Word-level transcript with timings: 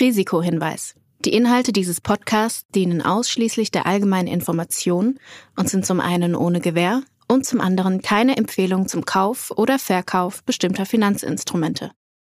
Risikohinweis. 0.00 0.94
Die 1.24 1.32
Inhalte 1.32 1.72
dieses 1.72 2.00
Podcasts 2.00 2.66
dienen 2.74 3.02
ausschließlich 3.02 3.70
der 3.70 3.86
allgemeinen 3.86 4.28
Information 4.28 5.18
und 5.56 5.68
sind 5.68 5.84
zum 5.84 6.00
einen 6.00 6.36
ohne 6.36 6.60
Gewähr 6.60 7.02
und 7.26 7.44
zum 7.44 7.60
anderen 7.60 8.02
keine 8.02 8.36
Empfehlung 8.36 8.88
zum 8.88 9.04
Kauf 9.04 9.52
oder 9.56 9.78
Verkauf 9.78 10.44
bestimmter 10.44 10.86
Finanzinstrumente. 10.86 11.90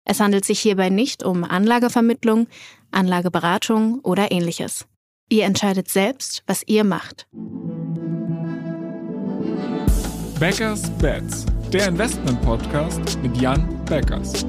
Es 0.04 0.20
handelt 0.20 0.44
sich 0.44 0.60
hierbei 0.60 0.88
nicht 0.88 1.22
um 1.22 1.44
Anlagevermittlung, 1.44 2.48
Anlageberatung 2.90 4.00
oder 4.00 4.32
ähnliches. 4.32 4.86
Ihr 5.28 5.44
entscheidet 5.44 5.88
selbst, 5.88 6.42
was 6.46 6.62
ihr 6.66 6.84
macht. 6.84 7.28
Backers 10.40 10.90
Bets, 10.98 11.46
der 11.72 11.86
Investment-Podcast 11.86 13.16
mit 13.22 13.36
Jan 13.36 13.82
Beckers. 13.84 14.44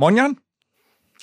Morgen. 0.00 0.40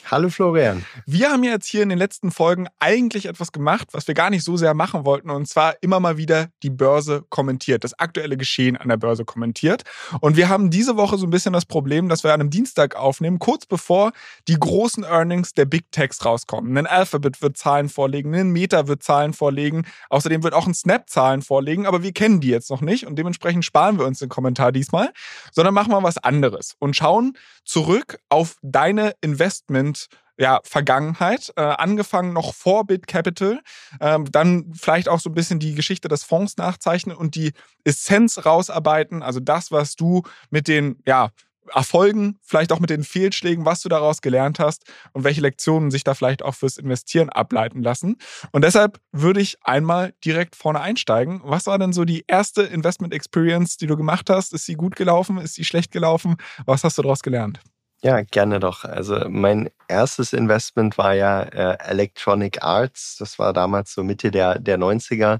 Hallo 0.09 0.29
Florian. 0.29 0.85
Wir 1.05 1.31
haben 1.31 1.43
jetzt 1.43 1.67
hier 1.67 1.83
in 1.83 1.89
den 1.89 1.97
letzten 1.97 2.31
Folgen 2.31 2.67
eigentlich 2.79 3.25
etwas 3.25 3.51
gemacht, 3.51 3.89
was 3.91 4.07
wir 4.07 4.15
gar 4.15 4.29
nicht 4.29 4.45
so 4.45 4.55
sehr 4.55 4.73
machen 4.73 5.03
wollten. 5.03 5.29
Und 5.29 5.49
zwar 5.49 5.75
immer 5.81 5.99
mal 5.99 6.15
wieder 6.15 6.47
die 6.63 6.69
Börse 6.69 7.25
kommentiert, 7.27 7.83
das 7.83 7.93
aktuelle 7.99 8.37
Geschehen 8.37 8.77
an 8.77 8.87
der 8.87 8.95
Börse 8.95 9.25
kommentiert. 9.25 9.83
Und 10.21 10.37
wir 10.37 10.47
haben 10.47 10.69
diese 10.69 10.95
Woche 10.95 11.17
so 11.17 11.27
ein 11.27 11.29
bisschen 11.29 11.51
das 11.51 11.65
Problem, 11.65 12.07
dass 12.07 12.23
wir 12.23 12.33
an 12.33 12.39
einem 12.39 12.49
Dienstag 12.49 12.95
aufnehmen, 12.95 13.37
kurz 13.37 13.65
bevor 13.65 14.13
die 14.47 14.57
großen 14.57 15.03
Earnings 15.03 15.51
der 15.51 15.65
Big 15.65 15.91
Techs 15.91 16.23
rauskommen. 16.23 16.77
Ein 16.77 16.87
Alphabet 16.87 17.41
wird 17.41 17.57
Zahlen 17.57 17.89
vorlegen, 17.89 18.33
ein 18.33 18.51
Meta 18.51 18.87
wird 18.87 19.03
Zahlen 19.03 19.33
vorlegen. 19.33 19.85
Außerdem 20.09 20.41
wird 20.41 20.53
auch 20.53 20.67
ein 20.67 20.73
Snap 20.73 21.09
Zahlen 21.09 21.41
vorlegen, 21.41 21.85
aber 21.85 22.01
wir 22.01 22.13
kennen 22.13 22.39
die 22.39 22.47
jetzt 22.47 22.69
noch 22.69 22.79
nicht. 22.79 23.05
Und 23.07 23.17
dementsprechend 23.17 23.65
sparen 23.65 23.99
wir 23.99 24.05
uns 24.05 24.19
den 24.19 24.29
Kommentar 24.29 24.71
diesmal, 24.71 25.11
sondern 25.51 25.73
machen 25.73 25.91
wir 25.91 26.01
was 26.01 26.17
anderes 26.17 26.75
und 26.79 26.95
schauen 26.95 27.37
zurück 27.65 28.19
auf 28.29 28.55
deine 28.61 29.11
Investment 29.19 29.96
ja, 30.37 30.59
Vergangenheit, 30.63 31.51
äh, 31.55 31.61
angefangen 31.61 32.31
noch 32.33 32.53
vor 32.53 32.85
Bit 32.85 33.07
Capital, 33.07 33.59
ähm, 33.99 34.31
dann 34.31 34.71
vielleicht 34.73 35.09
auch 35.09 35.19
so 35.19 35.29
ein 35.29 35.33
bisschen 35.33 35.59
die 35.59 35.73
Geschichte 35.73 36.07
des 36.07 36.23
Fonds 36.23 36.57
nachzeichnen 36.57 37.15
und 37.15 37.35
die 37.35 37.53
Essenz 37.83 38.45
rausarbeiten, 38.45 39.23
also 39.23 39.39
das, 39.39 39.71
was 39.71 39.95
du 39.95 40.21
mit 40.51 40.67
den, 40.67 41.01
ja, 41.07 41.31
Erfolgen, 41.73 42.39
vielleicht 42.41 42.71
auch 42.71 42.79
mit 42.79 42.89
den 42.89 43.03
Fehlschlägen, 43.03 43.65
was 43.65 43.81
du 43.81 43.89
daraus 43.89 44.21
gelernt 44.21 44.59
hast 44.59 44.83
und 45.13 45.23
welche 45.23 45.41
Lektionen 45.41 45.91
sich 45.91 46.03
da 46.03 46.13
vielleicht 46.13 46.41
auch 46.41 46.55
fürs 46.55 46.77
Investieren 46.77 47.29
ableiten 47.29 47.83
lassen. 47.83 48.17
Und 48.51 48.63
deshalb 48.63 48.99
würde 49.11 49.41
ich 49.41 49.57
einmal 49.63 50.13
direkt 50.23 50.55
vorne 50.55 50.79
einsteigen. 50.79 51.41
Was 51.43 51.65
war 51.67 51.77
denn 51.77 51.93
so 51.93 52.05
die 52.05 52.23
erste 52.27 52.63
Investment 52.63 53.13
Experience, 53.13 53.77
die 53.77 53.87
du 53.87 53.97
gemacht 53.97 54.29
hast? 54.29 54.53
Ist 54.53 54.65
sie 54.65 54.75
gut 54.75 54.95
gelaufen? 54.95 55.37
Ist 55.37 55.55
sie 55.55 55.65
schlecht 55.65 55.91
gelaufen? 55.91 56.37
Was 56.65 56.83
hast 56.83 56.97
du 56.97 57.01
daraus 57.01 57.21
gelernt? 57.21 57.59
Ja, 58.03 58.21
gerne 58.21 58.59
doch. 58.59 58.83
Also 58.83 59.27
mein 59.27 59.71
erstes 59.87 60.31
Investment 60.31 60.99
war 60.99 61.15
ja 61.15 61.41
äh, 61.41 61.77
Electronic 61.89 62.63
Arts. 62.63 63.15
Das 63.17 63.39
war 63.39 63.53
damals 63.53 63.91
so 63.93 64.03
Mitte 64.03 64.29
der, 64.29 64.59
der 64.59 64.77
90er, 64.77 65.39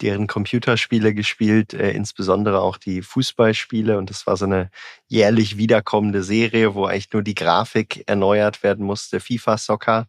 deren 0.00 0.26
Computerspiele 0.26 1.12
gespielt, 1.12 1.74
äh, 1.74 1.90
insbesondere 1.90 2.60
auch 2.62 2.78
die 2.78 3.02
Fußballspiele. 3.02 3.98
Und 3.98 4.08
das 4.08 4.26
war 4.26 4.38
so 4.38 4.46
eine 4.46 4.70
jährlich 5.08 5.58
wiederkommende 5.58 6.22
Serie, 6.22 6.74
wo 6.74 6.86
eigentlich 6.86 7.12
nur 7.12 7.22
die 7.22 7.34
Grafik 7.34 8.02
erneuert 8.06 8.62
werden 8.62 8.86
musste, 8.86 9.20
FIFA 9.20 9.58
Soccer. 9.58 10.06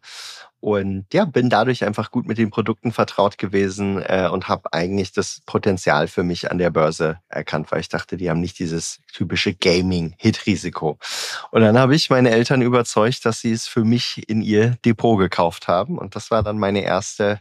Und 0.62 1.06
ja, 1.12 1.24
bin 1.24 1.50
dadurch 1.50 1.84
einfach 1.84 2.12
gut 2.12 2.28
mit 2.28 2.38
den 2.38 2.50
Produkten 2.50 2.92
vertraut 2.92 3.36
gewesen 3.36 4.00
äh, 4.00 4.28
und 4.30 4.46
habe 4.46 4.72
eigentlich 4.72 5.10
das 5.10 5.42
Potenzial 5.44 6.06
für 6.06 6.22
mich 6.22 6.52
an 6.52 6.58
der 6.58 6.70
Börse 6.70 7.18
erkannt, 7.28 7.72
weil 7.72 7.80
ich 7.80 7.88
dachte, 7.88 8.16
die 8.16 8.30
haben 8.30 8.40
nicht 8.40 8.60
dieses 8.60 9.00
typische 9.12 9.54
Gaming-Hit-Risiko. 9.54 10.98
Und 11.50 11.62
dann 11.62 11.76
habe 11.76 11.96
ich 11.96 12.10
meine 12.10 12.30
Eltern 12.30 12.62
überzeugt, 12.62 13.26
dass 13.26 13.40
sie 13.40 13.50
es 13.50 13.66
für 13.66 13.82
mich 13.82 14.22
in 14.28 14.40
ihr 14.40 14.76
Depot 14.84 15.18
gekauft 15.18 15.66
haben. 15.66 15.98
Und 15.98 16.14
das 16.14 16.30
war 16.30 16.44
dann 16.44 16.60
meine 16.60 16.82
erste 16.82 17.40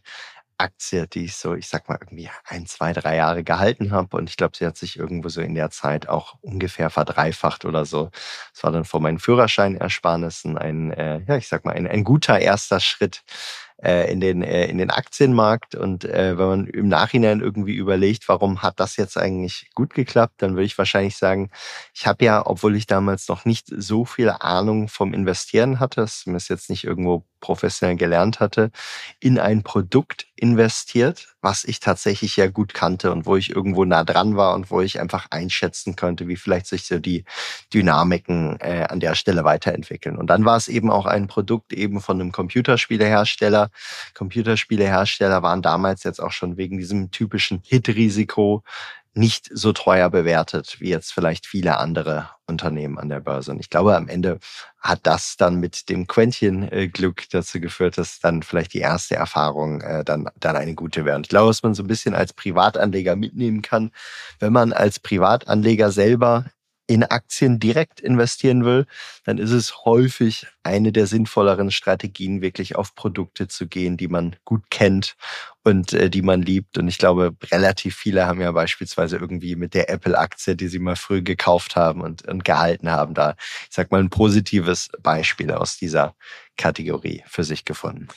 Aktie, 0.62 1.08
die 1.08 1.26
ich 1.26 1.36
so, 1.36 1.56
ich 1.56 1.68
sag 1.68 1.90
mal, 1.90 1.98
irgendwie 2.00 2.30
ein, 2.46 2.66
zwei, 2.68 2.94
drei 2.94 3.16
Jahre 3.16 3.44
gehalten 3.44 3.92
habe. 3.92 4.18
Und 4.18 4.30
ich 4.30 4.38
glaube, 4.38 4.56
sie 4.58 4.66
hat 4.66 4.78
sich 4.78 4.98
irgendwo 4.98 5.30
so 5.30 5.42
in 5.42 5.56
der 5.56 5.72
Zeit 5.72 6.08
auch 6.08 6.36
ungefähr 6.42 6.90
verdreifacht 6.90 7.66
oder 7.66 7.86
so. 7.86 8.10
Das 8.54 8.64
war 8.64 8.72
dann 8.72 8.86
vor 8.86 9.02
meinen 9.02 9.20
Führerscheinersparnissen 9.20 10.58
ein, 10.58 10.92
äh, 10.92 11.22
ja, 11.28 11.38
ich 11.38 11.48
sag 11.48 11.66
mal, 11.66 11.74
ein, 11.74 11.88
ein 11.88 12.04
guter 12.04 12.40
erster 12.40 12.80
Schritt 12.80 13.24
äh, 13.84 14.12
in, 14.12 14.20
den, 14.22 14.44
äh, 14.44 14.68
in 14.68 14.78
den 14.78 14.92
Aktienmarkt. 14.92 15.76
Und 15.76 16.06
äh, 16.06 16.38
wenn 16.38 16.48
man 16.48 16.68
im 16.68 16.88
Nachhinein 16.88 17.42
irgendwie 17.42 17.76
überlegt, 17.76 18.30
warum 18.30 18.62
hat 18.62 18.80
das 18.80 18.98
jetzt 18.98 19.18
eigentlich 19.18 19.70
gut 19.76 19.94
geklappt, 19.94 20.36
dann 20.38 20.52
würde 20.52 20.66
ich 20.66 20.78
wahrscheinlich 20.78 21.18
sagen, 21.18 21.50
ich 21.94 22.08
habe 22.08 22.24
ja, 22.24 22.46
obwohl 22.46 22.76
ich 22.76 22.86
damals 22.88 23.28
noch 23.28 23.46
nicht 23.46 23.68
so 23.76 24.06
viel 24.06 24.30
Ahnung 24.30 24.88
vom 24.88 25.14
Investieren 25.14 25.80
hatte, 25.80 26.02
das 26.02 26.26
mir 26.26 26.38
jetzt 26.38 26.70
nicht 26.70 26.84
irgendwo 26.84 27.26
professionell 27.42 27.98
gelernt 27.98 28.40
hatte, 28.40 28.72
in 29.20 29.38
ein 29.38 29.64
Produkt 29.64 30.28
investiert, 30.36 31.36
was 31.42 31.64
ich 31.66 31.80
tatsächlich 31.80 32.38
ja 32.38 32.48
gut 32.48 32.74
kannte 32.74 33.12
und 33.12 33.26
wo 33.26 33.36
ich 33.36 33.50
irgendwo 33.50 33.86
nah 33.86 34.04
dran 34.04 34.38
war 34.38 34.56
und 34.56 34.72
wo 34.72 34.82
ich 34.82 35.00
einfach 35.00 35.28
einschätzen 35.30 35.96
könnte, 35.96 36.28
wie 36.28 36.36
vielleicht 36.36 36.68
sich 36.68 36.86
so 36.86 37.00
die 37.00 37.26
Dynamiken 37.74 38.60
äh, 38.60 38.86
an 38.90 39.00
der 39.00 39.16
Stelle 39.16 39.44
weiterentwickeln. 39.44 40.18
Und 40.18 40.28
dann 40.28 40.46
war 40.46 40.58
es 40.58 40.68
eben 40.68 40.90
auch 40.90 41.06
ein 41.06 41.28
Produkt 41.28 41.74
eben 41.74 42.02
von 42.02 42.20
einem 42.20 42.32
Computerspielehersteller. 42.32 43.70
Computerspielehersteller 44.14 45.44
waren 45.44 45.62
damals 45.62 46.04
jetzt 46.04 46.22
auch 46.22 46.32
schon 46.32 46.58
wegen 46.58 46.78
diesem 46.78 47.12
typischen 47.12 47.62
Hit-Risiko 47.64 48.64
nicht 49.14 49.50
so 49.54 49.74
teuer 49.74 50.10
bewertet 50.10 50.78
wie 50.80 50.90
jetzt 50.90 51.12
vielleicht 51.12 51.46
viele 51.46 51.78
andere 51.78 52.30
Unternehmen 52.48 52.98
an 52.98 53.10
der 53.10 53.20
Börse. 53.20 53.52
Und 53.52 53.60
ich 53.60 53.70
glaube, 53.70 53.96
am 53.96 54.08
Ende 54.08 54.40
hat 54.80 55.02
das 55.04 55.36
dann 55.38 55.60
mit 55.60 55.90
dem 55.90 56.08
Quäntchen-Glück 56.08 57.30
dazu 57.30 57.60
geführt, 57.60 57.98
dass 57.98 58.20
dann 58.20 58.44
vielleicht 58.44 58.74
die 58.74 58.80
erste 58.80 59.16
Erfahrung 59.16 59.82
äh, 59.82 60.04
dann, 60.04 60.30
dann 60.40 60.56
eine 60.56 60.76
gute 60.76 61.06
wäre. 61.06 61.18
Und 61.18 61.26
ich 61.26 61.30
glaube, 61.30 61.50
was 61.50 61.64
man 61.64 61.74
so 61.74 61.84
ein 61.84 61.88
bisschen 61.88 62.16
als 62.16 62.34
Privatanleger 62.34 63.16
mitnehmen 63.16 63.62
kann, 63.62 63.92
wenn 64.40 64.54
man 64.54 64.74
als 64.74 65.00
Privatanleger 65.00 65.92
selber 65.92 66.46
in 66.92 67.04
Aktien 67.06 67.58
direkt 67.58 68.02
investieren 68.02 68.66
will, 68.66 68.86
dann 69.24 69.38
ist 69.38 69.52
es 69.52 69.86
häufig 69.86 70.48
eine 70.62 70.92
der 70.92 71.08
sinnvolleren 71.08 71.72
Strategien, 71.72 72.42
wirklich 72.42 72.76
auf 72.76 72.96
Produkte 72.96 73.48
zu 73.48 73.68
gehen, 73.68 73.96
die 73.96 74.10
man 74.10 74.36
gut 74.44 74.64
kennt 74.70 75.16
und 75.64 75.94
äh, 75.94 76.10
die 76.10 76.22
man 76.22 76.42
liebt. 76.42 76.78
Und 76.78 76.90
ich 76.90 76.98
glaube, 76.98 77.34
relativ 77.50 77.96
viele 77.96 78.28
haben 78.28 78.42
ja 78.42 78.52
beispielsweise 78.52 79.16
irgendwie 79.16 79.56
mit 79.56 79.74
der 79.74 79.90
Apple-Aktie, 79.90 80.58
die 80.58 80.68
sie 80.68 80.80
mal 80.80 80.98
früh 80.98 81.22
gekauft 81.22 81.78
haben 81.78 82.02
und, 82.02 82.28
und 82.28 82.44
gehalten 82.44 82.92
haben, 82.92 83.14
da, 83.14 83.36
ich 83.70 83.76
sag 83.76 83.90
mal, 83.90 84.02
ein 84.02 84.10
positives 84.10 84.90
Beispiel 85.02 85.52
aus 85.52 85.78
dieser 85.78 86.14
Kategorie 86.58 87.24
für 87.26 87.46
sich 87.46 87.64
gefunden. 87.64 88.10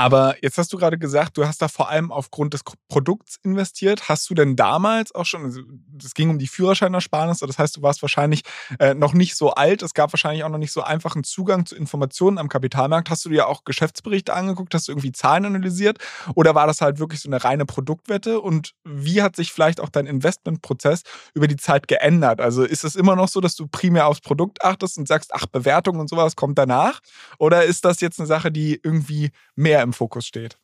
Aber 0.00 0.36
jetzt 0.40 0.56
hast 0.56 0.72
du 0.72 0.78
gerade 0.78 0.96
gesagt, 0.96 1.36
du 1.36 1.46
hast 1.46 1.60
da 1.60 1.68
vor 1.68 1.90
allem 1.90 2.10
aufgrund 2.10 2.54
des 2.54 2.62
Produkts 2.88 3.36
investiert. 3.42 4.08
Hast 4.08 4.30
du 4.30 4.34
denn 4.34 4.56
damals 4.56 5.14
auch 5.14 5.26
schon, 5.26 5.44
also 5.44 5.60
es 6.02 6.14
ging 6.14 6.30
um 6.30 6.38
die 6.38 6.46
Führerscheinersparnis, 6.46 7.40
das 7.40 7.58
heißt, 7.58 7.76
du 7.76 7.82
warst 7.82 8.00
wahrscheinlich 8.00 8.40
äh, 8.78 8.94
noch 8.94 9.12
nicht 9.12 9.36
so 9.36 9.50
alt, 9.50 9.82
es 9.82 9.92
gab 9.92 10.10
wahrscheinlich 10.14 10.42
auch 10.42 10.48
noch 10.48 10.56
nicht 10.56 10.72
so 10.72 10.80
einfachen 10.80 11.22
Zugang 11.22 11.66
zu 11.66 11.76
Informationen 11.76 12.38
am 12.38 12.48
Kapitalmarkt. 12.48 13.10
Hast 13.10 13.26
du 13.26 13.28
dir 13.28 13.46
auch 13.46 13.64
Geschäftsberichte 13.64 14.32
angeguckt, 14.32 14.72
hast 14.72 14.88
du 14.88 14.92
irgendwie 14.92 15.12
Zahlen 15.12 15.44
analysiert 15.44 15.98
oder 16.34 16.54
war 16.54 16.66
das 16.66 16.80
halt 16.80 16.98
wirklich 16.98 17.20
so 17.20 17.28
eine 17.28 17.44
reine 17.44 17.66
Produktwette? 17.66 18.40
Und 18.40 18.72
wie 18.84 19.20
hat 19.20 19.36
sich 19.36 19.52
vielleicht 19.52 19.80
auch 19.80 19.90
dein 19.90 20.06
Investmentprozess 20.06 21.02
über 21.34 21.46
die 21.46 21.56
Zeit 21.56 21.88
geändert? 21.88 22.40
Also 22.40 22.64
ist 22.64 22.84
es 22.84 22.96
immer 22.96 23.16
noch 23.16 23.28
so, 23.28 23.42
dass 23.42 23.54
du 23.54 23.66
primär 23.66 24.06
aufs 24.06 24.22
Produkt 24.22 24.64
achtest 24.64 24.96
und 24.96 25.06
sagst, 25.06 25.34
ach, 25.34 25.44
Bewertung 25.44 26.00
und 26.00 26.08
sowas 26.08 26.36
kommt 26.36 26.56
danach? 26.56 27.00
Oder 27.38 27.64
ist 27.64 27.84
das 27.84 28.00
jetzt 28.00 28.18
eine 28.18 28.26
Sache, 28.26 28.50
die 28.50 28.80
irgendwie 28.82 29.30
mehr 29.56 29.82
im 29.82 29.89
im 29.90 29.92
Fokus 29.92 30.26
steht? 30.26 30.58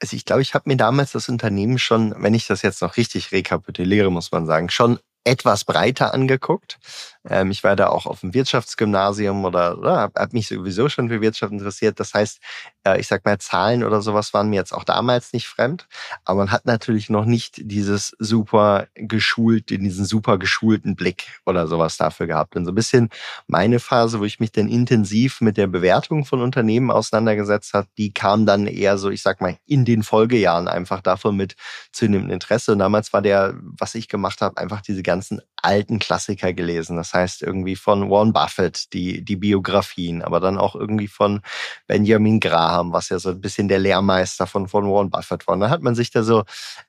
Also 0.00 0.16
ich 0.16 0.24
glaube, 0.24 0.42
ich 0.42 0.54
habe 0.54 0.68
mir 0.68 0.76
damals 0.76 1.12
das 1.12 1.28
Unternehmen 1.28 1.78
schon, 1.78 2.14
wenn 2.18 2.34
ich 2.34 2.46
das 2.46 2.62
jetzt 2.62 2.82
noch 2.82 2.96
richtig 2.96 3.32
rekapituliere, 3.32 4.10
muss 4.10 4.32
man 4.32 4.46
sagen, 4.46 4.70
schon 4.70 4.98
etwas 5.24 5.64
breiter 5.64 6.14
angeguckt. 6.14 6.78
Ähm, 7.28 7.50
ich 7.50 7.64
war 7.64 7.76
da 7.76 7.88
auch 7.88 8.06
auf 8.06 8.20
dem 8.20 8.32
Wirtschaftsgymnasium 8.32 9.44
oder, 9.44 9.78
oder 9.78 9.96
habe 9.98 10.20
hab 10.20 10.32
mich 10.32 10.48
sowieso 10.48 10.88
schon 10.88 11.08
für 11.08 11.20
Wirtschaft 11.20 11.52
interessiert. 11.52 12.00
Das 12.00 12.14
heißt, 12.14 12.40
äh, 12.84 13.00
ich 13.00 13.08
sag 13.08 13.24
mal, 13.24 13.38
Zahlen 13.38 13.84
oder 13.84 14.00
sowas 14.00 14.32
waren 14.32 14.48
mir 14.48 14.56
jetzt 14.56 14.72
auch 14.72 14.84
damals 14.84 15.32
nicht 15.32 15.48
fremd. 15.48 15.86
Aber 16.24 16.38
man 16.38 16.50
hat 16.50 16.64
natürlich 16.64 17.10
noch 17.10 17.24
nicht 17.24 17.56
dieses 17.58 18.14
super 18.18 18.86
geschult, 18.94 19.70
diesen 19.70 20.04
super 20.04 20.38
geschulten 20.38 20.96
Blick 20.96 21.40
oder 21.44 21.66
sowas 21.66 21.96
dafür 21.96 22.26
gehabt. 22.26 22.56
Und 22.56 22.64
so 22.64 22.72
ein 22.72 22.74
bisschen 22.74 23.10
meine 23.46 23.80
Phase, 23.80 24.20
wo 24.20 24.24
ich 24.24 24.40
mich 24.40 24.52
dann 24.52 24.68
intensiv 24.68 25.40
mit 25.40 25.56
der 25.56 25.66
Bewertung 25.66 26.24
von 26.24 26.40
Unternehmen 26.40 26.90
auseinandergesetzt 26.90 27.74
habe, 27.74 27.88
die 27.98 28.12
kam 28.12 28.46
dann 28.46 28.66
eher 28.66 28.96
so, 28.96 29.10
ich 29.10 29.22
sag 29.22 29.40
mal, 29.40 29.58
in 29.66 29.84
den 29.84 30.02
Folgejahren 30.02 30.68
einfach 30.68 31.02
davon 31.02 31.36
mit 31.36 31.56
zunehmendem 31.92 32.34
Interesse. 32.34 32.72
Und 32.72 32.78
damals 32.78 33.12
war 33.12 33.22
der, 33.22 33.54
was 33.60 33.94
ich 33.94 34.08
gemacht 34.08 34.40
habe, 34.40 34.56
einfach 34.56 34.80
diese 34.80 35.02
ganze 35.02 35.16
ganzen 35.16 35.40
alten 35.62 35.98
Klassiker 35.98 36.52
gelesen. 36.52 36.96
Das 36.96 37.14
heißt 37.14 37.42
irgendwie 37.42 37.76
von 37.76 38.10
Warren 38.10 38.32
Buffett, 38.32 38.92
die, 38.92 39.24
die 39.24 39.36
Biografien, 39.36 40.22
aber 40.22 40.40
dann 40.40 40.58
auch 40.58 40.74
irgendwie 40.74 41.08
von 41.08 41.40
Benjamin 41.86 42.40
Graham, 42.40 42.92
was 42.92 43.08
ja 43.08 43.18
so 43.18 43.30
ein 43.30 43.40
bisschen 43.40 43.68
der 43.68 43.78
Lehrmeister 43.78 44.46
von, 44.46 44.68
von 44.68 44.84
Warren 44.86 45.10
Buffett 45.10 45.46
war. 45.46 45.54
Und 45.54 45.60
da 45.60 45.70
hat 45.70 45.82
man 45.82 45.94
sich 45.94 46.10
da 46.10 46.22
so 46.22 46.44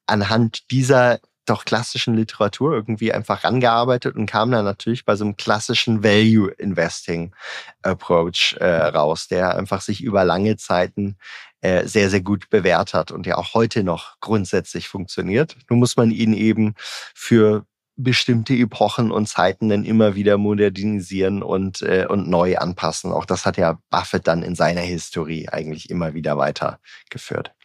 anhand 0.06 0.72
dieser 0.72 1.20
doch 1.48 1.66
klassischen 1.66 2.14
Literatur 2.14 2.74
irgendwie 2.74 3.14
einfach 3.14 3.44
rangearbeitet 3.44 4.16
und 4.16 4.26
kam 4.26 4.52
dann 4.52 4.66
natürlich 4.66 5.06
bei 5.06 5.16
so 5.16 5.24
einem 5.24 5.38
klassischen 5.38 6.04
Value 6.04 6.52
Investing 6.52 7.34
Approach 7.82 8.56
äh, 8.60 8.66
raus, 8.66 9.28
der 9.28 9.56
einfach 9.56 9.82
sich 9.82 10.04
über 10.04 10.26
lange 10.26 10.58
Zeiten 10.58 11.18
äh, 11.62 11.88
sehr, 11.88 12.10
sehr 12.10 12.22
gut 12.22 12.50
bewährt 12.50 12.94
hat 12.94 13.12
und 13.12 13.26
ja 13.26 13.38
auch 13.38 13.54
heute 13.54 13.84
noch 13.84 14.20
grundsätzlich 14.20 14.90
funktioniert. 14.90 15.56
Nun 15.70 15.80
muss 15.80 15.96
man 15.96 16.12
ihn 16.12 16.34
eben 16.34 16.76
für 17.16 17.66
bestimmte 17.98 18.54
Epochen 18.54 19.12
und 19.12 19.28
Zeiten 19.28 19.70
dann 19.70 19.84
immer 19.84 20.16
wieder 20.16 20.38
modernisieren 20.38 21.42
und, 21.42 21.82
äh, 21.82 22.06
und 22.08 22.30
neu 22.30 22.58
anpassen. 22.58 23.12
Auch 23.12 23.26
das 23.26 23.46
hat 23.46 23.58
ja 23.58 23.80
Buffett 23.90 24.28
dann 24.28 24.44
in 24.44 24.56
seiner 24.56 24.82
Historie 24.82 25.50
eigentlich 25.50 25.90
immer 25.90 26.14
wieder 26.14 26.38
weitergeführt. 26.38 27.57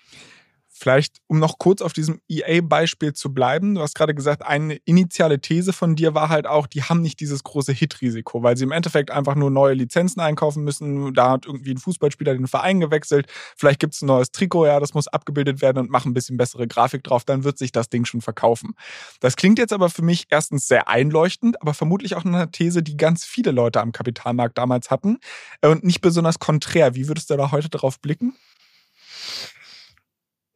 Vielleicht, 0.82 1.18
um 1.28 1.38
noch 1.38 1.60
kurz 1.60 1.80
auf 1.80 1.92
diesem 1.92 2.20
EA-Beispiel 2.28 3.12
zu 3.12 3.32
bleiben. 3.32 3.76
Du 3.76 3.82
hast 3.82 3.94
gerade 3.94 4.16
gesagt, 4.16 4.44
eine 4.44 4.74
initiale 4.84 5.40
These 5.40 5.72
von 5.72 5.94
dir 5.94 6.16
war 6.16 6.28
halt 6.28 6.48
auch, 6.48 6.66
die 6.66 6.82
haben 6.82 7.02
nicht 7.02 7.20
dieses 7.20 7.44
große 7.44 7.72
Hit-Risiko, 7.72 8.42
weil 8.42 8.56
sie 8.56 8.64
im 8.64 8.72
Endeffekt 8.72 9.12
einfach 9.12 9.36
nur 9.36 9.52
neue 9.52 9.74
Lizenzen 9.74 10.18
einkaufen 10.18 10.64
müssen. 10.64 11.14
Da 11.14 11.30
hat 11.30 11.46
irgendwie 11.46 11.70
ein 11.70 11.78
Fußballspieler 11.78 12.34
den 12.34 12.48
Verein 12.48 12.80
gewechselt. 12.80 13.28
Vielleicht 13.56 13.78
gibt 13.78 13.94
es 13.94 14.02
ein 14.02 14.06
neues 14.06 14.32
Trikot, 14.32 14.66
ja, 14.66 14.80
das 14.80 14.92
muss 14.92 15.06
abgebildet 15.06 15.62
werden 15.62 15.78
und 15.78 15.88
machen 15.88 16.10
ein 16.10 16.14
bisschen 16.14 16.36
bessere 16.36 16.66
Grafik 16.66 17.04
drauf. 17.04 17.24
Dann 17.24 17.44
wird 17.44 17.58
sich 17.58 17.70
das 17.70 17.88
Ding 17.88 18.04
schon 18.04 18.20
verkaufen. 18.20 18.74
Das 19.20 19.36
klingt 19.36 19.60
jetzt 19.60 19.72
aber 19.72 19.88
für 19.88 20.02
mich 20.02 20.24
erstens 20.30 20.66
sehr 20.66 20.88
einleuchtend, 20.88 21.62
aber 21.62 21.74
vermutlich 21.74 22.16
auch 22.16 22.24
eine 22.24 22.50
These, 22.50 22.82
die 22.82 22.96
ganz 22.96 23.24
viele 23.24 23.52
Leute 23.52 23.80
am 23.80 23.92
Kapitalmarkt 23.92 24.58
damals 24.58 24.90
hatten 24.90 25.18
und 25.64 25.84
nicht 25.84 26.00
besonders 26.00 26.40
konträr. 26.40 26.96
Wie 26.96 27.06
würdest 27.06 27.30
du 27.30 27.36
da 27.36 27.52
heute 27.52 27.68
darauf 27.68 28.00
blicken? 28.00 28.34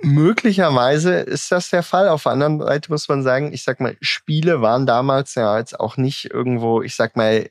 Möglicherweise 0.02 1.14
ist 1.14 1.50
das 1.50 1.70
der 1.70 1.82
Fall. 1.82 2.08
Auf 2.08 2.24
der 2.24 2.32
anderen 2.32 2.60
Seite 2.60 2.92
muss 2.92 3.08
man 3.08 3.22
sagen, 3.22 3.52
ich 3.52 3.64
sag 3.64 3.80
mal, 3.80 3.96
Spiele 4.00 4.60
waren 4.60 4.86
damals 4.86 5.34
ja 5.34 5.58
jetzt 5.58 5.78
auch 5.80 5.96
nicht 5.96 6.30
irgendwo, 6.30 6.82
ich 6.82 6.94
sag 6.94 7.16
mal, 7.16 7.48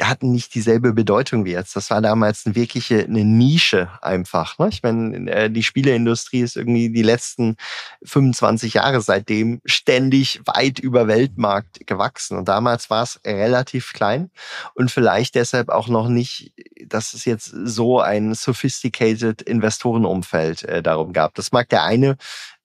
hatten 0.00 0.32
nicht 0.32 0.54
dieselbe 0.54 0.92
Bedeutung 0.92 1.44
wie 1.44 1.52
jetzt. 1.52 1.76
Das 1.76 1.90
war 1.90 2.00
damals 2.00 2.46
eine 2.46 2.54
wirkliche 2.54 3.04
eine 3.04 3.24
Nische 3.24 3.90
einfach. 4.02 4.58
Ne? 4.58 4.68
Ich 4.68 4.82
meine, 4.82 5.30
äh, 5.30 5.50
die 5.50 5.62
Spieleindustrie 5.62 6.40
ist 6.40 6.56
irgendwie 6.56 6.90
die 6.90 7.02
letzten 7.02 7.56
25 8.04 8.74
Jahre 8.74 9.00
seitdem 9.00 9.60
ständig 9.64 10.40
weit 10.44 10.78
über 10.78 11.08
Weltmarkt 11.08 11.86
gewachsen. 11.86 12.36
Und 12.36 12.48
damals 12.48 12.90
war 12.90 13.02
es 13.02 13.20
relativ 13.24 13.92
klein 13.92 14.30
und 14.74 14.90
vielleicht 14.90 15.34
deshalb 15.34 15.68
auch 15.68 15.88
noch 15.88 16.08
nicht, 16.08 16.52
dass 16.86 17.14
es 17.14 17.24
jetzt 17.24 17.46
so 17.46 18.00
ein 18.00 18.34
sophisticated 18.34 19.42
Investorenumfeld 19.42 20.62
äh, 20.64 20.82
darum 20.82 21.12
gab. 21.12 21.34
Das 21.34 21.52
mag 21.52 21.68
der 21.68 21.84
eine 21.84 22.16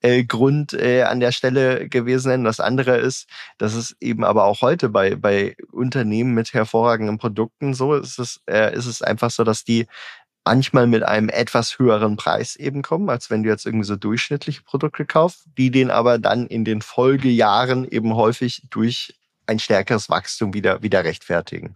äh, 0.02 0.24
Grund 0.24 0.74
äh, 0.74 1.04
an 1.04 1.20
der 1.20 1.32
Stelle 1.32 1.88
gewesen 1.88 2.30
sein. 2.30 2.44
Das 2.44 2.60
andere 2.60 2.98
ist, 2.98 3.28
dass 3.58 3.74
es 3.74 3.96
eben 4.00 4.24
aber 4.24 4.46
auch 4.46 4.62
heute 4.62 4.90
bei, 4.90 5.16
bei 5.16 5.56
Unternehmen 5.72 6.34
mit 6.34 6.54
hervorragenden 6.54 7.18
Produkten 7.18 7.74
so 7.74 7.96
ist 7.96 8.20
es, 8.20 8.42
äh, 8.48 8.76
ist 8.76 8.88
es 8.88 9.02
einfach 9.02 9.32
so, 9.32 9.44
dass 9.44 9.64
die 9.64 9.88
manchmal 10.44 10.88
mit 10.88 11.04
einem 11.04 11.30
etwas 11.30 11.78
höheren 11.78 12.18
Preis 12.18 12.56
eben 12.56 12.82
kommen, 12.82 13.10
als 13.10 13.30
wenn 13.30 13.44
du 13.44 13.50
jetzt 13.50 13.66
irgendwie 13.66 13.86
so 13.86 13.96
durchschnittliche 13.96 14.64
Produkte 14.64 15.06
kaufst, 15.06 15.46
die 15.58 15.70
den 15.70 15.92
aber 15.92 16.18
dann 16.18 16.48
in 16.48 16.66
den 16.66 16.82
Folgejahren 16.82 17.88
eben 17.88 18.16
häufig 18.16 18.64
durch 18.70 19.14
ein 19.46 19.60
stärkeres 19.60 20.10
Wachstum 20.10 20.54
wieder, 20.54 20.82
wieder 20.82 21.04
rechtfertigen. 21.04 21.76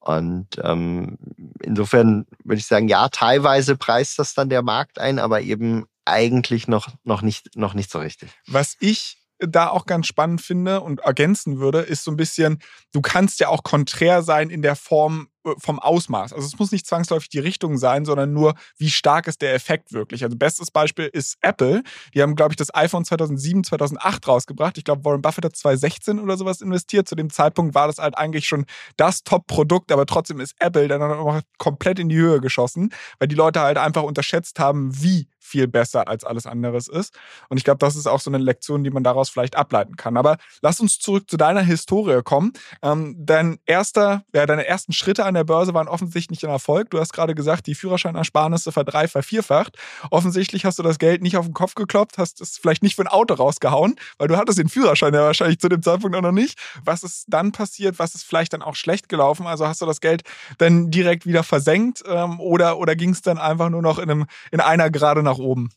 Und 0.00 0.48
ähm, 0.64 1.16
insofern 1.62 2.26
würde 2.42 2.58
ich 2.58 2.66
sagen, 2.66 2.88
ja, 2.88 3.08
teilweise 3.08 3.76
preist 3.76 4.18
das 4.18 4.34
dann 4.34 4.48
der 4.48 4.62
Markt 4.62 4.98
ein, 4.98 5.20
aber 5.20 5.42
eben 5.42 5.86
eigentlich 6.04 6.68
noch, 6.68 6.88
noch, 7.04 7.22
nicht, 7.22 7.56
noch 7.56 7.74
nicht 7.74 7.90
so 7.90 7.98
richtig. 7.98 8.30
Was 8.46 8.76
ich 8.80 9.22
da 9.48 9.68
auch 9.68 9.86
ganz 9.86 10.06
spannend 10.06 10.40
finde 10.40 10.80
und 10.80 11.00
ergänzen 11.00 11.58
würde, 11.58 11.80
ist 11.80 12.04
so 12.04 12.10
ein 12.10 12.16
bisschen, 12.16 12.58
du 12.92 13.00
kannst 13.00 13.40
ja 13.40 13.48
auch 13.48 13.62
konträr 13.62 14.22
sein 14.22 14.50
in 14.50 14.62
der 14.62 14.76
Form 14.76 15.28
äh, 15.44 15.52
vom 15.58 15.78
Ausmaß. 15.78 16.32
Also 16.32 16.46
es 16.46 16.58
muss 16.58 16.72
nicht 16.72 16.86
zwangsläufig 16.86 17.28
die 17.28 17.38
Richtung 17.38 17.76
sein, 17.78 18.04
sondern 18.04 18.32
nur, 18.32 18.54
wie 18.76 18.90
stark 18.90 19.26
ist 19.26 19.42
der 19.42 19.54
Effekt 19.54 19.92
wirklich. 19.92 20.22
Also 20.22 20.36
bestes 20.36 20.70
Beispiel 20.70 21.10
ist 21.12 21.36
Apple. 21.40 21.82
Die 22.14 22.22
haben, 22.22 22.36
glaube 22.36 22.52
ich, 22.52 22.56
das 22.56 22.74
iPhone 22.74 23.04
2007, 23.04 23.64
2008 23.64 24.28
rausgebracht. 24.28 24.78
Ich 24.78 24.84
glaube, 24.84 25.04
Warren 25.04 25.22
Buffett 25.22 25.44
hat 25.44 25.56
2016 25.56 26.20
oder 26.20 26.36
sowas 26.36 26.60
investiert. 26.60 27.08
Zu 27.08 27.16
dem 27.16 27.30
Zeitpunkt 27.30 27.74
war 27.74 27.86
das 27.86 27.98
halt 27.98 28.16
eigentlich 28.16 28.46
schon 28.46 28.66
das 28.96 29.24
Top-Produkt, 29.24 29.90
aber 29.92 30.06
trotzdem 30.06 30.40
ist 30.40 30.54
Apple 30.58 30.88
dann 30.88 31.02
auch 31.02 31.40
komplett 31.58 31.98
in 31.98 32.08
die 32.08 32.16
Höhe 32.16 32.40
geschossen, 32.40 32.90
weil 33.18 33.28
die 33.28 33.34
Leute 33.34 33.60
halt 33.60 33.78
einfach 33.78 34.02
unterschätzt 34.02 34.58
haben, 34.58 34.90
wie 35.02 35.26
viel 35.52 35.68
besser 35.68 36.08
als 36.08 36.24
alles 36.24 36.46
anderes 36.46 36.88
ist. 36.88 37.14
Und 37.48 37.58
ich 37.58 37.64
glaube, 37.64 37.78
das 37.78 37.94
ist 37.94 38.06
auch 38.06 38.20
so 38.20 38.30
eine 38.30 38.38
Lektion, 38.38 38.84
die 38.84 38.90
man 38.90 39.04
daraus 39.04 39.30
vielleicht 39.30 39.56
ableiten 39.56 39.96
kann. 39.96 40.16
Aber 40.16 40.38
lass 40.62 40.80
uns 40.80 40.98
zurück 40.98 41.28
zu 41.28 41.36
deiner 41.36 41.60
Historie 41.60 42.22
kommen. 42.22 42.52
Ähm, 42.82 43.14
dein 43.18 43.58
erster, 43.66 44.24
ja, 44.34 44.46
deine 44.46 44.66
ersten 44.66 44.92
Schritte 44.92 45.24
an 45.24 45.34
der 45.34 45.44
Börse 45.44 45.74
waren 45.74 45.88
offensichtlich 45.88 46.42
ein 46.42 46.50
Erfolg. 46.50 46.90
Du 46.90 46.98
hast 46.98 47.12
gerade 47.12 47.34
gesagt, 47.34 47.66
die 47.66 47.74
Führerscheinersparnisse 47.74 48.72
verdreifacht, 48.72 49.12
vervierfacht. 49.12 49.76
Offensichtlich 50.10 50.64
hast 50.64 50.78
du 50.78 50.82
das 50.82 50.98
Geld 50.98 51.22
nicht 51.22 51.36
auf 51.36 51.44
den 51.44 51.54
Kopf 51.54 51.74
geklopft, 51.74 52.18
hast 52.18 52.40
es 52.40 52.58
vielleicht 52.58 52.82
nicht 52.82 52.96
für 52.96 53.02
ein 53.02 53.08
Auto 53.08 53.34
rausgehauen, 53.34 53.96
weil 54.18 54.28
du 54.28 54.36
hattest 54.36 54.58
den 54.58 54.68
Führerschein 54.68 55.14
ja 55.14 55.22
wahrscheinlich 55.22 55.58
zu 55.58 55.68
dem 55.68 55.82
Zeitpunkt 55.82 56.16
auch 56.16 56.22
noch 56.22 56.32
nicht. 56.32 56.58
Was 56.84 57.02
ist 57.02 57.26
dann 57.28 57.52
passiert? 57.52 57.98
Was 57.98 58.14
ist 58.14 58.24
vielleicht 58.24 58.52
dann 58.52 58.62
auch 58.62 58.74
schlecht 58.74 59.08
gelaufen? 59.08 59.46
Also 59.46 59.66
hast 59.66 59.82
du 59.82 59.86
das 59.86 60.00
Geld 60.00 60.22
dann 60.58 60.90
direkt 60.90 61.26
wieder 61.26 61.42
versenkt 61.42 62.02
ähm, 62.06 62.40
oder, 62.40 62.78
oder 62.78 62.96
ging 62.96 63.10
es 63.10 63.22
dann 63.22 63.38
einfach 63.38 63.68
nur 63.68 63.82
noch 63.82 63.98
in, 63.98 64.10
einem, 64.10 64.26
in 64.50 64.60
einer 64.60 64.90
Gerade 64.90 65.22
nach 65.22 65.38
oben? 65.42 65.70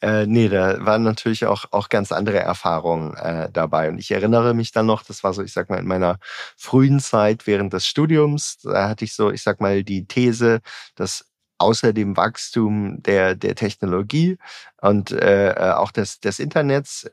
Äh, 0.00 0.26
nee, 0.26 0.48
da 0.48 0.84
waren 0.84 1.02
natürlich 1.02 1.46
auch, 1.46 1.66
auch 1.72 1.88
ganz 1.88 2.12
andere 2.12 2.38
Erfahrungen 2.38 3.14
äh, 3.16 3.50
dabei. 3.52 3.88
Und 3.88 3.98
ich 3.98 4.10
erinnere 4.10 4.54
mich 4.54 4.72
dann 4.72 4.86
noch, 4.86 5.02
das 5.02 5.24
war 5.24 5.32
so, 5.32 5.42
ich 5.42 5.52
sag 5.52 5.70
mal, 5.70 5.78
in 5.78 5.86
meiner 5.86 6.18
frühen 6.56 7.00
Zeit 7.00 7.46
während 7.46 7.72
des 7.72 7.86
Studiums, 7.86 8.58
da 8.62 8.88
hatte 8.88 9.04
ich 9.04 9.14
so, 9.14 9.30
ich 9.30 9.42
sag 9.42 9.60
mal, 9.60 9.84
die 9.84 10.06
These, 10.06 10.60
dass 10.94 11.26
außer 11.58 11.92
dem 11.92 12.16
Wachstum 12.16 13.02
der, 13.02 13.34
der 13.34 13.54
Technologie 13.54 14.38
und 14.80 15.12
äh, 15.12 15.50
äh 15.50 15.72
auch 15.72 15.90
des, 15.92 16.20
des 16.20 16.38
Internets 16.38 17.10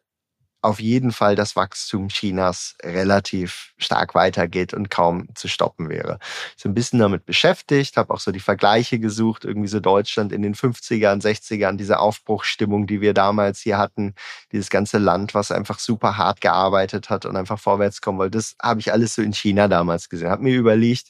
auf 0.67 0.79
jeden 0.81 1.11
Fall 1.11 1.35
das 1.35 1.55
Wachstum 1.55 2.09
Chinas 2.09 2.75
relativ 2.83 3.73
stark 3.77 4.13
weitergeht 4.15 4.73
und 4.73 4.89
kaum 4.89 5.27
zu 5.33 5.47
stoppen 5.47 5.89
wäre. 5.89 6.19
Bin 6.61 6.71
ein 6.71 6.75
bisschen 6.75 6.99
damit 6.99 7.25
beschäftigt, 7.25 7.95
habe 7.95 8.13
auch 8.13 8.19
so 8.19 8.31
die 8.33 8.41
Vergleiche 8.41 8.99
gesucht, 8.99 9.45
irgendwie 9.45 9.69
so 9.69 9.79
Deutschland 9.79 10.33
in 10.33 10.41
den 10.41 10.53
50ern, 10.53 11.21
60ern, 11.21 11.77
diese 11.77 11.99
Aufbruchsstimmung, 11.99 12.87
die 12.87 12.99
wir 12.99 13.13
damals 13.13 13.61
hier 13.61 13.77
hatten, 13.77 14.13
dieses 14.51 14.69
ganze 14.69 14.97
Land, 14.97 15.33
was 15.33 15.51
einfach 15.51 15.79
super 15.79 16.17
hart 16.17 16.41
gearbeitet 16.41 17.09
hat 17.09 17.25
und 17.25 17.37
einfach 17.37 17.59
vorwärts 17.59 18.01
kommen 18.01 18.19
wollte. 18.19 18.37
Das 18.37 18.55
habe 18.61 18.81
ich 18.81 18.91
alles 18.91 19.15
so 19.15 19.21
in 19.21 19.33
China 19.33 19.69
damals 19.69 20.09
gesehen. 20.09 20.29
Habe 20.29 20.43
mir 20.43 20.55
überlegt, 20.55 21.07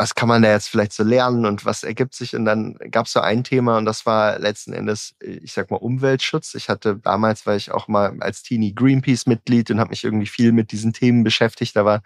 was 0.00 0.14
kann 0.14 0.30
man 0.30 0.40
da 0.40 0.50
jetzt 0.50 0.68
vielleicht 0.70 0.94
so 0.94 1.02
lernen 1.02 1.44
und 1.44 1.66
was 1.66 1.82
ergibt 1.82 2.14
sich? 2.14 2.34
Und 2.34 2.46
dann 2.46 2.78
gab 2.90 3.04
es 3.04 3.12
so 3.12 3.20
ein 3.20 3.44
Thema 3.44 3.76
und 3.76 3.84
das 3.84 4.06
war 4.06 4.38
letzten 4.38 4.72
Endes, 4.72 5.14
ich 5.20 5.52
sag 5.52 5.70
mal, 5.70 5.76
Umweltschutz. 5.76 6.54
Ich 6.54 6.70
hatte 6.70 6.96
damals, 6.96 7.44
war 7.44 7.54
ich 7.54 7.70
auch 7.70 7.86
mal 7.86 8.16
als 8.20 8.42
Teenie 8.42 8.74
Greenpeace-Mitglied 8.74 9.70
und 9.70 9.78
habe 9.78 9.90
mich 9.90 10.02
irgendwie 10.02 10.26
viel 10.26 10.52
mit 10.52 10.72
diesen 10.72 10.94
Themen 10.94 11.22
beschäftigt. 11.22 11.76
Da 11.76 11.84
war 11.84 12.00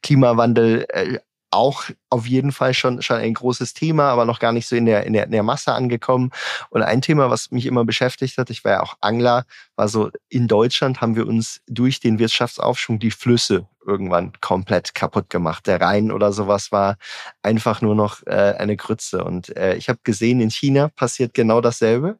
Klimawandel 0.00 0.86
äh, 0.90 1.18
auch 1.50 1.82
auf 2.08 2.24
jeden 2.28 2.52
Fall 2.52 2.72
schon, 2.72 3.02
schon 3.02 3.16
ein 3.16 3.34
großes 3.34 3.74
Thema, 3.74 4.10
aber 4.10 4.26
noch 4.26 4.38
gar 4.38 4.52
nicht 4.52 4.68
so 4.68 4.76
in 4.76 4.86
der, 4.86 5.04
in 5.04 5.12
der, 5.12 5.24
in 5.24 5.32
der 5.32 5.42
Masse 5.42 5.74
angekommen. 5.74 6.30
Und 6.68 6.82
ein 6.82 7.02
Thema, 7.02 7.30
was 7.30 7.50
mich 7.50 7.66
immer 7.66 7.84
beschäftigt 7.84 8.38
hat, 8.38 8.50
ich 8.50 8.64
war 8.64 8.72
ja 8.72 8.82
auch 8.84 8.94
Angler, 9.00 9.44
war 9.74 9.88
so, 9.88 10.10
in 10.28 10.46
Deutschland 10.46 11.00
haben 11.00 11.16
wir 11.16 11.26
uns 11.26 11.62
durch 11.66 11.98
den 11.98 12.20
Wirtschaftsaufschwung 12.20 13.00
die 13.00 13.10
Flüsse 13.10 13.66
irgendwann 13.90 14.32
komplett 14.40 14.94
kaputt 14.94 15.28
gemacht. 15.28 15.66
Der 15.66 15.80
Rhein 15.80 16.12
oder 16.12 16.32
sowas 16.32 16.72
war 16.72 16.96
einfach 17.42 17.82
nur 17.82 17.94
noch 17.94 18.26
äh, 18.26 18.54
eine 18.58 18.76
Grütze. 18.76 19.24
Und 19.24 19.54
äh, 19.56 19.74
ich 19.74 19.88
habe 19.88 19.98
gesehen, 20.04 20.40
in 20.40 20.50
China 20.50 20.88
passiert 20.88 21.34
genau 21.34 21.60
dasselbe. 21.60 22.18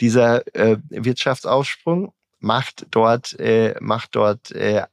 Dieser 0.00 0.46
äh, 0.54 0.76
Wirtschaftsaufsprung 0.90 2.12
macht 2.38 2.86
dort, 2.90 3.38
äh, 3.40 3.74
macht 3.80 4.10
dort 4.14 4.52
äh, 4.52 4.84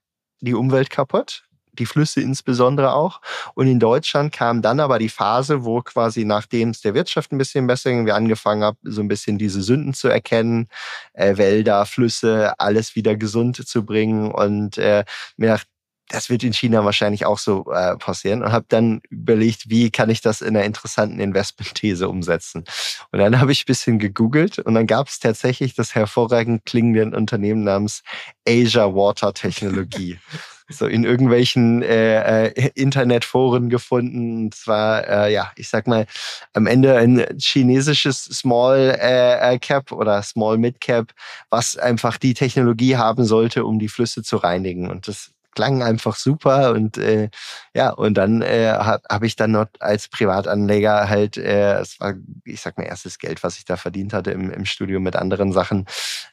die 0.42 0.53
Umwelt 0.56 0.89
kaputt 0.89 1.44
die 1.74 1.86
Flüsse 1.86 2.22
insbesondere 2.22 2.94
auch. 2.94 3.22
Und 3.56 3.68
in 3.68 3.80
Deutschland 3.80 4.34
kam 4.34 4.62
dann 4.62 4.80
aber 4.80 5.00
die 5.00 5.10
Phase, 5.10 5.65
wo 5.65 5.82
quasi 5.82 6.25
nachdem 6.25 6.70
es 6.70 6.82
der 6.82 6.94
Wirtschaft 6.94 7.32
ein 7.32 7.38
bisschen 7.38 7.68
besser 7.68 7.92
ging, 7.92 8.06
wir 8.06 8.15
angefangen 8.15 8.63
haben, 8.63 8.77
so 8.84 9.01
ein 9.01 9.08
bisschen 9.08 9.38
diese 9.38 9.62
Sünden 9.62 9.94
zu 9.94 10.08
erkennen, 10.08 10.68
äh, 11.13 11.38
Wälder, 11.38 11.86
Flüsse, 11.86 12.53
alles 12.60 12.96
wieder 12.96 13.15
gesund 13.15 13.68
zu 13.68 13.86
bringen 13.86 14.32
und 14.32 14.77
äh, 14.77 15.03
dachte, 15.38 15.68
das 16.10 16.29
wird 16.29 16.43
in 16.43 16.53
China 16.53 16.86
wahrscheinlich 16.86 17.25
auch 17.25 17.39
so 17.39 17.65
äh, 17.72 17.95
passieren 17.98 18.43
und 18.43 18.51
habe 18.51 18.65
dann 18.67 19.01
überlegt, 19.10 19.69
wie 19.69 19.89
kann 19.89 20.10
ich 20.10 20.22
das 20.22 20.41
in 20.41 20.55
einer 20.55 20.65
interessanten 20.65 21.19
Investmentthese 21.19 22.10
umsetzen. 22.10 22.65
Und 23.12 23.19
dann 23.19 23.39
habe 23.39 23.51
ich 23.51 23.63
ein 23.63 23.67
bisschen 23.67 24.00
gegoogelt 24.00 24.60
und 24.60 24.74
dann 24.75 24.88
gab 24.88 25.07
es 25.07 25.19
tatsächlich 25.19 25.74
das 25.75 25.95
hervorragend 25.95 26.65
klingende 26.65 27.15
Unternehmen 27.17 27.63
namens 27.63 28.03
Asia 28.48 28.93
Water 28.93 29.33
Technologie. 29.33 30.19
so 30.69 30.88
in 30.88 31.03
irgendwelchen 31.03 31.81
äh, 31.81 32.48
äh, 32.48 32.72
Internetforen 32.75 33.69
gefunden. 33.69 34.45
Und 34.45 34.55
zwar, 34.55 35.07
äh, 35.07 35.33
ja, 35.33 35.51
ich 35.55 35.69
sag 35.69 35.88
mal, 35.88 36.05
am 36.53 36.67
Ende 36.67 36.95
ein 36.95 37.25
chinesisches 37.38 38.24
Small 38.25 38.98
äh, 39.00 39.53
äh, 39.53 39.60
Cap 39.60 39.91
oder 39.91 40.22
Small 40.24 40.57
Mid 40.57 40.81
Cap, 40.81 41.12
was 41.50 41.77
einfach 41.77 42.17
die 42.17 42.33
Technologie 42.33 42.98
haben 42.98 43.25
sollte, 43.25 43.65
um 43.65 43.79
die 43.79 43.89
Flüsse 43.89 44.24
zu 44.24 44.38
reinigen. 44.38 44.89
Und 44.89 45.07
das 45.07 45.33
klang 45.55 45.83
einfach 45.83 46.15
super 46.15 46.72
und 46.72 46.98
äh, 46.98 47.29
ja 47.74 47.89
und 47.91 48.15
dann 48.15 48.41
äh, 48.41 48.72
habe 48.72 49.03
hab 49.10 49.24
ich 49.24 49.36
dann 49.36 49.51
noch 49.51 49.67
als 49.79 50.07
Privatanleger 50.07 51.10
halt 51.10 51.38
äh, 51.38 51.79
es 51.79 52.00
war 52.00 52.13
ich 52.45 52.62
sag 52.62 52.77
mal 52.77 52.86
erstes 52.86 53.19
Geld 53.19 53.43
was 53.43 53.57
ich 53.57 53.65
da 53.65 53.77
verdient 53.77 54.13
hatte 54.13 54.31
im, 54.31 54.51
im 54.51 54.65
Studio 54.65 55.00
mit 55.00 55.15
anderen 55.15 55.51
Sachen 55.51 55.86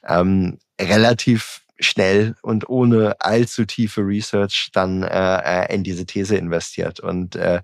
ähm, 0.06 0.58
relativ 0.80 1.62
schnell 1.80 2.34
und 2.42 2.68
ohne 2.68 3.16
allzu 3.20 3.64
tiefe 3.64 4.02
Research 4.02 4.70
dann 4.72 5.02
äh, 5.02 5.64
äh, 5.64 5.74
in 5.74 5.82
diese 5.82 6.06
These 6.06 6.36
investiert. 6.36 7.00
Und 7.00 7.36
äh, 7.36 7.60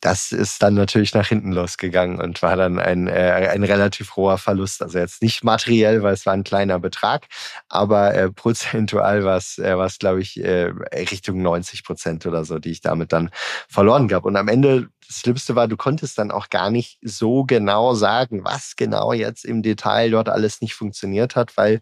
das 0.00 0.32
ist 0.32 0.62
dann 0.62 0.74
natürlich 0.74 1.14
nach 1.14 1.28
hinten 1.28 1.52
losgegangen 1.52 2.20
und 2.20 2.40
war 2.42 2.56
dann 2.56 2.78
ein, 2.78 3.06
äh, 3.06 3.48
ein 3.52 3.64
relativ 3.64 4.16
hoher 4.16 4.38
Verlust. 4.38 4.82
Also 4.82 4.98
jetzt 4.98 5.22
nicht 5.22 5.44
materiell, 5.44 6.02
weil 6.02 6.14
es 6.14 6.24
war 6.24 6.32
ein 6.32 6.44
kleiner 6.44 6.78
Betrag, 6.78 7.26
aber 7.68 8.14
äh, 8.14 8.30
prozentual 8.32 9.24
war 9.24 9.36
es, 9.36 9.58
äh, 9.58 9.76
glaube 9.98 10.22
ich, 10.22 10.42
äh, 10.42 10.72
Richtung 10.94 11.42
90 11.42 11.84
Prozent 11.84 12.26
oder 12.26 12.44
so, 12.44 12.58
die 12.58 12.70
ich 12.70 12.80
damit 12.80 13.12
dann 13.12 13.30
verloren 13.68 14.08
gab. 14.08 14.24
Und 14.24 14.36
am 14.36 14.48
Ende, 14.48 14.88
das 15.06 15.18
Schlimmste 15.18 15.54
war, 15.54 15.68
du 15.68 15.76
konntest 15.76 16.18
dann 16.18 16.30
auch 16.30 16.48
gar 16.48 16.70
nicht 16.70 16.98
so 17.02 17.44
genau 17.44 17.94
sagen, 17.94 18.44
was 18.44 18.76
genau 18.76 19.12
jetzt 19.12 19.44
im 19.44 19.62
Detail 19.62 20.10
dort 20.10 20.28
alles 20.28 20.62
nicht 20.62 20.74
funktioniert 20.74 21.36
hat, 21.36 21.56
weil 21.56 21.80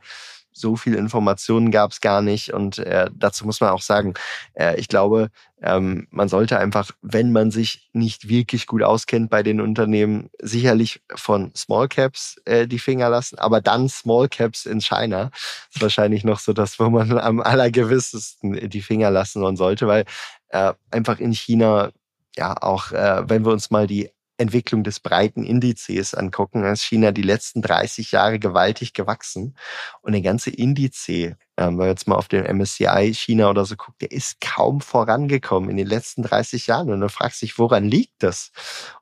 so 0.58 0.76
viel 0.76 0.94
Informationen 0.94 1.70
gab 1.70 1.92
es 1.92 2.00
gar 2.00 2.22
nicht. 2.22 2.52
Und 2.52 2.78
äh, 2.78 3.10
dazu 3.14 3.44
muss 3.46 3.60
man 3.60 3.70
auch 3.70 3.82
sagen, 3.82 4.14
äh, 4.54 4.78
ich 4.78 4.88
glaube, 4.88 5.30
ähm, 5.62 6.06
man 6.10 6.28
sollte 6.28 6.58
einfach, 6.58 6.92
wenn 7.02 7.32
man 7.32 7.50
sich 7.50 7.88
nicht 7.92 8.28
wirklich 8.28 8.66
gut 8.66 8.82
auskennt 8.82 9.30
bei 9.30 9.42
den 9.42 9.60
Unternehmen, 9.60 10.30
sicherlich 10.40 11.02
von 11.14 11.52
Small 11.54 11.88
Caps 11.88 12.36
äh, 12.44 12.66
die 12.66 12.78
Finger 12.78 13.08
lassen, 13.08 13.38
aber 13.38 13.60
dann 13.60 13.88
Small 13.88 14.28
Caps 14.28 14.66
in 14.66 14.80
China 14.80 15.30
ist 15.74 15.82
wahrscheinlich 15.82 16.24
noch 16.24 16.38
so 16.38 16.52
das, 16.52 16.78
wo 16.78 16.88
man 16.90 17.18
am 17.18 17.40
allergewissesten 17.40 18.68
die 18.68 18.82
Finger 18.82 19.10
lassen 19.10 19.56
sollte, 19.56 19.86
weil 19.86 20.04
äh, 20.50 20.74
einfach 20.90 21.18
in 21.18 21.32
China 21.32 21.90
ja 22.36 22.54
auch, 22.60 22.92
äh, 22.92 23.28
wenn 23.28 23.44
wir 23.44 23.52
uns 23.52 23.70
mal 23.70 23.86
die 23.86 24.10
Entwicklung 24.38 24.85
des 24.85 25.00
breiten 25.00 25.45
Indizes 25.45 26.14
angucken, 26.14 26.64
ist 26.64 26.83
China 26.83 27.12
die 27.12 27.23
letzten 27.23 27.62
30 27.62 28.12
Jahre 28.12 28.38
gewaltig 28.38 28.95
gewachsen. 28.95 29.57
Und 30.00 30.12
der 30.12 30.23
ganze 30.23 30.50
Indiz 30.50 31.04
ähm, 31.58 31.70
wenn 31.70 31.76
man 31.76 31.88
jetzt 31.88 32.06
mal 32.06 32.14
auf 32.14 32.28
den 32.28 32.44
MSCI 32.44 33.12
China 33.12 33.50
oder 33.50 33.64
so 33.64 33.74
guckt, 33.76 34.00
der 34.00 34.12
ist 34.12 34.40
kaum 34.40 34.80
vorangekommen 34.80 35.68
in 35.68 35.76
den 35.76 35.88
letzten 35.88 36.22
30 36.22 36.68
Jahren. 36.68 36.90
Und 36.90 37.00
dann 37.00 37.08
fragst 37.08 37.42
du 37.42 37.46
dich, 37.46 37.58
woran 37.58 37.84
liegt 37.84 38.22
das? 38.22 38.52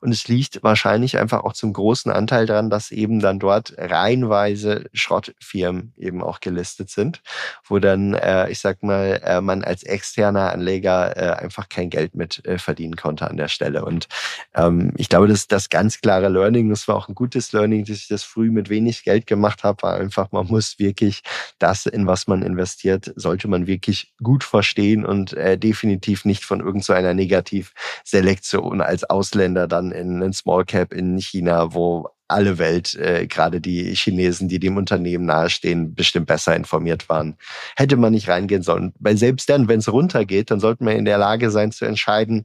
Und 0.00 0.10
es 0.10 0.26
liegt 0.26 0.62
wahrscheinlich 0.62 1.18
einfach 1.18 1.44
auch 1.44 1.52
zum 1.52 1.72
großen 1.74 2.10
Anteil 2.10 2.46
daran, 2.46 2.70
dass 2.70 2.90
eben 2.90 3.20
dann 3.20 3.38
dort 3.38 3.74
reihenweise 3.76 4.86
Schrottfirmen 4.94 5.92
eben 5.98 6.22
auch 6.22 6.40
gelistet 6.40 6.88
sind, 6.88 7.22
wo 7.68 7.78
dann, 7.78 8.14
äh, 8.14 8.48
ich 8.50 8.60
sag 8.60 8.82
mal, 8.82 9.20
äh, 9.22 9.40
man 9.42 9.62
als 9.62 9.82
externer 9.82 10.52
Anleger 10.52 11.16
äh, 11.16 11.42
einfach 11.42 11.68
kein 11.68 11.90
Geld 11.90 12.14
mit 12.14 12.42
äh, 12.46 12.58
verdienen 12.58 12.96
konnte 12.96 13.28
an 13.28 13.36
der 13.36 13.48
Stelle. 13.48 13.84
Und 13.84 14.08
ähm, 14.54 14.92
ich 14.96 15.10
glaube, 15.10 15.28
das 15.28 15.40
ist 15.40 15.52
das 15.52 15.68
ganz 15.68 16.00
klare 16.00 16.28
Learning. 16.30 16.70
Das 16.70 16.88
war 16.88 16.96
auch 16.96 17.08
ein 17.08 17.14
gutes 17.14 17.52
Learning, 17.52 17.84
dass 17.84 17.98
ich 17.98 18.08
das 18.08 18.22
früh 18.22 18.50
mit 18.50 18.70
wenig 18.70 19.04
Geld 19.04 19.26
gemacht 19.26 19.62
habe, 19.62 19.82
war 19.82 19.96
einfach, 19.96 20.32
man 20.32 20.46
muss 20.46 20.78
wirklich 20.78 21.22
das, 21.58 21.84
in 21.84 22.06
was 22.06 22.26
man 22.26 22.45
investiert, 22.46 23.12
sollte 23.16 23.48
man 23.48 23.66
wirklich 23.66 24.14
gut 24.22 24.44
verstehen 24.44 25.04
und 25.04 25.32
äh, 25.34 25.58
definitiv 25.58 26.24
nicht 26.24 26.44
von 26.44 26.60
irgendeiner 26.60 27.10
so 27.10 27.14
Negativselektion 27.14 28.80
als 28.80 29.04
Ausländer 29.04 29.66
dann 29.66 29.92
in 29.92 30.22
einen 30.22 30.32
Small 30.32 30.64
Cap 30.64 30.94
in 30.94 31.18
China, 31.18 31.74
wo 31.74 32.08
alle 32.28 32.58
Welt, 32.58 32.94
äh, 32.96 33.26
gerade 33.26 33.60
die 33.60 33.94
Chinesen, 33.94 34.48
die 34.48 34.58
dem 34.58 34.76
Unternehmen 34.76 35.26
nahestehen, 35.26 35.94
bestimmt 35.94 36.26
besser 36.26 36.56
informiert 36.56 37.08
waren. 37.08 37.36
Hätte 37.76 37.96
man 37.96 38.12
nicht 38.12 38.28
reingehen 38.28 38.62
sollen. 38.62 38.92
Weil 38.98 39.16
selbst 39.16 39.48
dann, 39.48 39.68
wenn 39.68 39.78
es 39.78 39.92
runtergeht, 39.92 40.50
dann 40.50 40.60
sollte 40.60 40.82
man 40.82 40.96
in 40.96 41.04
der 41.04 41.18
Lage 41.18 41.50
sein 41.50 41.70
zu 41.70 41.84
entscheiden, 41.84 42.44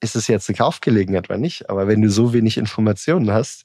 ist 0.00 0.16
es 0.16 0.26
jetzt 0.26 0.48
eine 0.48 0.56
Kaufgelegenheit 0.56 1.28
oder 1.30 1.38
nicht? 1.38 1.70
Aber 1.70 1.88
wenn 1.88 2.02
du 2.02 2.10
so 2.10 2.32
wenig 2.32 2.58
Informationen 2.58 3.30
hast, 3.30 3.64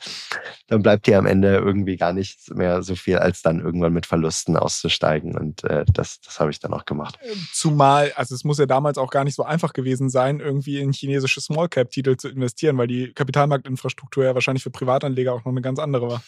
dann 0.67 0.81
bleibt 0.81 1.07
dir 1.07 1.17
am 1.17 1.25
Ende 1.25 1.55
irgendwie 1.55 1.97
gar 1.97 2.13
nichts 2.13 2.49
mehr 2.49 2.83
so 2.83 2.95
viel, 2.95 3.17
als 3.17 3.41
dann 3.41 3.59
irgendwann 3.59 3.93
mit 3.93 4.05
Verlusten 4.05 4.55
auszusteigen. 4.55 5.37
Und 5.37 5.63
äh, 5.65 5.85
das, 5.91 6.21
das 6.21 6.39
habe 6.39 6.51
ich 6.51 6.59
dann 6.59 6.73
auch 6.73 6.85
gemacht. 6.85 7.19
Ähm, 7.23 7.47
zumal, 7.53 8.11
also 8.15 8.33
es 8.35 8.43
muss 8.43 8.59
ja 8.59 8.65
damals 8.65 8.97
auch 8.97 9.11
gar 9.11 9.23
nicht 9.23 9.35
so 9.35 9.43
einfach 9.43 9.73
gewesen 9.73 10.09
sein, 10.09 10.39
irgendwie 10.39 10.79
in 10.79 10.93
chinesische 10.93 11.41
Small 11.41 11.69
Cap-Titel 11.69 12.15
zu 12.15 12.29
investieren, 12.29 12.77
weil 12.77 12.87
die 12.87 13.13
Kapitalmarktinfrastruktur 13.13 14.23
ja 14.23 14.33
wahrscheinlich 14.33 14.63
für 14.63 14.71
Privatanleger 14.71 15.33
auch 15.33 15.45
noch 15.45 15.51
eine 15.51 15.61
ganz 15.61 15.79
andere 15.79 16.07
war. 16.07 16.23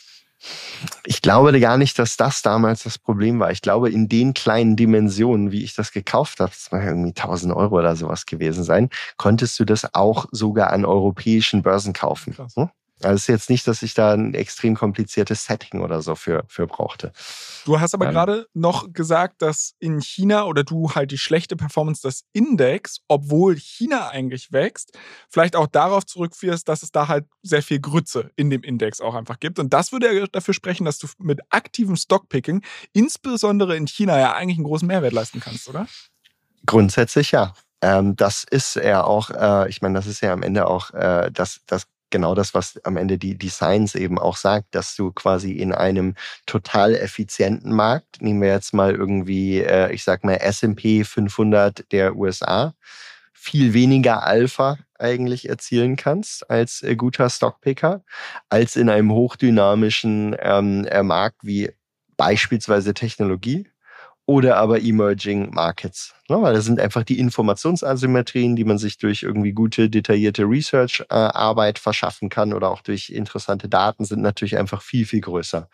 Ich 1.05 1.21
glaube 1.21 1.57
gar 1.59 1.77
nicht, 1.77 1.97
dass 1.99 2.17
das 2.17 2.41
damals 2.41 2.83
das 2.83 2.97
Problem 2.97 3.39
war. 3.39 3.51
Ich 3.51 3.61
glaube, 3.61 3.89
in 3.89 4.09
den 4.09 4.33
kleinen 4.33 4.75
Dimensionen, 4.75 5.51
wie 5.51 5.63
ich 5.63 5.75
das 5.75 5.91
gekauft 5.91 6.39
habe, 6.39 6.51
das 6.51 6.71
war 6.71 6.83
irgendwie 6.83 7.09
1000 7.09 7.53
Euro 7.53 7.79
oder 7.79 7.95
sowas 7.95 8.25
gewesen 8.25 8.63
sein, 8.63 8.89
konntest 9.17 9.59
du 9.59 9.65
das 9.65 9.93
auch 9.93 10.25
sogar 10.31 10.71
an 10.71 10.85
europäischen 10.85 11.61
Börsen 11.61 11.93
kaufen. 11.93 12.33
Krass. 12.33 12.55
Hm? 12.55 12.69
Also 13.05 13.15
es 13.15 13.21
ist 13.23 13.27
jetzt 13.27 13.49
nicht, 13.49 13.67
dass 13.67 13.81
ich 13.81 13.93
da 13.93 14.13
ein 14.13 14.33
extrem 14.33 14.75
kompliziertes 14.75 15.45
Setting 15.45 15.81
oder 15.81 16.01
so 16.01 16.15
für, 16.15 16.43
für 16.47 16.67
brauchte. 16.67 17.11
Du 17.65 17.79
hast 17.79 17.93
aber 17.93 18.07
ähm, 18.07 18.11
gerade 18.11 18.47
noch 18.53 18.91
gesagt, 18.93 19.41
dass 19.41 19.75
in 19.79 20.01
China 20.01 20.45
oder 20.45 20.63
du 20.63 20.91
halt 20.91 21.11
die 21.11 21.17
schlechte 21.17 21.55
Performance 21.55 22.01
des 22.01 22.25
Index, 22.33 23.01
obwohl 23.07 23.55
China 23.55 24.09
eigentlich 24.09 24.51
wächst, 24.51 24.97
vielleicht 25.29 25.55
auch 25.55 25.67
darauf 25.67 26.05
zurückführst, 26.05 26.67
dass 26.67 26.83
es 26.83 26.91
da 26.91 27.07
halt 27.07 27.25
sehr 27.41 27.63
viel 27.63 27.79
Grütze 27.79 28.31
in 28.35 28.49
dem 28.49 28.63
Index 28.63 29.01
auch 29.01 29.15
einfach 29.15 29.39
gibt. 29.39 29.59
Und 29.59 29.73
das 29.73 29.91
würde 29.91 30.13
ja 30.13 30.25
dafür 30.27 30.53
sprechen, 30.53 30.85
dass 30.85 30.99
du 30.99 31.07
mit 31.19 31.41
aktivem 31.49 31.95
Stockpicking, 31.95 32.63
insbesondere 32.93 33.75
in 33.75 33.87
China, 33.87 34.19
ja 34.19 34.33
eigentlich 34.33 34.57
einen 34.57 34.65
großen 34.65 34.87
Mehrwert 34.87 35.13
leisten 35.13 35.39
kannst, 35.39 35.67
oder? 35.69 35.87
Grundsätzlich 36.65 37.31
ja. 37.31 37.53
Ähm, 37.81 38.15
das 38.15 38.45
ist 38.49 38.75
ja 38.75 39.03
auch, 39.03 39.29
äh, 39.29 39.69
ich 39.69 39.81
meine, 39.81 39.95
das 39.95 40.07
ist 40.07 40.21
ja 40.21 40.31
am 40.31 40.41
Ende 40.41 40.67
auch 40.67 40.91
äh, 40.91 41.29
das, 41.33 41.59
das 41.65 41.87
genau 42.13 42.35
das, 42.35 42.53
was 42.53 42.79
am 42.85 42.95
Ende 42.95 43.17
die, 43.17 43.35
die 43.35 43.49
Science 43.49 43.95
eben 43.95 44.17
auch 44.19 44.37
sagt, 44.37 44.75
dass 44.75 44.95
du 44.95 45.11
quasi 45.11 45.51
in 45.51 45.73
einem 45.73 46.15
total 46.45 46.95
effizienten 46.95 47.73
Markt, 47.73 48.21
nehmen 48.21 48.41
wir 48.41 48.49
jetzt 48.49 48.73
mal 48.73 48.93
irgendwie, 48.93 49.59
äh, 49.59 49.91
ich 49.91 50.03
sag 50.03 50.23
mal 50.23 50.35
S&P 50.35 51.03
500 51.03 51.91
der 51.91 52.15
USA, 52.15 52.75
viel 53.33 53.73
weniger 53.73 54.23
Alpha 54.25 54.77
eigentlich 54.99 55.49
erzielen 55.49 55.95
kannst 55.95 56.49
als 56.49 56.83
äh, 56.83 56.95
guter 56.95 57.29
Stockpicker, 57.29 58.03
als 58.47 58.75
in 58.75 58.89
einem 58.89 59.11
hochdynamischen 59.11 60.35
ähm, 60.39 60.85
äh, 60.85 61.01
Markt 61.01 61.39
wie 61.41 61.71
beispielsweise 62.15 62.93
Technologie 62.93 63.72
oder 64.25 64.57
aber 64.57 64.81
Emerging 64.81 65.53
Markets. 65.53 66.13
Ne? 66.29 66.41
Weil 66.41 66.53
das 66.53 66.63
sind 66.63 66.79
einfach 66.79 67.03
die 67.03 67.19
Informationsasymmetrien, 67.19 68.55
die 68.55 68.63
man 68.63 68.77
sich 68.77 68.97
durch 68.97 69.23
irgendwie 69.23 69.51
gute, 69.51 69.89
detaillierte 69.89 70.43
Research-Arbeit 70.43 71.77
verschaffen 71.77 72.29
kann 72.29 72.53
oder 72.53 72.69
auch 72.69 72.81
durch 72.81 73.09
interessante 73.09 73.67
Daten 73.67 74.05
sind 74.05 74.21
natürlich 74.21 74.57
einfach 74.57 74.81
viel, 74.81 75.05
viel 75.05 75.19
größer. 75.19 75.67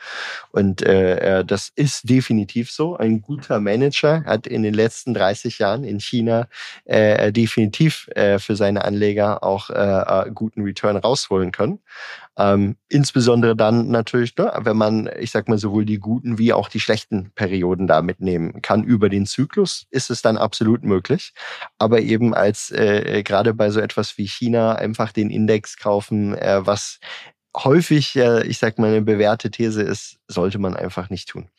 Und 0.52 0.82
äh, 0.82 1.40
äh 1.40 1.46
das 1.46 1.72
ist 1.76 2.10
definitiv 2.10 2.72
so. 2.72 2.98
Ein 2.98 3.22
guter 3.22 3.60
Manager 3.60 4.24
hat 4.26 4.48
in 4.48 4.64
den 4.64 4.74
letzten 4.74 5.14
30 5.14 5.60
Jahren 5.60 5.84
in 5.84 6.00
China 6.00 6.48
äh, 6.86 7.32
definitiv 7.32 8.08
äh, 8.16 8.40
für 8.40 8.56
seine 8.56 8.84
Anleger 8.84 9.44
auch 9.44 9.70
äh, 9.70 9.76
äh 9.76 10.32
guten 10.34 10.64
Return 10.64 10.98
rausholen 10.98 11.52
können. 11.52 11.80
Ähm, 12.40 12.78
insbesondere 12.88 13.54
dann 13.54 13.90
natürlich, 13.90 14.36
ne, 14.38 14.54
wenn 14.62 14.78
man, 14.78 15.10
ich 15.20 15.32
sag 15.32 15.50
mal, 15.50 15.58
sowohl 15.58 15.84
die 15.84 16.00
guten 16.00 16.38
wie 16.38 16.54
auch 16.54 16.70
die 16.70 16.80
schlechten 16.80 17.32
Perioden 17.36 17.86
da 17.86 18.02
mitnehmen 18.02 18.39
kann 18.62 18.84
über 18.84 19.10
den 19.10 19.26
Zyklus, 19.26 19.86
ist 19.90 20.10
es 20.10 20.22
dann 20.22 20.38
absolut 20.38 20.84
möglich. 20.84 21.34
Aber 21.78 22.02
eben 22.02 22.34
als 22.34 22.72
äh, 22.72 23.24
gerade 23.24 23.54
bei 23.54 23.70
so 23.72 23.80
etwas 23.80 24.18
wie 24.18 24.28
China 24.28 24.76
einfach 24.76 25.12
den 25.12 25.30
Index 25.30 25.78
kaufen, 25.78 26.36
äh, 26.36 26.66
was 26.66 27.00
häufig, 27.56 28.16
äh, 28.16 28.46
ich 28.46 28.60
sag 28.60 28.80
mal, 28.80 28.88
eine 28.88 29.02
bewährte 29.02 29.52
These 29.52 29.82
ist, 29.84 30.20
sollte 30.28 30.60
man 30.60 30.76
einfach 30.76 31.10
nicht 31.10 31.30
tun. 31.30 31.50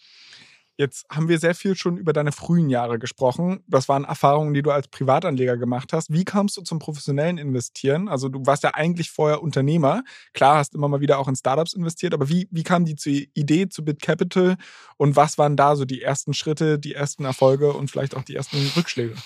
Jetzt 0.80 1.04
haben 1.10 1.28
wir 1.28 1.38
sehr 1.38 1.54
viel 1.54 1.76
schon 1.76 1.98
über 1.98 2.14
deine 2.14 2.32
frühen 2.32 2.70
Jahre 2.70 2.98
gesprochen. 2.98 3.62
Das 3.66 3.86
waren 3.90 4.04
Erfahrungen, 4.04 4.54
die 4.54 4.62
du 4.62 4.70
als 4.70 4.88
Privatanleger 4.88 5.58
gemacht 5.58 5.92
hast. 5.92 6.10
Wie 6.10 6.24
kamst 6.24 6.56
du 6.56 6.62
zum 6.62 6.78
professionellen 6.78 7.36
Investieren? 7.36 8.08
Also 8.08 8.30
du 8.30 8.46
warst 8.46 8.62
ja 8.62 8.70
eigentlich 8.72 9.10
vorher 9.10 9.42
Unternehmer. 9.42 10.04
Klar, 10.32 10.56
hast 10.56 10.74
immer 10.74 10.88
mal 10.88 11.02
wieder 11.02 11.18
auch 11.18 11.28
in 11.28 11.36
Startups 11.36 11.74
investiert, 11.74 12.14
aber 12.14 12.30
wie, 12.30 12.48
wie 12.50 12.62
kam 12.62 12.86
die 12.86 13.30
Idee 13.34 13.68
zu 13.68 13.84
BitCapital 13.84 14.56
und 14.96 15.16
was 15.16 15.36
waren 15.36 15.54
da 15.54 15.76
so 15.76 15.84
die 15.84 16.00
ersten 16.00 16.32
Schritte, 16.32 16.78
die 16.78 16.94
ersten 16.94 17.26
Erfolge 17.26 17.74
und 17.74 17.90
vielleicht 17.90 18.16
auch 18.16 18.22
die 18.22 18.36
ersten 18.36 18.56
Rückschläge? 18.74 19.16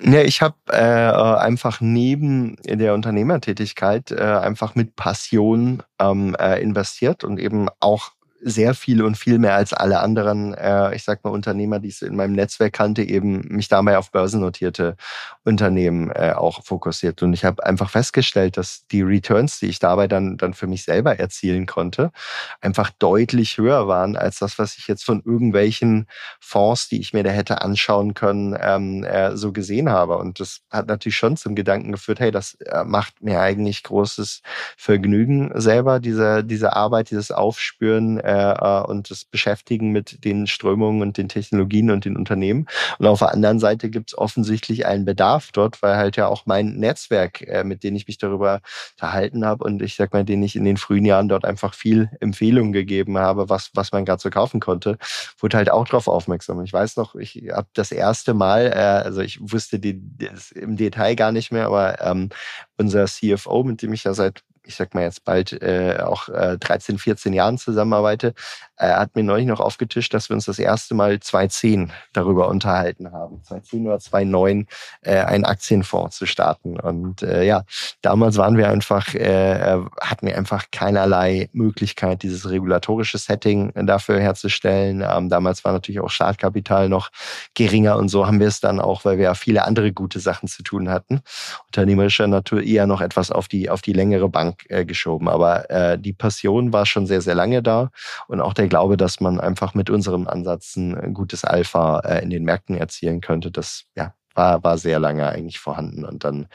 Ja, 0.00 0.22
ich 0.22 0.40
habe 0.40 0.56
äh, 0.68 0.76
einfach 0.76 1.80
neben 1.80 2.56
der 2.64 2.94
Unternehmertätigkeit 2.94 4.12
äh, 4.12 4.20
einfach 4.22 4.76
mit 4.76 4.94
Passion 4.94 5.82
ähm, 6.00 6.36
äh, 6.38 6.60
investiert 6.62 7.24
und 7.24 7.38
eben 7.38 7.68
auch 7.80 8.12
sehr 8.44 8.74
viel 8.74 9.02
und 9.02 9.16
viel 9.16 9.38
mehr 9.38 9.54
als 9.54 9.72
alle 9.72 10.00
anderen, 10.00 10.52
äh, 10.54 10.94
ich 10.94 11.02
sag 11.02 11.24
mal, 11.24 11.30
Unternehmer, 11.30 11.80
die 11.80 11.88
ich 11.88 12.02
in 12.02 12.14
meinem 12.14 12.34
Netzwerk 12.34 12.74
kannte, 12.74 13.02
eben 13.02 13.40
mich 13.48 13.68
dabei 13.68 13.96
auf 13.96 14.10
börsennotierte 14.10 14.96
Unternehmen 15.44 16.10
äh, 16.10 16.32
auch 16.36 16.62
fokussiert. 16.62 17.22
Und 17.22 17.32
ich 17.32 17.44
habe 17.46 17.64
einfach 17.64 17.88
festgestellt, 17.88 18.58
dass 18.58 18.86
die 18.88 19.00
Returns, 19.00 19.60
die 19.60 19.66
ich 19.66 19.78
dabei 19.78 20.08
dann, 20.08 20.36
dann 20.36 20.52
für 20.52 20.66
mich 20.66 20.84
selber 20.84 21.18
erzielen 21.18 21.64
konnte, 21.64 22.12
einfach 22.60 22.90
deutlich 22.90 23.56
höher 23.56 23.88
waren 23.88 24.16
als 24.16 24.40
das, 24.40 24.58
was 24.58 24.76
ich 24.76 24.88
jetzt 24.88 25.04
von 25.04 25.22
irgendwelchen 25.24 26.06
Fonds, 26.38 26.88
die 26.88 27.00
ich 27.00 27.14
mir 27.14 27.22
da 27.22 27.30
hätte 27.30 27.62
anschauen 27.62 28.12
können, 28.12 28.56
ähm, 28.60 29.04
äh, 29.04 29.36
so 29.36 29.52
gesehen 29.52 29.88
habe. 29.88 30.18
Und 30.18 30.38
das 30.38 30.60
hat 30.70 30.86
natürlich 30.86 31.16
schon 31.16 31.38
zum 31.38 31.54
Gedanken 31.54 31.92
geführt, 31.92 32.20
hey, 32.20 32.30
das 32.30 32.54
äh, 32.60 32.84
macht 32.84 33.22
mir 33.22 33.40
eigentlich 33.40 33.82
großes 33.82 34.42
Vergnügen 34.76 35.50
selber, 35.54 35.98
diese, 35.98 36.44
diese 36.44 36.74
Arbeit, 36.74 37.10
dieses 37.10 37.30
Aufspüren 37.30 38.20
äh, 38.20 38.33
äh, 38.34 38.90
und 38.90 39.10
das 39.10 39.24
Beschäftigen 39.24 39.90
mit 39.90 40.24
den 40.24 40.46
Strömungen 40.46 41.02
und 41.02 41.16
den 41.16 41.28
Technologien 41.28 41.90
und 41.90 42.04
den 42.04 42.16
Unternehmen. 42.16 42.66
Und 42.98 43.06
auf 43.06 43.20
der 43.20 43.32
anderen 43.32 43.58
Seite 43.58 43.90
gibt 43.90 44.10
es 44.10 44.18
offensichtlich 44.18 44.86
einen 44.86 45.04
Bedarf 45.04 45.50
dort, 45.52 45.82
weil 45.82 45.96
halt 45.96 46.16
ja 46.16 46.26
auch 46.26 46.46
mein 46.46 46.74
Netzwerk, 46.76 47.42
äh, 47.42 47.64
mit 47.64 47.82
dem 47.84 47.96
ich 47.96 48.06
mich 48.06 48.18
darüber 48.18 48.60
verhalten 48.96 49.44
habe 49.44 49.64
und 49.64 49.82
ich 49.82 49.96
sag 49.96 50.12
mal, 50.12 50.24
den 50.24 50.42
ich 50.42 50.56
in 50.56 50.64
den 50.64 50.76
frühen 50.76 51.04
Jahren 51.04 51.28
dort 51.28 51.44
einfach 51.44 51.74
viel 51.74 52.10
Empfehlungen 52.20 52.72
gegeben 52.72 53.18
habe, 53.18 53.48
was, 53.48 53.70
was 53.74 53.92
man 53.92 54.04
gerade 54.04 54.20
so 54.20 54.30
kaufen 54.30 54.60
konnte, 54.60 54.98
wurde 55.38 55.56
halt 55.56 55.70
auch 55.70 55.86
darauf 55.86 56.08
aufmerksam. 56.08 56.62
Ich 56.62 56.72
weiß 56.72 56.96
noch, 56.96 57.14
ich 57.14 57.42
habe 57.52 57.68
das 57.74 57.92
erste 57.92 58.34
Mal, 58.34 58.66
äh, 58.66 59.04
also 59.04 59.20
ich 59.20 59.38
wusste 59.40 59.78
die, 59.78 60.00
das 60.18 60.50
im 60.50 60.76
Detail 60.76 61.14
gar 61.14 61.32
nicht 61.32 61.52
mehr, 61.52 61.66
aber 61.66 62.00
ähm, 62.00 62.30
unser 62.78 63.06
CFO, 63.06 63.64
mit 63.64 63.82
dem 63.82 63.92
ich 63.92 64.04
ja 64.04 64.14
seit 64.14 64.42
ich 64.66 64.76
sag 64.76 64.94
mal 64.94 65.02
jetzt 65.02 65.24
bald 65.24 65.52
äh, 65.62 65.98
auch 66.02 66.28
äh, 66.28 66.56
13, 66.58 66.98
14 66.98 67.32
Jahren 67.32 67.58
zusammenarbeite, 67.58 68.34
äh, 68.76 68.88
hat 68.88 69.14
mir 69.14 69.22
neulich 69.22 69.46
noch 69.46 69.60
aufgetischt, 69.60 70.14
dass 70.14 70.28
wir 70.28 70.34
uns 70.34 70.46
das 70.46 70.58
erste 70.58 70.94
Mal 70.94 71.20
2010 71.20 71.92
darüber 72.12 72.48
unterhalten 72.48 73.12
haben. 73.12 73.42
2010 73.44 73.86
oder 73.86 73.98
2009 73.98 74.66
äh, 75.02 75.18
einen 75.18 75.44
Aktienfonds 75.44 76.16
zu 76.16 76.26
starten. 76.26 76.80
Und 76.80 77.22
äh, 77.22 77.44
ja, 77.44 77.64
damals 78.02 78.36
waren 78.36 78.56
wir 78.56 78.68
einfach, 78.68 79.14
äh, 79.14 79.78
hatten 80.00 80.26
wir 80.26 80.36
einfach 80.36 80.66
keinerlei 80.72 81.50
Möglichkeit, 81.52 82.22
dieses 82.22 82.48
regulatorische 82.48 83.18
Setting 83.18 83.72
dafür 83.86 84.18
herzustellen. 84.18 85.04
Ähm, 85.06 85.28
damals 85.28 85.64
war 85.64 85.72
natürlich 85.72 86.00
auch 86.00 86.10
Startkapital 86.10 86.88
noch 86.88 87.10
geringer 87.54 87.96
und 87.96 88.08
so 88.08 88.26
haben 88.26 88.40
wir 88.40 88.48
es 88.48 88.60
dann 88.60 88.80
auch, 88.80 89.04
weil 89.04 89.18
wir 89.18 89.24
ja 89.24 89.34
viele 89.34 89.64
andere 89.64 89.92
gute 89.92 90.20
Sachen 90.20 90.48
zu 90.48 90.62
tun 90.62 90.88
hatten, 90.88 91.20
unternehmerischer 91.66 92.26
Natur 92.26 92.62
eher 92.64 92.86
noch 92.86 93.00
etwas 93.00 93.30
auf 93.30 93.48
die, 93.48 93.70
auf 93.70 93.82
die 93.82 93.92
längere 93.92 94.28
Bank 94.28 94.64
äh, 94.68 94.84
geschoben. 94.84 95.28
Aber 95.28 95.70
äh, 95.70 95.98
die 95.98 96.12
Passion 96.12 96.72
war 96.72 96.86
schon 96.86 97.06
sehr, 97.06 97.20
sehr 97.20 97.34
lange 97.34 97.62
da 97.62 97.90
und 98.28 98.40
auch 98.40 98.54
der 98.54 98.68
Glaube, 98.68 98.96
dass 98.96 99.20
man 99.20 99.40
einfach 99.40 99.74
mit 99.74 99.90
unserem 99.90 100.26
Ansatz 100.26 100.76
ein 100.76 101.14
gutes 101.14 101.44
Alpha 101.44 102.00
äh, 102.00 102.22
in 102.22 102.30
den 102.30 102.44
Märkten 102.44 102.76
erzielen 102.76 103.20
könnte, 103.20 103.50
das 103.50 103.84
ja, 103.96 104.14
war, 104.34 104.62
war 104.64 104.78
sehr 104.78 104.98
lange 104.98 105.28
eigentlich 105.28 105.58
vorhanden. 105.58 106.04
Und 106.04 106.24
dann, 106.24 106.46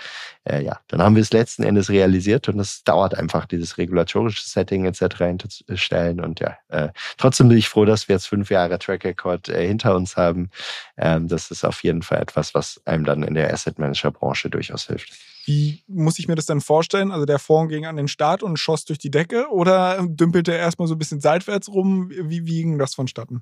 äh, 0.43 0.63
ja, 0.63 0.79
dann 0.87 1.01
haben 1.01 1.15
wir 1.15 1.21
es 1.21 1.31
letzten 1.31 1.63
Endes 1.63 1.89
realisiert 1.89 2.49
und 2.49 2.59
es 2.59 2.83
dauert 2.83 3.15
einfach, 3.15 3.45
dieses 3.45 3.77
regulatorische 3.77 4.47
Setting 4.47 4.85
etc. 4.85 5.17
hinzustellen. 5.17 6.19
Und 6.19 6.39
ja, 6.39 6.57
äh, 6.69 6.89
trotzdem 7.17 7.49
bin 7.49 7.57
ich 7.57 7.69
froh, 7.69 7.85
dass 7.85 8.07
wir 8.07 8.15
jetzt 8.15 8.27
fünf 8.27 8.49
Jahre 8.49 8.79
Track 8.79 9.05
Record 9.05 9.49
äh, 9.49 9.65
hinter 9.67 9.95
uns 9.95 10.17
haben. 10.17 10.49
Ähm, 10.97 11.27
das 11.27 11.51
ist 11.51 11.63
auf 11.63 11.83
jeden 11.83 12.01
Fall 12.01 12.21
etwas, 12.21 12.53
was 12.53 12.81
einem 12.85 13.05
dann 13.05 13.23
in 13.23 13.33
der 13.33 13.51
Asset 13.53 13.79
Manager 13.79 14.11
Branche 14.11 14.49
durchaus 14.49 14.87
hilft. 14.87 15.13
Wie 15.49 15.83
muss 15.87 16.19
ich 16.19 16.27
mir 16.27 16.35
das 16.35 16.45
dann 16.45 16.61
vorstellen? 16.61 17.09
Also 17.09 17.25
der 17.25 17.39
Fonds 17.39 17.71
ging 17.71 17.87
an 17.87 17.95
den 17.95 18.07
Start 18.07 18.43
und 18.43 18.57
schoss 18.57 18.85
durch 18.85 18.99
die 18.99 19.09
Decke 19.09 19.47
oder 19.49 20.05
dümpelte 20.07 20.51
er 20.51 20.59
erstmal 20.59 20.87
so 20.87 20.93
ein 20.93 20.99
bisschen 20.99 21.21
seitwärts 21.21 21.69
rum? 21.69 22.11
Wie, 22.11 22.45
wie 22.45 22.61
ging 22.61 22.77
das 22.77 22.93
vonstatten? 22.93 23.41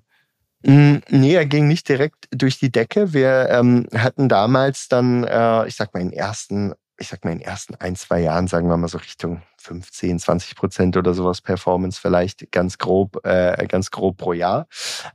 Mm, 0.65 0.99
nee, 1.09 1.33
er 1.33 1.45
ging 1.45 1.67
nicht 1.67 1.89
direkt 1.89 2.29
durch 2.31 2.59
die 2.59 2.71
Decke. 2.71 3.11
Wir 3.11 3.49
ähm, 3.49 3.87
hatten 3.93 4.29
damals 4.29 4.87
dann, 4.87 5.25
äh, 5.25 5.67
ich 5.67 5.75
sag 5.75 5.93
mal, 5.93 5.99
in 5.99 6.13
ersten, 6.13 6.73
ich 6.97 7.09
sag 7.09 7.25
mal, 7.25 7.31
in 7.31 7.39
den 7.39 7.45
ersten 7.45 7.75
ein, 7.75 7.97
zwei 7.97 8.21
Jahren, 8.21 8.47
sagen 8.47 8.69
wir 8.69 8.77
mal 8.77 8.87
so 8.87 8.99
Richtung 8.99 9.41
15, 9.57 10.17
20 10.17 10.55
Prozent 10.55 10.95
oder 10.95 11.13
sowas 11.13 11.41
Performance 11.41 11.99
vielleicht 11.99 12.53
ganz 12.53 12.77
grob, 12.77 13.19
äh, 13.25 13.67
ganz 13.67 13.91
grob 13.91 14.15
pro 14.15 14.31
Jahr. 14.31 14.67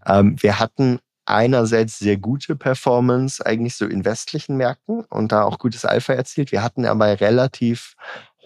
Ähm, 0.05 0.37
wir 0.43 0.59
hatten 0.59 0.99
einerseits 1.25 1.99
sehr 1.99 2.17
gute 2.17 2.57
Performance 2.57 3.45
eigentlich 3.45 3.77
so 3.77 3.87
in 3.87 4.05
westlichen 4.05 4.57
Märkten 4.57 5.05
und 5.05 5.33
da 5.33 5.45
auch 5.45 5.59
gutes 5.59 5.85
Alpha 5.85 6.13
erzielt. 6.13 6.53
Wir 6.53 6.63
hatten 6.63 6.85
aber 6.85 7.21
relativ 7.21 7.95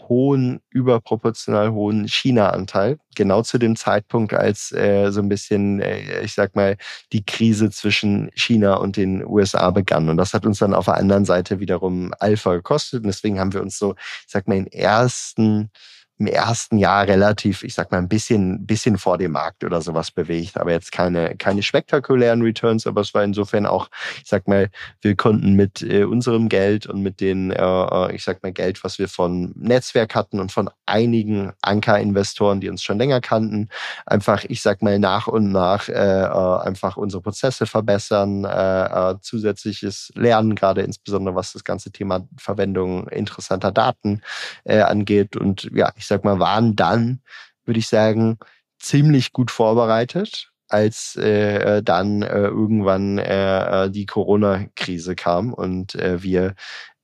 hohen, 0.09 0.61
überproportional 0.71 1.73
hohen 1.73 2.07
China-Anteil. 2.07 2.99
Genau 3.15 3.43
zu 3.43 3.59
dem 3.59 3.77
Zeitpunkt, 3.77 4.35
als 4.35 4.73
äh, 4.73 5.11
so 5.11 5.21
ein 5.21 5.29
bisschen, 5.29 5.81
äh, 5.81 6.21
ich 6.23 6.35
sag 6.35 6.55
mal, 6.55 6.77
die 7.13 7.25
Krise 7.25 7.71
zwischen 7.71 8.31
China 8.35 8.75
und 8.77 8.97
den 8.97 9.25
USA 9.25 9.71
begann. 9.71 10.09
Und 10.09 10.17
das 10.17 10.35
hat 10.35 10.47
uns 10.47 10.59
dann 10.59 10.75
auf 10.75 10.85
der 10.87 10.97
anderen 10.97 11.25
Seite 11.25 11.61
wiederum 11.61 12.13
Alpha 12.19 12.55
gekostet. 12.55 13.03
Und 13.03 13.09
deswegen 13.09 13.41
haben 13.41 13.53
wir 13.53 13.63
uns 13.63 13.79
so, 13.79 13.95
ich 13.97 14.33
sag 14.33 14.49
mal, 14.49 14.57
in 14.57 14.67
ersten 14.67 15.71
im 16.19 16.27
ersten 16.27 16.79
Jahr 16.79 17.07
relativ, 17.07 17.63
ich 17.63 17.75
sag 17.75 17.91
mal, 17.91 17.99
ein 17.99 18.09
bisschen, 18.09 18.67
bisschen 18.67 18.97
vor 18.97 19.19
dem 19.19 19.33
Markt 19.33 19.65
oder 19.65 19.83
sowas 19.83 20.11
bewegt, 20.11 20.59
aber 20.59 20.73
jetzt 20.73 20.91
keine, 20.91 21.37
keine 21.37 21.63
spektakulären 21.63 22.41
Returns, 22.41 22.87
aber 22.87 23.03
es 23.03 23.13
war 23.13 23.23
insofern 23.23 23.67
auch, 23.67 23.89
ich 24.23 24.29
sag 24.29 24.49
mal, 24.49 24.71
wir 25.03 25.15
konnten 25.15 25.53
mit 25.55 25.83
äh, 25.83 26.05
unserem 26.05 26.49
Geld 26.49 26.87
und 26.87 27.03
mit 27.03 27.21
den, 27.21 27.51
äh, 27.51 27.63
äh 27.63 28.15
ich 28.15 28.25
sag 28.25 28.43
mal, 28.43 28.53
Geld, 28.53 28.83
was 28.83 28.99
wir 28.99 29.09
von 29.09 29.53
Netzwerk 29.57 30.15
hatten 30.15 30.41
und 30.41 30.53
von 30.53 30.71
einigen 30.87 31.53
Anker-Investoren, 31.61 32.61
die 32.61 32.71
uns 32.71 32.83
schon 32.83 32.99
länger 32.99 33.21
kannten, 33.21 33.69
einfach, 34.07 34.45
ich 34.45 34.63
sag 34.63 34.81
mal, 34.81 34.99
nach 34.99 35.27
und 35.27 35.53
nach 35.53 35.89
äh, 35.89 35.93
äh 35.93 36.57
einfach 36.67 36.97
unsere 36.97 37.23
Prozesse 37.23 37.67
verbessern, 37.67 38.45
äh, 38.45 39.15
zusätzliches 39.21 40.13
Lernen, 40.15 40.55
gerade 40.55 40.81
insbesondere 40.81 41.35
was 41.35 41.53
das 41.53 41.65
ganze 41.65 41.91
Thema 41.91 42.27
Verwendung 42.39 43.09
interessanter 43.09 43.73
Daten 43.73 44.23
angeht. 44.65 45.37
Und 45.37 45.69
ja, 45.75 45.93
ich 45.97 46.06
ich 46.07 46.09
sag 46.09 46.25
mal, 46.25 46.39
waren 46.39 46.77
dann, 46.77 47.21
würde 47.65 47.81
ich 47.81 47.89
sagen, 47.89 48.39
ziemlich 48.79 49.33
gut 49.33 49.51
vorbereitet, 49.51 50.53
als 50.69 51.17
äh, 51.17 51.83
dann 51.83 52.23
äh, 52.23 52.45
irgendwann 52.45 53.19
äh, 53.19 53.87
äh 53.87 53.91
die 53.91 54.07
Corona-Krise 54.07 55.17
kam 55.17 55.53
und 55.53 55.97
äh, 55.97 56.23
wir 56.23 56.55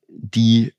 die 0.06 0.72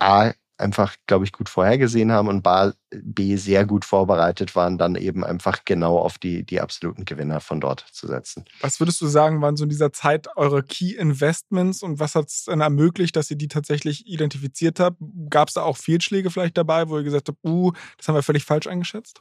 A 0.00 0.32
einfach, 0.62 0.96
glaube 1.06 1.24
ich, 1.24 1.32
gut 1.32 1.48
vorhergesehen 1.48 2.12
haben 2.12 2.28
und 2.28 2.46
B 2.90 3.36
sehr 3.36 3.66
gut 3.66 3.84
vorbereitet 3.84 4.56
waren, 4.56 4.78
dann 4.78 4.94
eben 4.94 5.24
einfach 5.24 5.64
genau 5.64 5.98
auf 5.98 6.18
die, 6.18 6.44
die 6.44 6.60
absoluten 6.60 7.04
Gewinner 7.04 7.40
von 7.40 7.60
dort 7.60 7.84
zu 7.92 8.06
setzen. 8.06 8.44
Was 8.60 8.80
würdest 8.80 9.00
du 9.00 9.06
sagen, 9.06 9.42
waren 9.42 9.56
so 9.56 9.64
in 9.64 9.70
dieser 9.70 9.92
Zeit 9.92 10.28
eure 10.36 10.62
Key 10.62 10.94
Investments 10.94 11.82
und 11.82 11.98
was 11.98 12.14
hat 12.14 12.28
es 12.28 12.44
dann 12.44 12.60
ermöglicht, 12.60 13.16
dass 13.16 13.30
ihr 13.30 13.36
die 13.36 13.48
tatsächlich 13.48 14.06
identifiziert 14.06 14.80
habt? 14.80 14.96
Gab 15.28 15.48
es 15.48 15.54
da 15.54 15.62
auch 15.62 15.76
Fehlschläge 15.76 16.30
vielleicht 16.30 16.56
dabei, 16.56 16.88
wo 16.88 16.96
ihr 16.96 17.04
gesagt 17.04 17.28
habt, 17.28 17.38
uh, 17.44 17.72
das 17.98 18.08
haben 18.08 18.14
wir 18.14 18.22
völlig 18.22 18.44
falsch 18.44 18.66
eingeschätzt? 18.66 19.20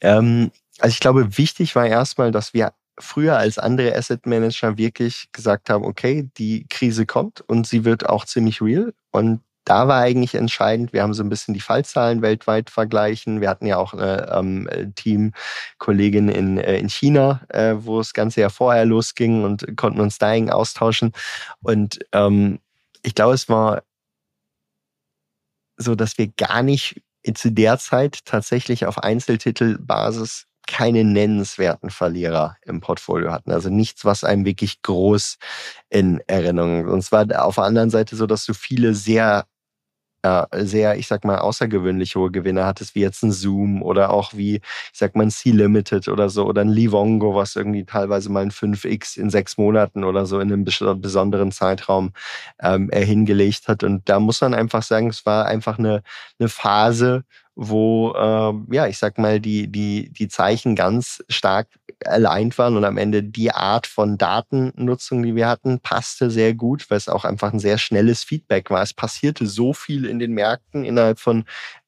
Ähm, 0.00 0.50
also 0.78 0.92
ich 0.92 1.00
glaube, 1.00 1.36
wichtig 1.38 1.76
war 1.76 1.86
erstmal, 1.86 2.32
dass 2.32 2.54
wir 2.54 2.72
früher 2.98 3.36
als 3.36 3.58
andere 3.58 3.94
Asset 3.96 4.26
Manager 4.26 4.76
wirklich 4.78 5.28
gesagt 5.32 5.70
haben, 5.70 5.84
okay, 5.84 6.28
die 6.36 6.66
Krise 6.68 7.06
kommt 7.06 7.40
und 7.42 7.66
sie 7.66 7.84
wird 7.84 8.08
auch 8.08 8.24
ziemlich 8.24 8.60
real 8.60 8.92
und 9.10 9.40
da 9.64 9.86
war 9.88 10.00
eigentlich 10.00 10.34
entscheidend, 10.34 10.92
wir 10.92 11.02
haben 11.02 11.14
so 11.14 11.22
ein 11.22 11.28
bisschen 11.28 11.54
die 11.54 11.60
Fallzahlen 11.60 12.22
weltweit 12.22 12.70
vergleichen. 12.70 13.40
Wir 13.40 13.48
hatten 13.48 13.66
ja 13.66 13.76
auch 13.76 13.92
eine 13.92 14.28
ähm, 14.32 14.68
Teamkollegin 14.96 16.28
in, 16.28 16.58
äh, 16.58 16.78
in 16.78 16.88
China, 16.88 17.42
äh, 17.48 17.74
wo 17.78 17.98
das 17.98 18.12
Ganze 18.12 18.40
ja 18.40 18.48
vorher 18.48 18.84
losging 18.84 19.44
und 19.44 19.76
konnten 19.76 20.00
uns 20.00 20.18
da 20.18 20.32
austauschen. 20.32 21.12
Und 21.62 22.00
ähm, 22.12 22.58
ich 23.02 23.14
glaube, 23.14 23.34
es 23.34 23.48
war 23.48 23.82
so, 25.76 25.94
dass 25.94 26.18
wir 26.18 26.28
gar 26.28 26.62
nicht 26.62 27.02
zu 27.34 27.52
der 27.52 27.78
Zeit 27.78 28.24
tatsächlich 28.24 28.86
auf 28.86 28.98
Einzeltitelbasis 28.98 30.46
keine 30.66 31.04
nennenswerten 31.04 31.90
Verlierer 31.90 32.56
im 32.64 32.80
Portfolio 32.80 33.32
hatten. 33.32 33.52
Also 33.52 33.68
nichts, 33.68 34.04
was 34.04 34.24
einem 34.24 34.44
wirklich 34.44 34.82
groß 34.82 35.38
in 35.90 36.20
Erinnerung. 36.26 36.86
Und 36.88 37.02
zwar 37.02 37.26
auf 37.44 37.56
der 37.56 37.64
anderen 37.64 37.90
Seite 37.90 38.16
so, 38.16 38.26
dass 38.26 38.46
du 38.46 38.54
viele 38.54 38.94
sehr 38.94 39.46
äh, 40.22 40.46
sehr, 40.64 40.96
ich 40.96 41.06
sag 41.06 41.24
mal, 41.24 41.38
außergewöhnlich 41.38 42.16
hohe 42.16 42.30
Gewinne 42.30 42.64
hattest, 42.64 42.94
wie 42.94 43.00
jetzt 43.00 43.22
ein 43.22 43.32
Zoom 43.32 43.82
oder 43.82 44.10
auch 44.10 44.34
wie, 44.34 44.56
ich 44.56 44.98
sag 44.98 45.16
mal, 45.16 45.24
ein 45.24 45.30
C-Limited 45.30 46.08
oder 46.08 46.28
so 46.30 46.46
oder 46.46 46.62
ein 46.62 46.68
Livongo, 46.68 47.34
was 47.34 47.56
irgendwie 47.56 47.84
teilweise 47.84 48.30
mal 48.30 48.42
ein 48.42 48.50
5x 48.50 49.18
in 49.18 49.30
sechs 49.30 49.58
Monaten 49.58 50.04
oder 50.04 50.26
so 50.26 50.40
in 50.40 50.52
einem 50.52 50.64
besonderen 50.64 51.52
Zeitraum 51.52 52.12
ähm, 52.60 52.90
hingelegt 52.92 53.68
hat. 53.68 53.82
Und 53.84 54.08
da 54.08 54.20
muss 54.20 54.40
man 54.40 54.54
einfach 54.54 54.82
sagen, 54.82 55.08
es 55.08 55.26
war 55.26 55.46
einfach 55.46 55.78
eine, 55.78 56.02
eine 56.38 56.48
Phase, 56.48 57.24
wo, 57.54 58.12
äh, 58.14 58.74
ja, 58.74 58.86
ich 58.86 58.98
sag 58.98 59.18
mal, 59.18 59.40
die, 59.40 59.68
die, 59.70 60.10
die 60.12 60.28
Zeichen 60.28 60.74
ganz 60.74 61.22
stark 61.28 61.68
allein 62.04 62.56
waren 62.56 62.76
und 62.76 62.84
am 62.84 62.98
Ende 62.98 63.22
die 63.22 63.52
Art 63.52 63.86
von 63.86 64.18
Datennutzung, 64.18 65.22
die 65.22 65.36
wir 65.36 65.48
hatten, 65.48 65.80
passte 65.80 66.30
sehr 66.30 66.54
gut, 66.54 66.90
weil 66.90 66.98
es 66.98 67.08
auch 67.08 67.24
einfach 67.24 67.52
ein 67.52 67.60
sehr 67.60 67.78
schnelles 67.78 68.24
Feedback 68.24 68.70
war. 68.70 68.82
Es 68.82 68.94
passierte 68.94 69.46
so 69.46 69.72
viel 69.72 70.06
in 70.06 70.18
den 70.18 70.32
Märkten 70.32 70.84
innerhalb 70.84 71.18
von 71.20 71.44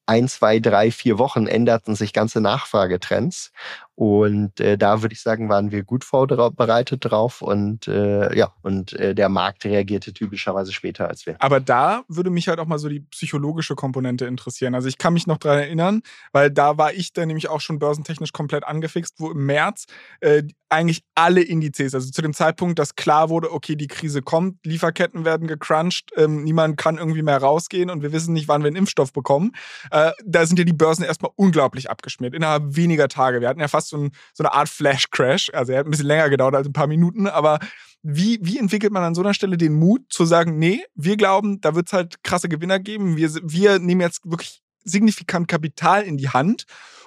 ein, 0.07 0.29
zwei, 0.29 0.59
drei, 0.61 0.91
vier 0.91 1.19
Wochen 1.19 1.47
änderten 1.47 1.95
sich 1.95 2.13
ganze 2.13 2.41
Nachfragetrends. 2.41 3.53
Und 3.97 4.59
äh, 4.59 4.77
da 4.77 5.03
würde 5.03 5.13
ich 5.13 5.23
sagen, 5.23 5.49
waren 5.49 5.71
wir 5.71 5.85
gut 5.85 6.03
vorbereitet 6.03 7.05
drauf 7.05 7.43
und 7.43 7.87
äh, 7.87 8.37
ja, 8.37 8.53
und 8.63 8.93
äh, 8.95 9.15
der 9.15 9.29
Markt 9.29 9.65
reagierte 9.65 10.13
typischerweise 10.13 10.73
später 10.73 11.09
als 11.09 11.27
wir. 11.27 11.37
Aber 11.39 11.61
da 11.61 12.03
würde 12.09 12.31
mich 12.31 12.49
halt 12.49 12.59
auch 12.59 12.67
mal 12.67 12.79
so 12.79 12.89
die 12.89 13.01
psychologische 13.01 13.77
Komponente 13.77 14.27
interessieren. 14.27 14.75
Also 14.75 14.89
ich 14.89 14.99
kann 14.99 15.13
mich 15.13 15.29
noch 15.29 15.39
daran 15.39 15.61
erinnern, 15.61 16.03
weil 16.33 16.51
da 16.51 16.77
war 16.77 16.93
ich 16.93 17.13
dann 17.13 17.29
nämlich 17.29 17.49
auch 17.49 17.61
schon 17.61 17.79
börsentechnisch 17.79 18.33
komplett 18.33 18.65
angefixt, 18.65 19.21
wo 19.21 19.31
im 19.31 19.47
März 19.47 19.85
äh, 20.21 20.43
eigentlich 20.75 21.05
alle 21.15 21.41
Indizes, 21.41 21.95
also 21.95 22.11
zu 22.11 22.21
dem 22.21 22.35
Zeitpunkt, 22.35 22.79
dass 22.81 22.97
klar 22.97 23.29
wurde, 23.29 23.53
okay, 23.53 23.77
die 23.77 23.87
Krise 23.87 24.23
kommt, 24.23 24.67
Lieferketten 24.67 25.25
werden 25.25 25.47
gecrunched, 25.47 26.11
ähm, 26.17 26.43
niemand 26.43 26.77
kann 26.77 26.99
irgendwie 26.99 27.23
mehr 27.23 27.39
rausgehen 27.39 27.91
und 27.91 28.03
wir 28.03 28.13
wissen 28.13 28.33
nicht, 28.33 28.49
wann 28.49 28.63
wir 28.63 28.69
einen 28.69 28.77
Impfstoff 28.77 29.13
bekommen. 29.13 29.53
Äh, 29.93 30.11
da 30.25 30.45
sind 30.47 30.59
ja 30.59 30.65
die 30.65 30.73
Börsen 30.73 31.05
erstmal 31.05 31.31
unglaublich 31.37 31.91
abgeschmiert, 31.91 32.35
innerhalb 32.35 32.75
weniger 32.75 33.09
Tage. 33.09 33.41
Wir 33.41 33.49
hatten 33.49 33.61
ja 33.61 33.69
fast 33.85 33.91
so, 33.91 33.99
ein, 33.99 34.13
so 34.33 34.43
eine 34.45 34.53
Art 34.53 34.69
Flash-Crash, 34.69 35.51
also 35.53 35.73
er 35.73 35.81
hat 35.81 35.87
ein 35.87 35.91
bisschen 35.91 36.07
länger 36.07 36.31
gedauert 36.31 36.55
als 36.55 36.67
ein 36.67 36.73
paar 36.73 36.87
Minuten, 36.87 37.27
aber 37.27 37.59
wie, 38.03 38.39
wie 38.43 38.59
entwickelt 38.59 38.93
man 38.93 39.03
an 39.03 39.15
so 39.15 39.23
einer 39.23 39.35
Stelle 39.35 39.57
den 39.57 39.75
Mut 39.75 40.03
zu 40.11 40.25
sagen, 40.25 40.59
nee, 40.59 40.85
wir 40.95 41.17
glauben, 41.17 41.61
da 41.61 41.75
wird 41.75 41.87
es 41.87 41.93
halt 41.93 42.23
krasse 42.23 42.49
Gewinner 42.49 42.79
geben, 42.79 43.17
wir, 43.17 43.31
wir 43.43 43.79
nehmen 43.79 44.01
jetzt 44.01 44.21
wirklich 44.25 44.63
signifikant 44.85 45.49
Kapital 45.49 46.03
in 46.03 46.17
die 46.17 46.29
Hand 46.29 46.65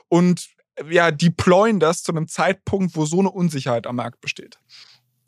und 0.07 0.47
ja, 0.89 1.11
deployen 1.11 1.79
das 1.79 2.03
zu 2.03 2.11
einem 2.11 2.27
Zeitpunkt, 2.27 2.95
wo 2.95 3.05
so 3.05 3.19
eine 3.19 3.31
Unsicherheit 3.31 3.87
am 3.87 3.95
Markt 3.95 4.21
besteht. 4.21 4.59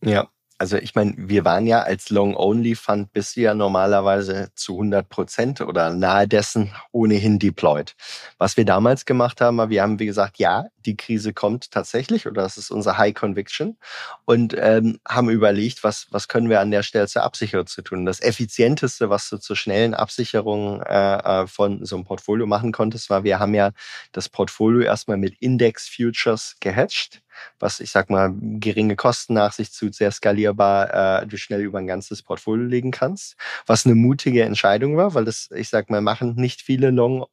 Ja, 0.03 0.29
also 0.59 0.75
ich 0.75 0.93
meine, 0.93 1.13
wir 1.15 1.45
waren 1.45 1.65
ja 1.65 1.83
als 1.83 2.09
Long-Only-Fund 2.09 3.13
bisher 3.13 3.55
normalerweise 3.55 4.51
zu 4.55 4.73
100 4.73 5.07
Prozent 5.07 5.61
oder 5.61 5.89
nahe 5.91 6.27
dessen 6.27 6.71
ohnehin 6.91 7.39
deployed. 7.39 7.95
Was 8.37 8.57
wir 8.57 8.65
damals 8.65 9.05
gemacht 9.05 9.39
haben, 9.39 9.69
wir 9.69 9.81
haben, 9.81 9.99
wie 9.99 10.05
gesagt, 10.05 10.37
ja, 10.37 10.65
die 10.85 10.97
Krise 10.97 11.33
kommt 11.33 11.71
tatsächlich 11.71 12.27
oder 12.27 12.41
das 12.41 12.57
ist 12.57 12.71
unser 12.71 12.97
High 12.97 13.13
Conviction 13.13 13.77
und 14.25 14.53
ähm, 14.57 14.99
haben 15.07 15.29
überlegt, 15.29 15.85
was, 15.85 16.07
was 16.11 16.27
können 16.27 16.49
wir 16.49 16.59
an 16.59 16.71
der 16.71 16.83
Stelle 16.83 17.07
zur 17.07 17.23
Absicherung 17.23 17.67
zu 17.67 17.81
tun. 17.81 18.05
Das 18.05 18.21
Effizienteste, 18.21 19.09
was 19.09 19.29
du 19.29 19.37
zur 19.37 19.55
schnellen 19.55 19.93
Absicherung 19.93 20.81
äh, 20.81 21.43
äh, 21.43 21.47
von 21.47 21.85
so 21.85 21.95
einem 21.95 22.03
Portfolio 22.03 22.45
machen 22.45 22.73
konntest, 22.73 23.09
war, 23.09 23.23
wir 23.23 23.39
haben 23.39 23.53
ja 23.53 23.71
das 24.11 24.27
Portfolio 24.27 24.81
erstmal 24.81 25.17
mit 25.17 25.35
Index 25.39 25.87
Futures 25.87 26.57
gehatcht 26.59 27.21
was 27.59 27.79
ich 27.79 27.91
sag 27.91 28.09
mal 28.09 28.33
geringe 28.39 28.95
Kosten 28.95 29.33
nach 29.33 29.53
sich 29.53 29.71
zieht, 29.71 29.95
sehr 29.95 30.11
skalierbar, 30.11 31.21
äh, 31.23 31.27
du 31.27 31.37
schnell 31.37 31.61
über 31.61 31.79
ein 31.79 31.87
ganzes 31.87 32.23
Portfolio 32.23 32.65
legen 32.65 32.91
kannst. 32.91 33.35
Was 33.65 33.85
eine 33.85 33.95
mutige 33.95 34.43
Entscheidung 34.43 34.97
war, 34.97 35.13
weil 35.13 35.25
das, 35.25 35.49
ich 35.55 35.69
sag 35.69 35.89
mal, 35.89 36.01
machen 36.01 36.35
nicht 36.35 36.61
viele 36.61 36.91
Long 36.91 37.25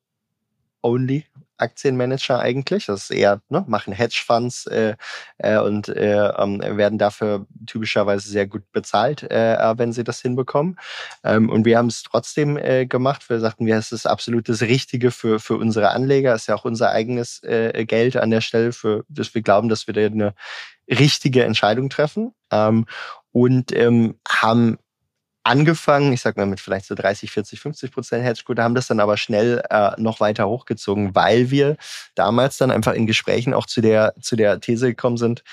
Only 0.82 1.24
Aktienmanager 1.58 2.38
eigentlich. 2.38 2.86
Das 2.86 3.04
ist 3.04 3.10
eher, 3.10 3.40
ne, 3.48 3.64
machen 3.66 3.92
Hedgefonds 3.92 4.66
äh, 4.66 4.96
äh, 5.38 5.58
und 5.58 5.88
äh, 5.88 6.28
ähm, 6.28 6.60
werden 6.60 6.98
dafür 6.98 7.46
typischerweise 7.66 8.28
sehr 8.28 8.46
gut 8.46 8.70
bezahlt, 8.72 9.22
äh, 9.22 9.54
äh, 9.54 9.78
wenn 9.78 9.92
sie 9.92 10.04
das 10.04 10.20
hinbekommen. 10.20 10.78
Ähm, 11.24 11.50
und 11.50 11.64
wir 11.64 11.78
haben 11.78 11.88
es 11.88 12.02
trotzdem 12.02 12.56
äh, 12.56 12.86
gemacht. 12.86 13.28
Wir 13.28 13.40
sagten, 13.40 13.66
wir, 13.66 13.76
es 13.76 13.92
ist 13.92 14.06
absolut 14.06 14.48
das 14.48 14.62
Richtige 14.62 15.10
für, 15.10 15.40
für 15.40 15.56
unsere 15.56 15.90
Anleger. 15.90 16.34
Es 16.34 16.42
ist 16.42 16.46
ja 16.48 16.54
auch 16.54 16.64
unser 16.64 16.90
eigenes 16.90 17.42
äh, 17.42 17.84
Geld 17.86 18.16
an 18.16 18.30
der 18.30 18.40
Stelle, 18.40 18.72
für 18.72 19.04
das 19.08 19.34
wir 19.34 19.42
glauben, 19.42 19.68
dass 19.68 19.86
wir 19.86 19.94
da 19.94 20.02
eine 20.02 20.34
richtige 20.88 21.44
Entscheidung 21.44 21.90
treffen. 21.90 22.32
Ähm, 22.50 22.86
und 23.32 23.74
ähm, 23.76 24.18
haben 24.28 24.78
angefangen, 25.46 26.12
ich 26.12 26.20
sag 26.20 26.36
mal 26.36 26.46
mit 26.46 26.60
vielleicht 26.60 26.86
so 26.86 26.94
30, 26.94 27.30
40, 27.30 27.60
50 27.60 27.92
Prozent 27.92 28.24
Hedgequote, 28.24 28.62
haben 28.62 28.74
das 28.74 28.88
dann 28.88 29.00
aber 29.00 29.16
schnell 29.16 29.62
äh, 29.70 29.92
noch 29.96 30.20
weiter 30.20 30.48
hochgezogen, 30.48 31.14
weil 31.14 31.50
wir 31.50 31.76
damals 32.16 32.58
dann 32.58 32.72
einfach 32.72 32.94
in 32.94 33.06
Gesprächen 33.06 33.54
auch 33.54 33.66
zu 33.66 33.80
der, 33.80 34.14
zu 34.20 34.34
der 34.34 34.60
These 34.60 34.88
gekommen 34.88 35.16
sind, 35.16 35.44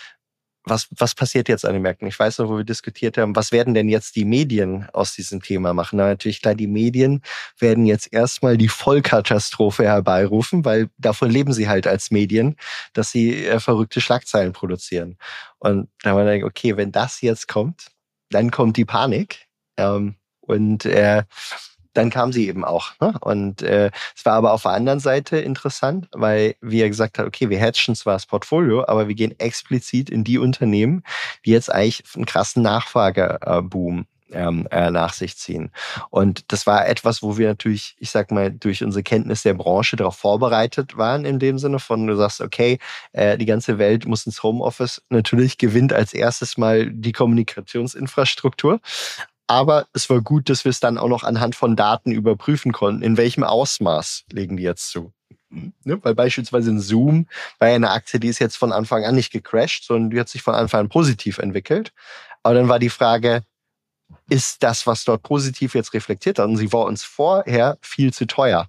was, 0.65 0.87
was 0.97 1.13
passiert 1.13 1.49
jetzt 1.49 1.65
an 1.65 1.73
den 1.73 1.81
Märkten? 1.81 2.07
Ich 2.07 2.17
weiß 2.17 2.39
noch, 2.39 2.49
wo 2.49 2.57
wir 2.57 2.63
diskutiert 2.63 3.17
haben, 3.17 3.35
was 3.35 3.51
werden 3.51 3.73
denn 3.73 3.89
jetzt 3.89 4.15
die 4.15 4.25
Medien 4.25 4.87
aus 4.93 5.13
diesem 5.13 5.41
Thema 5.41 5.73
machen? 5.73 5.97
Na, 5.97 6.07
natürlich 6.07 6.41
klar, 6.41 6.55
die 6.55 6.67
Medien 6.67 7.21
werden 7.59 7.85
jetzt 7.85 8.11
erstmal 8.13 8.57
die 8.57 8.69
Vollkatastrophe 8.69 9.83
herbeirufen, 9.83 10.63
weil 10.63 10.89
davon 10.97 11.29
leben 11.29 11.53
sie 11.53 11.67
halt 11.67 11.85
als 11.85 12.11
Medien, 12.11 12.55
dass 12.93 13.11
sie 13.11 13.45
äh, 13.45 13.59
verrückte 13.59 13.99
Schlagzeilen 14.01 14.53
produzieren. 14.53 15.17
Und 15.59 15.89
da 16.01 16.11
haben 16.11 16.25
wir 16.25 16.33
gedacht, 16.33 16.49
okay, 16.49 16.77
wenn 16.77 16.91
das 16.91 17.21
jetzt 17.21 17.47
kommt, 17.47 17.87
dann 18.29 18.49
kommt 18.49 18.77
die 18.77 18.85
Panik 18.85 19.47
ähm, 19.77 20.15
und 20.41 20.85
äh, 20.85 21.23
dann 21.93 22.09
kam 22.09 22.33
sie 22.33 22.47
eben 22.47 22.65
auch. 22.65 22.91
Ne? 22.99 23.13
Und 23.21 23.61
äh, 23.61 23.91
es 24.15 24.25
war 24.25 24.33
aber 24.33 24.53
auf 24.53 24.63
der 24.63 24.71
anderen 24.71 24.99
Seite 24.99 25.37
interessant, 25.37 26.07
weil 26.11 26.55
wir 26.61 26.89
gesagt 26.89 27.17
haben, 27.17 27.27
okay, 27.27 27.49
wir 27.49 27.61
hatchen 27.61 27.95
zwar 27.95 28.13
das 28.13 28.25
Portfolio, 28.25 28.85
aber 28.87 29.07
wir 29.07 29.15
gehen 29.15 29.39
explizit 29.39 30.09
in 30.09 30.23
die 30.23 30.39
Unternehmen, 30.39 31.03
die 31.45 31.51
jetzt 31.51 31.71
eigentlich 31.71 32.03
einen 32.15 32.25
krassen 32.25 32.63
Nachfrageboom 32.63 34.05
ähm, 34.31 34.67
äh, 34.71 34.89
nach 34.89 35.13
sich 35.13 35.37
ziehen. 35.37 35.71
Und 36.09 36.51
das 36.51 36.65
war 36.65 36.87
etwas, 36.87 37.21
wo 37.21 37.37
wir 37.37 37.47
natürlich, 37.47 37.95
ich 37.99 38.09
sag 38.09 38.31
mal, 38.31 38.51
durch 38.51 38.83
unsere 38.83 39.03
Kenntnis 39.03 39.43
der 39.43 39.53
Branche 39.53 39.95
darauf 39.95 40.15
vorbereitet 40.15 40.97
waren, 40.97 41.25
in 41.25 41.37
dem 41.37 41.59
Sinne 41.59 41.77
von, 41.77 42.07
du 42.07 42.15
sagst, 42.15 42.41
okay, 42.41 42.79
äh, 43.11 43.37
die 43.37 43.45
ganze 43.45 43.77
Welt 43.77 44.07
muss 44.07 44.25
ins 44.25 44.41
Homeoffice. 44.41 45.03
Natürlich 45.09 45.59
gewinnt 45.59 45.93
als 45.93 46.13
erstes 46.13 46.57
mal 46.57 46.89
die 46.89 47.11
Kommunikationsinfrastruktur. 47.11 48.79
Aber 49.47 49.87
es 49.93 50.09
war 50.09 50.21
gut, 50.21 50.49
dass 50.49 50.63
wir 50.65 50.69
es 50.69 50.79
dann 50.79 50.97
auch 50.97 51.09
noch 51.09 51.23
anhand 51.23 51.55
von 51.55 51.75
Daten 51.75 52.11
überprüfen 52.11 52.71
konnten, 52.71 53.03
in 53.03 53.17
welchem 53.17 53.43
Ausmaß 53.43 54.23
legen 54.31 54.57
die 54.57 54.63
jetzt 54.63 54.89
zu. 54.89 55.13
Ne? 55.49 55.99
Weil 56.01 56.15
beispielsweise 56.15 56.71
ein 56.71 56.79
Zoom 56.79 57.27
war 57.59 57.69
ja 57.69 57.75
eine 57.75 57.91
Aktie, 57.91 58.19
die 58.19 58.29
ist 58.29 58.39
jetzt 58.39 58.55
von 58.55 58.71
Anfang 58.71 59.03
an 59.03 59.15
nicht 59.15 59.31
gecrashed, 59.31 59.85
sondern 59.85 60.09
die 60.09 60.19
hat 60.19 60.29
sich 60.29 60.41
von 60.41 60.55
Anfang 60.55 60.81
an 60.81 60.89
positiv 60.89 61.37
entwickelt. 61.37 61.93
Aber 62.41 62.55
dann 62.55 62.69
war 62.69 62.79
die 62.79 62.89
Frage, 62.89 63.43
ist 64.29 64.63
das, 64.63 64.87
was 64.87 65.03
dort 65.03 65.23
positiv 65.23 65.75
jetzt 65.75 65.93
reflektiert 65.93 66.39
hat, 66.39 66.47
und 66.47 66.57
sie 66.57 66.71
war 66.71 66.85
uns 66.85 67.03
vorher 67.03 67.77
viel 67.81 68.13
zu 68.13 68.25
teuer. 68.25 68.67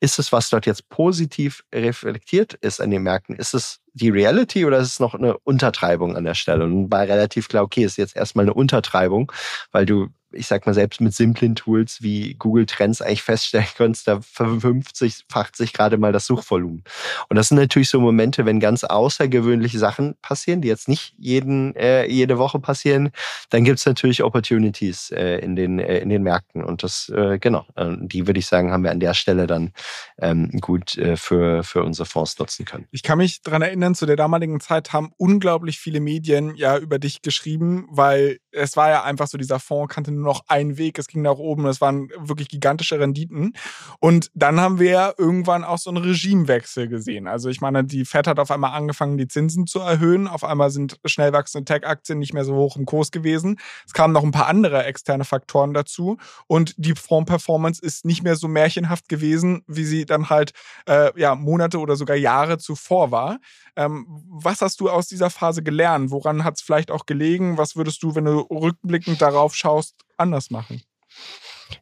Ist 0.00 0.18
es, 0.18 0.32
was 0.32 0.50
dort 0.50 0.66
jetzt 0.66 0.88
positiv 0.88 1.64
reflektiert 1.74 2.54
ist 2.54 2.80
an 2.80 2.90
den 2.90 3.02
Märkten, 3.02 3.36
ist 3.36 3.54
es 3.54 3.80
die 3.94 4.10
Reality 4.10 4.66
oder 4.66 4.78
ist 4.78 4.92
es 4.92 5.00
noch 5.00 5.14
eine 5.14 5.38
Untertreibung 5.38 6.16
an 6.16 6.24
der 6.24 6.34
Stelle? 6.34 6.64
Und 6.64 6.90
war 6.90 7.02
relativ 7.02 7.48
klar, 7.48 7.62
okay, 7.62 7.84
ist 7.84 7.96
jetzt 7.96 8.16
erstmal 8.16 8.44
eine 8.44 8.54
Untertreibung, 8.54 9.32
weil 9.72 9.86
du 9.86 10.08
ich 10.36 10.46
sag 10.46 10.66
mal, 10.66 10.74
selbst 10.74 11.00
mit 11.00 11.14
simplen 11.14 11.54
Tools 11.54 12.02
wie 12.02 12.34
Google 12.34 12.66
Trends 12.66 13.02
eigentlich 13.02 13.22
feststellen 13.22 13.66
kannst, 13.76 14.06
da 14.06 14.20
verfünfzigfacht 14.20 15.56
sich 15.56 15.72
gerade 15.72 15.98
mal 15.98 16.12
das 16.12 16.26
Suchvolumen. 16.26 16.84
Und 17.28 17.36
das 17.36 17.48
sind 17.48 17.58
natürlich 17.58 17.88
so 17.88 18.00
Momente, 18.00 18.44
wenn 18.44 18.60
ganz 18.60 18.84
außergewöhnliche 18.84 19.78
Sachen 19.78 20.14
passieren, 20.22 20.60
die 20.60 20.68
jetzt 20.68 20.88
nicht 20.88 21.14
jeden, 21.18 21.74
äh, 21.76 22.06
jede 22.06 22.38
Woche 22.38 22.58
passieren, 22.58 23.10
dann 23.50 23.64
gibt 23.64 23.78
es 23.78 23.86
natürlich 23.86 24.22
Opportunities 24.22 25.10
äh, 25.10 25.38
in, 25.38 25.56
den, 25.56 25.78
äh, 25.78 25.98
in 25.98 26.08
den 26.08 26.22
Märkten. 26.22 26.64
Und 26.64 26.82
das, 26.82 27.08
äh, 27.08 27.38
genau, 27.38 27.64
äh, 27.76 27.92
die 28.00 28.26
würde 28.26 28.38
ich 28.38 28.46
sagen, 28.46 28.72
haben 28.72 28.84
wir 28.84 28.90
an 28.90 29.00
der 29.00 29.14
Stelle 29.14 29.46
dann 29.46 29.72
ähm, 30.18 30.50
gut 30.60 30.96
äh, 30.98 31.16
für, 31.16 31.62
für 31.62 31.82
unsere 31.82 32.06
Fonds 32.06 32.38
nutzen 32.38 32.64
können. 32.64 32.86
Ich 32.90 33.02
kann 33.02 33.18
mich 33.18 33.42
daran 33.42 33.62
erinnern, 33.62 33.94
zu 33.94 34.06
der 34.06 34.16
damaligen 34.16 34.60
Zeit 34.60 34.92
haben 34.92 35.12
unglaublich 35.16 35.78
viele 35.78 36.00
Medien 36.00 36.54
ja 36.56 36.76
über 36.78 36.98
dich 36.98 37.22
geschrieben, 37.22 37.86
weil 37.90 38.38
es 38.50 38.76
war 38.76 38.90
ja 38.90 39.04
einfach 39.04 39.26
so, 39.26 39.38
dieser 39.38 39.60
Fonds 39.60 39.94
kannte 39.94 40.10
nur 40.10 40.25
noch 40.26 40.44
einen 40.48 40.76
Weg, 40.76 40.98
es 40.98 41.06
ging 41.06 41.22
nach 41.22 41.38
oben, 41.38 41.64
das 41.64 41.80
waren 41.80 42.08
wirklich 42.18 42.48
gigantische 42.48 43.00
Renditen. 43.00 43.54
Und 44.00 44.30
dann 44.34 44.60
haben 44.60 44.78
wir 44.78 44.90
ja 44.90 45.14
irgendwann 45.16 45.64
auch 45.64 45.78
so 45.78 45.90
einen 45.90 46.04
Regimewechsel 46.04 46.88
gesehen. 46.88 47.26
Also 47.26 47.48
ich 47.48 47.60
meine, 47.60 47.84
die 47.84 48.04
Fed 48.04 48.26
hat 48.26 48.38
auf 48.38 48.50
einmal 48.50 48.72
angefangen, 48.72 49.16
die 49.16 49.28
Zinsen 49.28 49.66
zu 49.66 49.80
erhöhen. 49.80 50.28
Auf 50.28 50.44
einmal 50.44 50.70
sind 50.70 50.98
schnell 51.06 51.32
wachsende 51.32 51.64
Tech-Aktien 51.64 52.18
nicht 52.18 52.34
mehr 52.34 52.44
so 52.44 52.54
hoch 52.54 52.76
im 52.76 52.84
Kurs 52.84 53.10
gewesen. 53.10 53.58
Es 53.86 53.92
kamen 53.92 54.12
noch 54.12 54.22
ein 54.22 54.32
paar 54.32 54.48
andere 54.48 54.84
externe 54.84 55.24
Faktoren 55.24 55.72
dazu. 55.72 56.18
Und 56.46 56.74
die 56.76 56.94
Fonds-Performance 56.94 57.80
ist 57.82 58.04
nicht 58.04 58.22
mehr 58.22 58.36
so 58.36 58.48
märchenhaft 58.48 59.08
gewesen, 59.08 59.62
wie 59.66 59.84
sie 59.84 60.04
dann 60.04 60.28
halt 60.28 60.52
äh, 60.86 61.18
ja, 61.18 61.34
Monate 61.34 61.78
oder 61.78 61.96
sogar 61.96 62.16
Jahre 62.16 62.58
zuvor 62.58 63.10
war. 63.10 63.38
Ähm, 63.76 64.06
was 64.28 64.62
hast 64.62 64.80
du 64.80 64.88
aus 64.88 65.06
dieser 65.06 65.30
Phase 65.30 65.62
gelernt? 65.62 66.10
Woran 66.10 66.44
hat 66.44 66.56
es 66.56 66.62
vielleicht 66.62 66.90
auch 66.90 67.06
gelegen? 67.06 67.58
Was 67.58 67.76
würdest 67.76 68.02
du, 68.02 68.14
wenn 68.14 68.24
du 68.24 68.38
rückblickend 68.40 69.20
darauf 69.20 69.54
schaust, 69.54 69.96
anders 70.16 70.50
machen? 70.50 70.82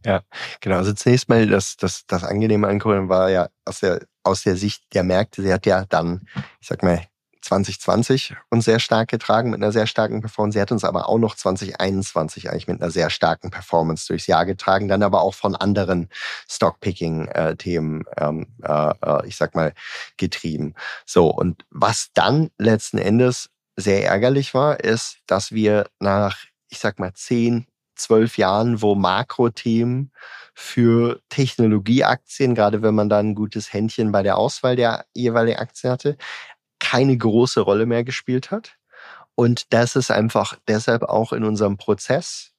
Ja, 0.04 0.22
genau. 0.60 0.76
Also 0.76 0.92
zunächst 0.92 1.28
mal, 1.28 1.46
das, 1.46 1.76
das, 1.76 2.06
das 2.06 2.24
Angenehme 2.24 2.68
an 2.68 2.80
war 3.08 3.30
ja 3.30 3.48
aus 3.64 3.80
der, 3.80 4.06
aus 4.22 4.42
der 4.42 4.56
Sicht 4.56 4.82
der 4.94 5.04
Märkte, 5.04 5.42
sie 5.42 5.52
hat 5.52 5.66
ja 5.66 5.84
dann, 5.84 6.26
ich 6.60 6.68
sag 6.68 6.82
mal, 6.82 7.06
2020 7.44 8.34
uns 8.48 8.64
sehr 8.64 8.80
stark 8.80 9.08
getragen 9.08 9.50
mit 9.50 9.62
einer 9.62 9.70
sehr 9.70 9.86
starken 9.86 10.20
Performance. 10.22 10.56
Sie 10.56 10.62
hat 10.62 10.72
uns 10.72 10.82
aber 10.82 11.08
auch 11.08 11.18
noch 11.18 11.34
2021 11.34 12.50
eigentlich 12.50 12.66
mit 12.66 12.80
einer 12.80 12.90
sehr 12.90 13.10
starken 13.10 13.50
Performance 13.50 14.06
durchs 14.06 14.26
Jahr 14.26 14.46
getragen, 14.46 14.88
dann 14.88 15.02
aber 15.02 15.20
auch 15.20 15.34
von 15.34 15.54
anderen 15.54 16.08
Stockpicking-Themen, 16.48 18.04
ähm, 18.16 18.46
äh, 18.62 18.94
äh, 19.02 19.26
ich 19.26 19.36
sag 19.36 19.54
mal, 19.54 19.74
getrieben. 20.16 20.74
So, 21.04 21.28
und 21.28 21.64
was 21.70 22.10
dann 22.14 22.50
letzten 22.56 22.98
Endes 22.98 23.50
sehr 23.76 24.06
ärgerlich 24.06 24.54
war, 24.54 24.80
ist, 24.80 25.18
dass 25.26 25.52
wir 25.52 25.86
nach, 26.00 26.38
ich 26.70 26.78
sag 26.78 26.98
mal, 26.98 27.12
10, 27.12 27.66
zwölf 27.96 28.38
Jahren, 28.38 28.82
wo 28.82 28.94
Makrothemen 28.94 30.12
für 30.54 31.20
Technologieaktien, 31.28 32.54
gerade 32.54 32.82
wenn 32.82 32.94
man 32.94 33.08
da 33.08 33.18
ein 33.18 33.34
gutes 33.34 33.72
Händchen 33.72 34.12
bei 34.12 34.22
der 34.22 34.38
Auswahl 34.38 34.76
der 34.76 35.06
jeweiligen 35.14 35.58
Aktien 35.58 35.92
hatte, 35.92 36.16
keine 36.78 37.16
große 37.16 37.60
Rolle 37.60 37.86
mehr 37.86 38.04
gespielt 38.04 38.50
hat. 38.50 38.76
Und 39.34 39.72
das 39.72 39.96
ist 39.96 40.10
einfach 40.10 40.56
deshalb 40.68 41.02
auch 41.02 41.32
in 41.32 41.44
unserem 41.44 41.76
Prozess 41.76 42.52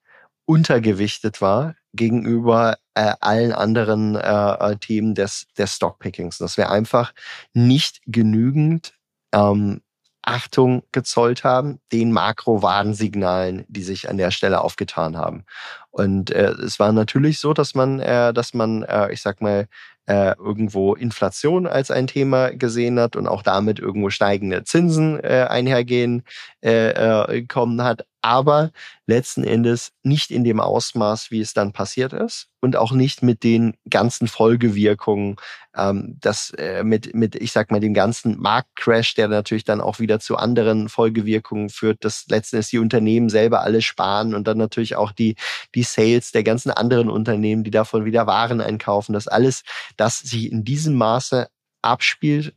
untergewichtet 0.45 1.41
war 1.41 1.75
gegenüber 1.93 2.77
äh, 2.93 3.13
allen 3.21 3.51
anderen 3.51 4.15
äh, 4.15 4.53
äh 4.53 4.77
Themen 4.77 5.15
des, 5.15 5.47
des 5.57 5.75
Stockpickings. 5.75 6.37
Dass 6.37 6.57
wir 6.57 6.69
einfach 6.69 7.13
nicht 7.53 8.01
genügend 8.05 8.93
ähm, 9.31 9.81
Achtung 10.25 10.83
gezollt 10.91 11.43
haben, 11.43 11.79
den 11.91 12.11
Makro-Warnsignalen, 12.11 13.65
die 13.67 13.83
sich 13.83 14.09
an 14.09 14.17
der 14.17 14.31
Stelle 14.31 14.61
aufgetan 14.61 15.17
haben. 15.17 15.45
Und 15.91 16.31
äh, 16.31 16.51
es 16.51 16.79
war 16.79 16.91
natürlich 16.91 17.39
so, 17.39 17.53
dass 17.53 17.75
man, 17.75 17.99
äh, 17.99 18.33
dass 18.33 18.53
man, 18.53 18.83
äh, 18.83 19.11
ich 19.11 19.21
sag 19.21 19.41
mal, 19.41 19.67
äh, 20.07 20.35
irgendwo 20.37 20.93
Inflation 20.93 21.67
als 21.67 21.89
ein 21.89 22.07
Thema 22.07 22.51
gesehen 22.51 22.99
hat 22.99 23.15
und 23.15 23.27
auch 23.27 23.41
damit 23.41 23.79
irgendwo 23.79 24.09
steigende 24.09 24.63
Zinsen 24.63 25.19
äh, 25.23 25.47
einhergehen 25.49 26.23
äh, 26.61 27.41
kommen 27.43 27.81
hat, 27.83 28.05
aber 28.25 28.71
letzten 29.05 29.43
Endes 29.43 29.91
nicht 30.01 30.31
in 30.31 30.43
dem 30.43 30.59
Ausmaß, 30.59 31.29
wie 31.29 31.41
es 31.41 31.53
dann 31.53 31.73
passiert 31.73 32.11
ist 32.11 32.47
und 32.59 32.75
auch 32.75 32.91
nicht 32.91 33.21
mit 33.21 33.43
den 33.43 33.75
ganzen 33.87 34.27
Folgewirkungen, 34.27 35.35
ähm, 35.77 36.17
das 36.19 36.49
äh, 36.57 36.83
mit, 36.83 37.13
mit, 37.13 37.35
ich 37.35 37.51
sag 37.51 37.69
mal, 37.69 37.79
dem 37.79 37.93
ganzen 37.93 38.39
Marktcrash, 38.41 39.13
der 39.13 39.27
natürlich 39.27 39.63
dann 39.63 39.79
auch 39.79 39.99
wieder 39.99 40.19
zu 40.19 40.37
anderen 40.37 40.89
Folgewirkungen 40.89 41.69
führt, 41.69 42.03
dass 42.03 42.25
letzten 42.27 42.55
Endes 42.55 42.69
die 42.69 42.79
Unternehmen 42.79 43.29
selber 43.29 43.61
alle 43.61 43.83
sparen 43.83 44.33
und 44.33 44.47
dann 44.47 44.57
natürlich 44.57 44.95
auch 44.95 45.11
die, 45.11 45.35
die 45.75 45.83
Sales 45.83 46.31
der 46.31 46.43
ganzen 46.43 46.71
anderen 46.71 47.11
Unternehmen, 47.11 47.63
die 47.63 47.71
davon 47.71 48.05
wieder 48.05 48.25
Waren 48.25 48.59
einkaufen, 48.59 49.13
das 49.13 49.27
alles, 49.27 49.63
das 49.97 50.17
sich 50.19 50.51
in 50.51 50.63
diesem 50.63 50.95
Maße 50.95 51.47
abspielt 51.83 52.55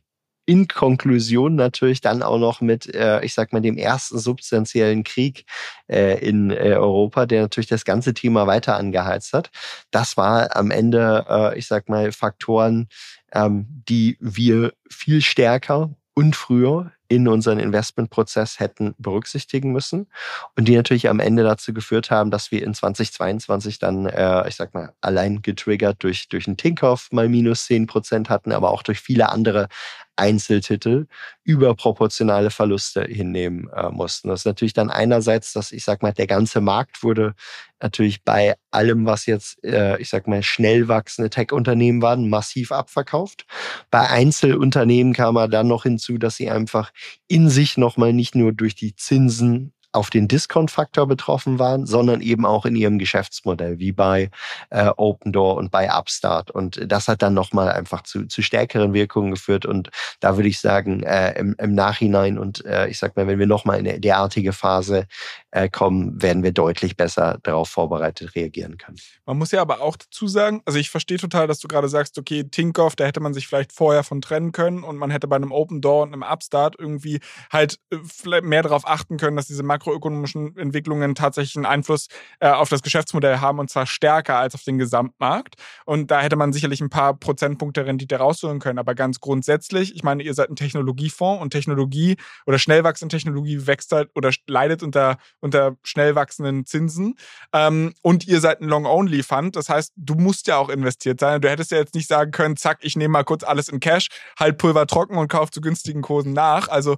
in 0.49 0.67
Konklusion 0.67 1.53
natürlich 1.53 2.01
dann 2.01 2.23
auch 2.23 2.39
noch 2.39 2.59
mit, 2.59 2.91
äh, 2.95 3.23
ich 3.23 3.35
sag 3.35 3.53
mal, 3.53 3.61
dem 3.61 3.77
ersten 3.77 4.17
substanziellen 4.17 5.03
Krieg 5.03 5.45
äh, 5.87 6.17
in 6.27 6.49
äh, 6.49 6.73
Europa, 6.73 7.27
der 7.27 7.43
natürlich 7.43 7.67
das 7.67 7.85
ganze 7.85 8.15
Thema 8.15 8.47
weiter 8.47 8.75
angeheizt 8.75 9.33
hat. 9.33 9.51
Das 9.91 10.17
war 10.17 10.55
am 10.55 10.71
Ende, 10.71 11.23
äh, 11.29 11.59
ich 11.59 11.67
sag 11.67 11.87
mal, 11.87 12.11
Faktoren, 12.11 12.87
ähm, 13.31 13.67
die 13.87 14.17
wir 14.19 14.73
viel 14.89 15.21
stärker 15.21 15.93
und 16.15 16.35
früher 16.35 16.93
in 17.09 17.27
unseren 17.27 17.59
Investmentprozess 17.59 18.59
hätten 18.59 18.95
berücksichtigen 18.99 19.71
müssen 19.71 20.07
und 20.55 20.67
die 20.67 20.75
natürlich 20.75 21.09
am 21.09 21.19
Ende 21.19 21.43
dazu 21.43 21.73
geführt 21.73 22.11
haben, 22.11 22.31
dass 22.31 22.51
wir 22.51 22.63
in 22.63 22.73
2022 22.73 23.79
dann, 23.79 24.05
äh, 24.05 24.47
ich 24.47 24.55
sag 24.55 24.73
mal, 24.73 24.93
allein 25.01 25.41
getriggert 25.41 26.03
durch, 26.03 26.29
durch 26.29 26.47
einen 26.47 26.55
Tinkoff 26.55 27.11
mal 27.11 27.27
minus 27.27 27.65
10 27.65 27.87
Prozent 27.87 28.29
hatten, 28.29 28.51
aber 28.51 28.71
auch 28.71 28.83
durch 28.83 29.01
viele 29.01 29.29
andere 29.29 29.67
Einzeltitel 30.15 31.07
überproportionale 31.43 32.51
Verluste 32.51 33.03
hinnehmen 33.03 33.69
äh, 33.75 33.89
mussten. 33.89 34.29
Das 34.29 34.41
ist 34.41 34.45
natürlich 34.45 34.73
dann 34.73 34.91
einerseits, 34.91 35.53
dass 35.53 35.71
ich 35.71 35.83
sag 35.83 36.03
mal, 36.03 36.13
der 36.13 36.27
ganze 36.27 36.61
Markt 36.61 37.01
wurde 37.01 37.33
natürlich 37.81 38.23
bei 38.23 38.55
allem, 38.71 39.05
was 39.05 39.25
jetzt, 39.25 39.63
äh, 39.63 39.99
ich 39.99 40.09
sag 40.09 40.27
mal, 40.27 40.43
schnell 40.43 40.87
wachsende 40.87 41.29
Tech-Unternehmen 41.29 42.01
waren, 42.01 42.29
massiv 42.29 42.71
abverkauft. 42.71 43.45
Bei 43.91 44.09
Einzelunternehmen 44.09 45.13
kam 45.13 45.37
er 45.37 45.47
dann 45.47 45.67
noch 45.67 45.83
hinzu, 45.83 46.17
dass 46.17 46.35
sie 46.35 46.49
einfach 46.49 46.91
in 47.27 47.49
sich 47.49 47.77
nochmal 47.77 48.13
nicht 48.13 48.35
nur 48.35 48.53
durch 48.53 48.75
die 48.75 48.95
Zinsen 48.95 49.73
auf 49.91 50.09
den 50.09 50.27
Discount-Faktor 50.27 51.07
betroffen 51.07 51.59
waren, 51.59 51.85
sondern 51.85 52.21
eben 52.21 52.45
auch 52.45 52.65
in 52.65 52.75
ihrem 52.75 52.99
Geschäftsmodell, 52.99 53.79
wie 53.79 53.91
bei 53.91 54.29
äh, 54.69 54.91
Open 54.97 55.31
Door 55.31 55.57
und 55.57 55.71
bei 55.71 55.89
Upstart. 55.91 56.51
Und 56.51 56.79
das 56.91 57.07
hat 57.07 57.21
dann 57.21 57.33
nochmal 57.33 57.71
einfach 57.71 58.03
zu, 58.03 58.25
zu 58.27 58.41
stärkeren 58.41 58.93
Wirkungen 58.93 59.31
geführt. 59.31 59.65
Und 59.65 59.89
da 60.19 60.37
würde 60.37 60.49
ich 60.49 60.59
sagen, 60.59 61.03
äh, 61.03 61.39
im, 61.39 61.55
im 61.57 61.73
Nachhinein 61.73 62.37
und 62.37 62.63
äh, 62.65 62.87
ich 62.87 62.99
sag 62.99 63.15
mal, 63.15 63.27
wenn 63.27 63.39
wir 63.39 63.47
nochmal 63.47 63.79
in 63.79 63.87
eine 63.87 63.99
derartige 63.99 64.53
Phase 64.53 65.07
äh, 65.51 65.69
kommen, 65.69 66.21
werden 66.21 66.43
wir 66.43 66.51
deutlich 66.51 66.95
besser 66.95 67.39
darauf 67.43 67.69
vorbereitet 67.69 68.35
reagieren 68.35 68.77
können. 68.77 68.97
Man 69.25 69.37
muss 69.37 69.51
ja 69.51 69.61
aber 69.61 69.81
auch 69.81 69.95
dazu 69.95 70.27
sagen, 70.27 70.61
also 70.65 70.77
ich 70.77 70.89
verstehe 70.89 71.17
total, 71.17 71.47
dass 71.47 71.59
du 71.59 71.67
gerade 71.67 71.89
sagst, 71.89 72.17
okay, 72.17 72.43
Tinkoff, 72.43 72.95
da 72.95 73.05
hätte 73.05 73.19
man 73.19 73.33
sich 73.33 73.47
vielleicht 73.47 73.73
vorher 73.73 74.03
von 74.03 74.21
trennen 74.21 74.51
können 74.51 74.83
und 74.83 74.97
man 74.97 75.09
hätte 75.09 75.27
bei 75.27 75.35
einem 75.35 75.51
Open 75.51 75.81
Door 75.81 76.03
und 76.03 76.13
einem 76.13 76.23
Upstart 76.23 76.75
irgendwie 76.77 77.19
halt 77.51 77.79
äh, 77.91 78.41
mehr 78.41 78.61
darauf 78.61 78.87
achten 78.87 79.17
können, 79.17 79.35
dass 79.35 79.47
diese 79.47 79.63
makroökonomischen 79.79 80.55
Entwicklungen 80.57 81.15
tatsächlich 81.15 81.55
einen 81.55 81.65
Einfluss 81.65 82.07
äh, 82.39 82.49
auf 82.49 82.69
das 82.69 82.83
Geschäftsmodell 82.83 83.39
haben 83.39 83.59
und 83.59 83.69
zwar 83.69 83.85
stärker 83.85 84.37
als 84.37 84.53
auf 84.53 84.63
den 84.63 84.77
Gesamtmarkt. 84.77 85.55
Und 85.85 86.11
da 86.11 86.21
hätte 86.21 86.35
man 86.35 86.53
sicherlich 86.53 86.81
ein 86.81 86.89
paar 86.89 87.13
Prozentpunkte 87.13 87.85
Rendite 87.85 88.17
rausholen 88.17 88.59
können. 88.59 88.79
Aber 88.79 88.93
ganz 88.95 89.19
grundsätzlich, 89.19 89.95
ich 89.95 90.03
meine, 90.03 90.23
ihr 90.23 90.33
seid 90.33 90.49
ein 90.49 90.55
Technologiefonds 90.55 91.41
und 91.41 91.51
Technologie 91.51 92.17
oder 92.45 92.59
schnell 92.59 92.83
wachsende 92.83 93.15
Technologie 93.15 93.65
wächst 93.65 93.91
halt 93.91 94.09
oder 94.15 94.31
leidet 94.47 94.83
unter 94.83 95.17
unter 95.39 95.77
schnell 95.83 96.15
wachsenden 96.15 96.65
Zinsen. 96.65 97.15
Ähm, 97.53 97.93
und 98.01 98.27
ihr 98.27 98.41
seid 98.41 98.61
ein 98.61 98.67
Long-Only-Fund. 98.67 99.55
Das 99.55 99.69
heißt, 99.69 99.93
du 99.95 100.15
musst 100.15 100.47
ja 100.47 100.57
auch 100.57 100.69
investiert 100.69 101.19
sein. 101.19 101.41
Du 101.41 101.49
hättest 101.49 101.71
ja 101.71 101.77
jetzt 101.77 101.95
nicht 101.95 102.07
sagen 102.07 102.31
können, 102.31 102.57
zack, 102.57 102.79
ich 102.81 102.95
nehme 102.95 103.13
mal 103.13 103.23
kurz 103.23 103.43
alles 103.43 103.69
in 103.69 103.79
Cash, 103.79 104.07
halt 104.37 104.57
Pulver 104.57 104.87
trocken 104.87 105.17
und 105.17 105.29
kaufe 105.29 105.51
zu 105.51 105.61
günstigen 105.61 106.01
Kursen 106.01 106.33
nach. 106.33 106.67
Also 106.67 106.97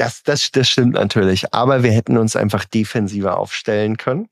das, 0.00 0.22
das, 0.22 0.50
das 0.50 0.68
stimmt 0.68 0.94
natürlich. 0.94 1.52
Aber 1.52 1.82
wir 1.82 1.92
hätten 1.92 2.16
uns 2.16 2.34
einfach 2.34 2.64
defensiver 2.64 3.36
aufstellen 3.36 3.98
können. 3.98 4.28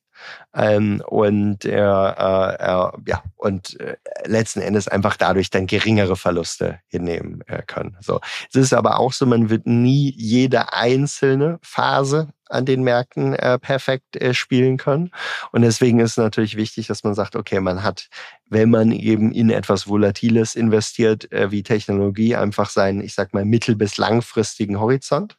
Ähm, 0.55 1.03
und 1.07 1.65
äh, 1.65 1.77
äh, 1.77 2.91
ja 3.07 3.23
und 3.37 3.79
äh, 3.81 3.97
letzten 4.25 4.61
Endes 4.61 4.89
einfach 4.89 5.17
dadurch 5.17 5.51
dann 5.51 5.67
geringere 5.67 6.17
Verluste 6.17 6.81
hinnehmen 6.89 7.43
äh, 7.47 7.63
können. 7.63 7.97
So, 8.01 8.21
es 8.49 8.57
ist 8.57 8.73
aber 8.75 8.99
auch 8.99 9.13
so, 9.13 9.27
man 9.27 9.51
wird 9.51 9.67
nie 9.67 10.13
jede 10.17 10.73
einzelne 10.73 11.59
Phase 11.63 12.29
an 12.49 12.65
den 12.65 12.83
Märkten 12.83 13.35
äh, 13.35 13.59
perfekt 13.59 14.17
äh, 14.17 14.35
spielen 14.35 14.77
können. 14.77 15.11
Und 15.53 15.63
deswegen 15.63 16.01
ist 16.01 16.17
natürlich 16.17 16.57
wichtig, 16.57 16.87
dass 16.87 17.05
man 17.05 17.15
sagt, 17.15 17.37
okay, 17.37 17.61
man 17.61 17.83
hat, 17.83 18.09
wenn 18.47 18.71
man 18.71 18.93
eben 18.93 19.33
in 19.33 19.51
etwas 19.51 19.87
Volatiles 19.89 20.55
investiert, 20.55 21.31
äh, 21.33 21.51
wie 21.51 21.63
Technologie, 21.63 22.37
einfach 22.37 22.71
seinen, 22.71 23.03
ich 23.03 23.15
sag 23.15 23.35
mal, 23.35 23.45
mittel- 23.45 23.77
bis 23.77 23.97
langfristigen 23.99 24.81
Horizont. 24.81 25.39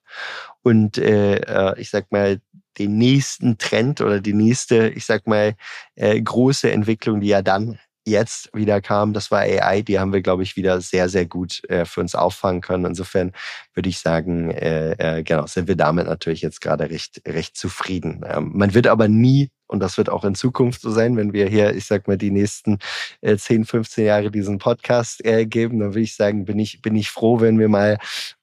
Und 0.62 0.98
äh, 0.98 1.38
äh 1.38 1.80
ich 1.80 1.90
sag 1.90 2.12
mal, 2.12 2.42
den 2.78 2.98
nächsten 2.98 3.58
Trend 3.58 4.02
oder 4.02 4.22
die 4.22 4.34
nächste, 4.34 4.90
ich 4.90 5.06
sag 5.06 5.28
mal, 5.28 5.56
äh, 5.96 6.22
große 6.22 6.72
Entwicklung, 6.72 7.22
die 7.22 7.28
ja 7.28 7.42
dann 7.42 7.80
jetzt 8.06 8.50
wieder 8.54 8.82
kam, 8.82 9.14
das 9.14 9.32
war 9.32 9.40
AI, 9.40 9.82
die 9.82 10.00
haben 10.00 10.14
wir, 10.14 10.22
glaube 10.22 10.44
ich, 10.44 10.56
wieder 10.56 10.82
sehr, 10.82 11.10
sehr 11.10 11.26
gut 11.26 11.62
äh, 11.70 11.86
für 11.86 12.02
uns 12.02 12.16
auffangen 12.16 12.62
können. 12.62 12.86
Insofern 12.86 13.32
würde 13.74 13.90
ich 13.90 14.00
sagen, 14.00 14.52
äh, 14.52 15.20
äh, 15.20 15.24
genau, 15.24 15.46
sind 15.48 15.68
wir 15.68 15.76
damit 15.76 16.08
natürlich 16.08 16.42
jetzt 16.42 16.62
gerade 16.62 16.90
recht, 16.90 17.22
recht 17.28 17.56
zufrieden. 17.56 18.26
Ähm, 18.28 18.52
man 18.54 18.74
wird 18.74 18.88
aber 18.88 19.08
nie 19.08 19.50
und 19.68 19.80
das 19.80 19.98
wird 19.98 20.10
auch 20.10 20.26
in 20.26 20.36
Zukunft 20.36 20.82
so 20.82 20.90
sein, 20.90 21.16
wenn 21.16 21.32
wir 21.34 21.48
hier, 21.48 21.76
ich 21.76 21.86
sag 21.86 22.08
mal, 22.08 22.18
die 22.18 22.32
nächsten 22.32 22.80
äh, 23.22 23.38
10, 23.38 23.66
15 23.66 24.06
Jahre 24.06 24.32
diesen 24.32 24.58
Podcast 24.58 25.24
äh, 25.24 25.46
geben, 25.46 25.80
dann 25.80 25.90
würde 25.90 26.02
ich 26.02 26.16
sagen, 26.16 26.46
bin 26.46 26.58
ich, 26.58 26.82
bin 26.82 26.96
ich 26.96 27.12
froh, 27.12 27.40
wenn 27.40 27.60
wir 27.60 27.70
mal 27.70 28.00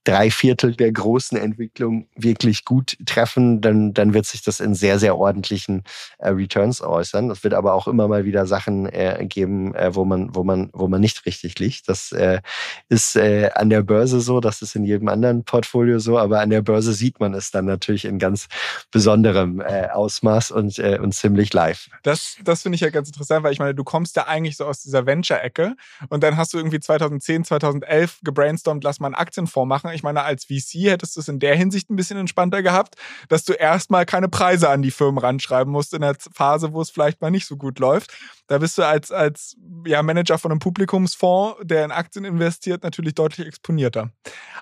drei 0.07 0.31
Viertel 0.31 0.77
der 0.77 0.92
großen 0.92 1.37
Entwicklung 1.37 2.07
wirklich 2.14 2.64
gut 2.64 2.97
treffen, 3.07 3.61
dann, 3.61 3.92
dann 3.92 4.14
wird 4.14 4.25
sich 4.25 4.42
das 4.42 4.61
in 4.61 4.75
sehr, 4.75 5.01
sehr 5.01 5.19
ordentlichen 5.19 5.83
äh, 6.19 6.29
Returns 6.29 6.81
äußern. 6.81 7.29
Es 7.31 7.42
wird 7.42 7.55
aber 7.55 7.75
auch 7.75 7.88
immer 7.88 8.07
mal 8.07 8.25
wieder 8.25 8.47
Sachen 8.47 8.87
äh, 8.87 9.27
geben, 9.29 9.75
äh, 9.75 9.95
wo 9.95 10.05
man, 10.05 10.35
wo 10.35 10.45
man, 10.45 10.71
wo 10.73 10.87
man 10.87 11.01
nicht 11.01 11.27
richtig 11.27 11.59
liegt. 11.59 11.88
Das 11.88 12.12
äh, 12.12 12.40
ist 12.88 13.16
äh, 13.16 13.51
an 13.55 13.69
der 13.69 13.83
Börse 13.83 14.21
so, 14.21 14.38
das 14.38 14.62
ist 14.62 14.77
in 14.77 14.85
jedem 14.85 15.09
anderen 15.09 15.45
Portfolio 15.45 15.99
so, 15.99 16.19
aber 16.19 16.40
an 16.40 16.51
der 16.51 16.62
Börse 16.62 16.92
sieht 16.92 17.19
man 17.19 17.35
es 17.35 17.51
dann 17.51 17.64
natürlich 17.64 18.05
in 18.05 18.21
ganz 18.21 18.47
besonderem 18.92 19.61
äh, 19.61 19.88
Ausmaß 19.88 20.53
und, 20.53 20.79
und 20.79 21.14
ziemlich 21.14 21.53
live. 21.53 21.88
Das, 22.05 22.37
das 22.45 22.62
finde 22.62 22.77
ich 22.77 22.81
ja 22.81 22.90
ganz 22.90 23.09
interessant, 23.09 23.42
weil 23.42 23.53
ich 23.53 23.59
meine, 23.59 23.75
du 23.75 23.83
kommst 23.83 24.14
ja 24.16 24.27
eigentlich 24.27 24.57
so 24.57 24.66
aus 24.66 24.83
dieser 24.83 25.07
Venture-Ecke 25.07 25.75
und 26.09 26.23
dann 26.23 26.37
hast 26.37 26.55
du 26.55 26.59
irgendwie 26.59 26.79
2010, 26.79 27.45
2011 27.45 28.21
gebrainstormt, 28.23 28.85
lass 28.85 29.01
mal 29.01 29.09
einen 29.09 29.14
Aktienfonds 29.16 29.69
machen 29.69 29.90
ich 29.96 30.02
meine, 30.02 30.22
als 30.22 30.44
VC 30.44 30.90
hättest 30.90 31.16
du 31.16 31.20
es 31.20 31.28
in 31.28 31.40
der 31.40 31.56
Hinsicht 31.56 31.90
ein 31.90 31.96
bisschen 31.96 32.18
entspannter 32.18 32.62
gehabt, 32.62 32.94
dass 33.28 33.44
du 33.44 33.52
erstmal 33.52 34.06
keine 34.06 34.28
Preise 34.28 34.68
an 34.68 34.82
die 34.82 34.90
Firmen 34.90 35.18
ranschreiben 35.18 35.72
musst 35.72 35.92
in 35.94 36.02
der 36.02 36.16
Phase, 36.32 36.72
wo 36.72 36.80
es 36.80 36.90
vielleicht 36.90 37.20
mal 37.20 37.30
nicht 37.30 37.46
so 37.46 37.56
gut 37.56 37.78
läuft. 37.78 38.12
Da 38.46 38.59
bist 38.59 38.78
du 38.78 38.87
als, 38.87 39.11
als 39.11 39.56
ja, 39.85 40.02
Manager 40.02 40.38
von 40.38 40.52
einem 40.52 40.61
Publikumsfonds, 40.61 41.56
der 41.64 41.85
in 41.85 41.90
Aktien 41.90 42.24
investiert, 42.24 42.85
natürlich 42.85 43.14
deutlich 43.14 43.46
exponierter. 43.46 44.12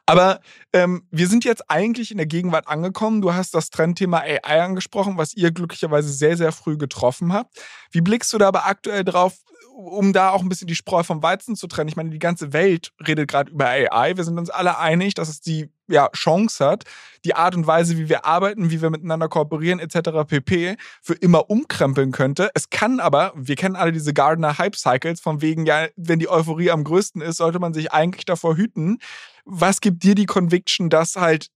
Aber 0.07 0.41
ähm, 0.73 1.07
wir 1.11 1.29
sind 1.29 1.45
jetzt 1.45 1.71
eigentlich 1.71 2.11
in 2.11 2.17
der 2.17 2.27
Gegenwart 2.27 2.69
angekommen. 2.69 3.21
Du 3.21 3.35
hast 3.35 3.55
das 3.55 3.71
Trendthema 3.71 4.21
AI 4.21 4.63
angesprochen, 4.63 5.19
was 5.19 5.35
ihr 5.35 5.51
glücklicherweise 5.51 6.11
sehr, 6.11 6.37
sehr 6.37 6.53
früh 6.53 6.79
getroffen 6.79 7.33
habt. 7.33 7.59
Wie 7.91 8.01
blickst 8.01 8.33
du 8.33 8.39
da 8.39 8.49
aber 8.49 8.67
aktuell 8.67 9.05
drauf? 9.05 9.35
Um 9.75 10.13
da 10.13 10.31
auch 10.31 10.43
ein 10.43 10.49
bisschen 10.49 10.69
die 10.69 10.77
Spreu 10.77 11.03
vom 11.03 11.23
Weizen 11.23 11.57
zu 11.57 11.67
trennen, 11.67 11.89
ich 11.89 11.97
meine, 11.97 12.11
die 12.11 12.21
ganze 12.21 12.53
Welt 12.53 12.93
redet 13.05 13.29
gerade 13.29 13.51
über 13.51 13.67
AI. 13.67 14.17
Wir 14.17 14.23
sind 14.23 14.39
uns 14.39 14.49
alle 14.49 14.79
einig, 14.79 15.15
dass 15.15 15.29
es 15.29 15.41
die 15.41 15.69
ja, 15.89 16.09
Chance 16.11 16.65
hat, 16.65 16.85
die 17.25 17.35
Art 17.35 17.57
und 17.57 17.67
Weise, 17.67 17.99
wie 17.99 18.09
wir 18.09 18.25
arbeiten, 18.25 18.71
wie 18.71 18.81
wir 18.81 18.91
miteinander 18.91 19.29
kooperieren, 19.29 19.81
etc. 19.81 20.27
pp. 20.27 20.77
für 21.03 21.15
immer 21.15 21.51
umkrempeln 21.51 22.13
könnte. 22.13 22.51
Es 22.55 22.71
kann 22.71 23.01
aber, 23.01 23.33
wir 23.35 23.57
kennen 23.57 23.75
alle 23.75 23.91
diese 23.91 24.15
Gardner 24.15 24.59
Hype 24.59 24.77
Cycles, 24.77 25.21
von 25.21 25.43
wegen, 25.43 25.67
ja, 25.67 25.89
wenn 25.97 26.21
die 26.21 26.29
Euphorie 26.29 26.71
am 26.71 26.85
größten 26.85 27.21
ist, 27.21 27.39
sollte 27.39 27.59
man 27.59 27.75
sich 27.75 27.93
eigentlich 27.93 28.25
davor 28.25 28.57
hüten. 28.57 28.99
Was 29.45 29.81
gibt 29.81 30.05
dir 30.05 30.15
die 30.15 30.27
Conviction, 30.27 30.89
dass 30.89 31.17
halt 31.17 31.49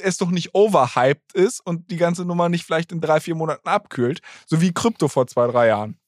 es 0.00 0.18
doch 0.18 0.30
nicht 0.30 0.54
overhyped 0.54 1.34
ist 1.34 1.60
und 1.66 1.90
die 1.90 1.96
ganze 1.96 2.24
Nummer 2.24 2.48
nicht 2.48 2.64
vielleicht 2.64 2.92
in 2.92 3.00
drei, 3.00 3.20
vier 3.20 3.34
Monaten 3.34 3.68
abkühlt, 3.68 4.20
so 4.46 4.60
wie 4.60 4.72
Krypto 4.72 5.08
vor 5.08 5.26
zwei, 5.26 5.48
drei 5.48 5.66
Jahren? 5.66 5.98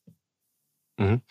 Mhm. 0.98 1.22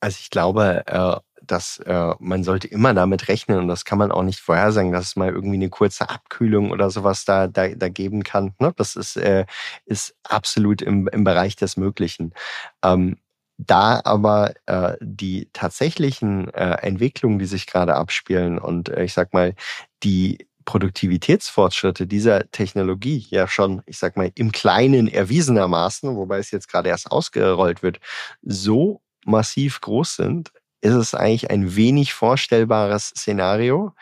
Also 0.00 0.18
ich 0.20 0.30
glaube, 0.30 0.84
äh, 0.86 1.16
dass 1.42 1.78
äh, 1.78 2.14
man 2.18 2.44
sollte 2.44 2.68
immer 2.68 2.92
damit 2.94 3.28
rechnen 3.28 3.58
und 3.58 3.68
das 3.68 3.84
kann 3.84 3.98
man 3.98 4.10
auch 4.12 4.22
nicht 4.22 4.40
vorhersagen, 4.40 4.92
dass 4.92 5.06
es 5.06 5.16
mal 5.16 5.30
irgendwie 5.30 5.56
eine 5.56 5.70
kurze 5.70 6.08
Abkühlung 6.08 6.70
oder 6.70 6.90
sowas 6.90 7.24
da, 7.24 7.46
da, 7.46 7.68
da 7.68 7.88
geben 7.88 8.24
kann. 8.24 8.54
Ne? 8.58 8.72
Das 8.76 8.96
ist, 8.96 9.16
äh, 9.16 9.46
ist 9.84 10.16
absolut 10.24 10.82
im, 10.82 11.08
im 11.08 11.24
Bereich 11.24 11.56
des 11.56 11.76
Möglichen. 11.76 12.34
Ähm, 12.82 13.18
da 13.58 14.02
aber 14.04 14.52
die 15.00 15.48
tatsächlichen 15.54 16.52
Entwicklungen, 16.52 17.38
die 17.38 17.46
sich 17.46 17.66
gerade 17.66 17.94
abspielen 17.94 18.58
und 18.58 18.90
ich 18.90 19.14
sag 19.14 19.32
mal, 19.32 19.54
die 20.02 20.46
Produktivitätsfortschritte 20.66 22.06
dieser 22.06 22.50
Technologie 22.50 23.26
ja 23.30 23.48
schon, 23.48 23.82
ich 23.86 23.96
sag 23.96 24.18
mal, 24.18 24.30
im 24.34 24.52
Kleinen 24.52 25.08
erwiesenermaßen, 25.08 26.14
wobei 26.16 26.38
es 26.38 26.50
jetzt 26.50 26.68
gerade 26.68 26.90
erst 26.90 27.10
ausgerollt 27.10 27.82
wird, 27.82 28.00
so 28.42 29.00
massiv 29.24 29.80
groß 29.80 30.16
sind, 30.16 30.52
ist 30.82 30.94
es 30.94 31.14
eigentlich 31.14 31.50
ein 31.50 31.74
wenig 31.74 32.12
vorstellbares 32.12 33.08
Szenario, 33.08 33.94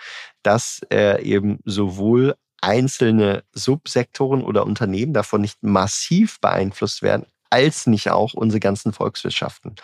dass 0.42 0.80
äh, 0.92 1.22
eben 1.22 1.60
sowohl 1.64 2.34
einzelne 2.60 3.44
Subsektoren 3.52 4.42
oder 4.42 4.66
Unternehmen 4.66 5.12
davon 5.12 5.42
nicht 5.42 5.62
massiv 5.62 6.40
beeinflusst 6.40 7.02
werden, 7.02 7.26
als 7.50 7.86
nicht 7.86 8.10
auch 8.10 8.34
unsere 8.34 8.60
ganzen 8.60 8.92
Volkswirtschaften. 8.92 9.76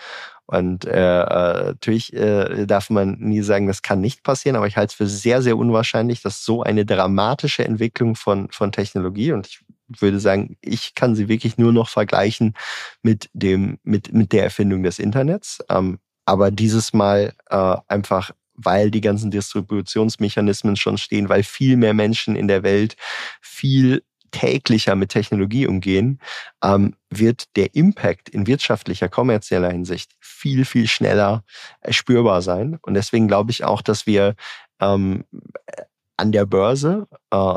Und 0.51 0.85
äh, 0.85 1.21
äh, 1.23 1.65
natürlich 1.67 2.13
äh, 2.13 2.67
darf 2.67 2.91
man 2.91 3.17
nie 3.21 3.41
sagen, 3.41 3.69
das 3.69 3.83
kann 3.83 4.01
nicht 4.01 4.25
passieren, 4.25 4.57
aber 4.57 4.67
ich 4.67 4.77
halte 4.77 4.91
es 4.91 4.95
für 4.95 5.07
sehr, 5.07 5.43
sehr 5.43 5.57
unwahrscheinlich, 5.57 6.23
dass 6.23 6.45
so 6.45 6.65
eine 6.65 6.85
dramatische 6.85 7.65
Entwicklung 7.65 8.17
von, 8.17 8.51
von 8.51 8.73
Technologie 8.73 9.31
und 9.31 9.47
ich 9.47 9.61
würde 10.01 10.19
sagen, 10.19 10.57
ich 10.61 10.97
kann 10.97 11.15
sie 11.15 11.29
wirklich 11.29 11.57
nur 11.57 11.73
noch 11.73 11.89
vergleichen 11.89 12.55
mit 13.01 13.31
dem, 13.33 13.79
mit, 13.85 14.13
mit 14.13 14.33
der 14.33 14.43
Erfindung 14.43 14.83
des 14.83 14.99
Internets. 14.99 15.61
Ähm, 15.69 16.01
aber 16.25 16.51
dieses 16.51 16.93
Mal 16.93 17.33
äh, 17.49 17.77
einfach 17.87 18.33
weil 18.63 18.91
die 18.91 19.01
ganzen 19.01 19.31
Distributionsmechanismen 19.31 20.77
schon 20.77 20.99
stehen, 20.99 21.31
weil 21.31 21.45
viel 21.45 21.79
mehr 21.79 21.95
Menschen 21.95 22.37
in 22.37 22.47
der 22.47 22.63
Welt 22.63 22.95
viel 23.41 24.03
täglicher 24.31 24.95
mit 24.95 25.11
Technologie 25.11 25.67
umgehen, 25.67 26.21
ähm, 26.63 26.95
wird 27.11 27.57
der 27.57 27.75
Impact 27.75 28.29
in 28.29 28.47
wirtschaftlicher, 28.47 29.09
kommerzieller 29.09 29.71
Hinsicht 29.71 30.13
viel, 30.21 30.65
viel 30.65 30.87
schneller 30.89 31.45
äh, 31.81 31.93
spürbar 31.93 32.43
sein. 32.43 32.79
Und 32.83 32.95
deswegen 32.95 33.29
glaube 33.29 33.51
ich 33.51 33.65
auch, 33.65 33.83
dass 33.83 34.07
wir 34.07 34.35
ähm, 34.81 35.25
an 36.17 36.33
der 36.33 36.47
Börse 36.47 37.09
äh, 37.31 37.55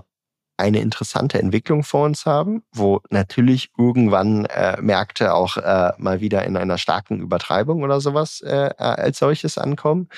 eine 0.57 0.79
interessante 0.79 1.39
Entwicklung 1.39 1.83
vor 1.83 2.05
uns 2.05 2.25
haben, 2.25 2.63
wo 2.73 3.01
natürlich 3.09 3.71
irgendwann 3.77 4.45
äh, 4.45 4.79
Märkte 4.81 5.33
auch 5.33 5.57
äh, 5.57 5.91
mal 5.97 6.21
wieder 6.21 6.45
in 6.45 6.55
einer 6.55 6.77
starken 6.77 7.19
Übertreibung 7.19 7.81
oder 7.83 7.99
sowas 7.99 8.41
äh, 8.41 8.69
als 8.77 9.19
solches 9.19 9.57
ankommen, 9.57 10.09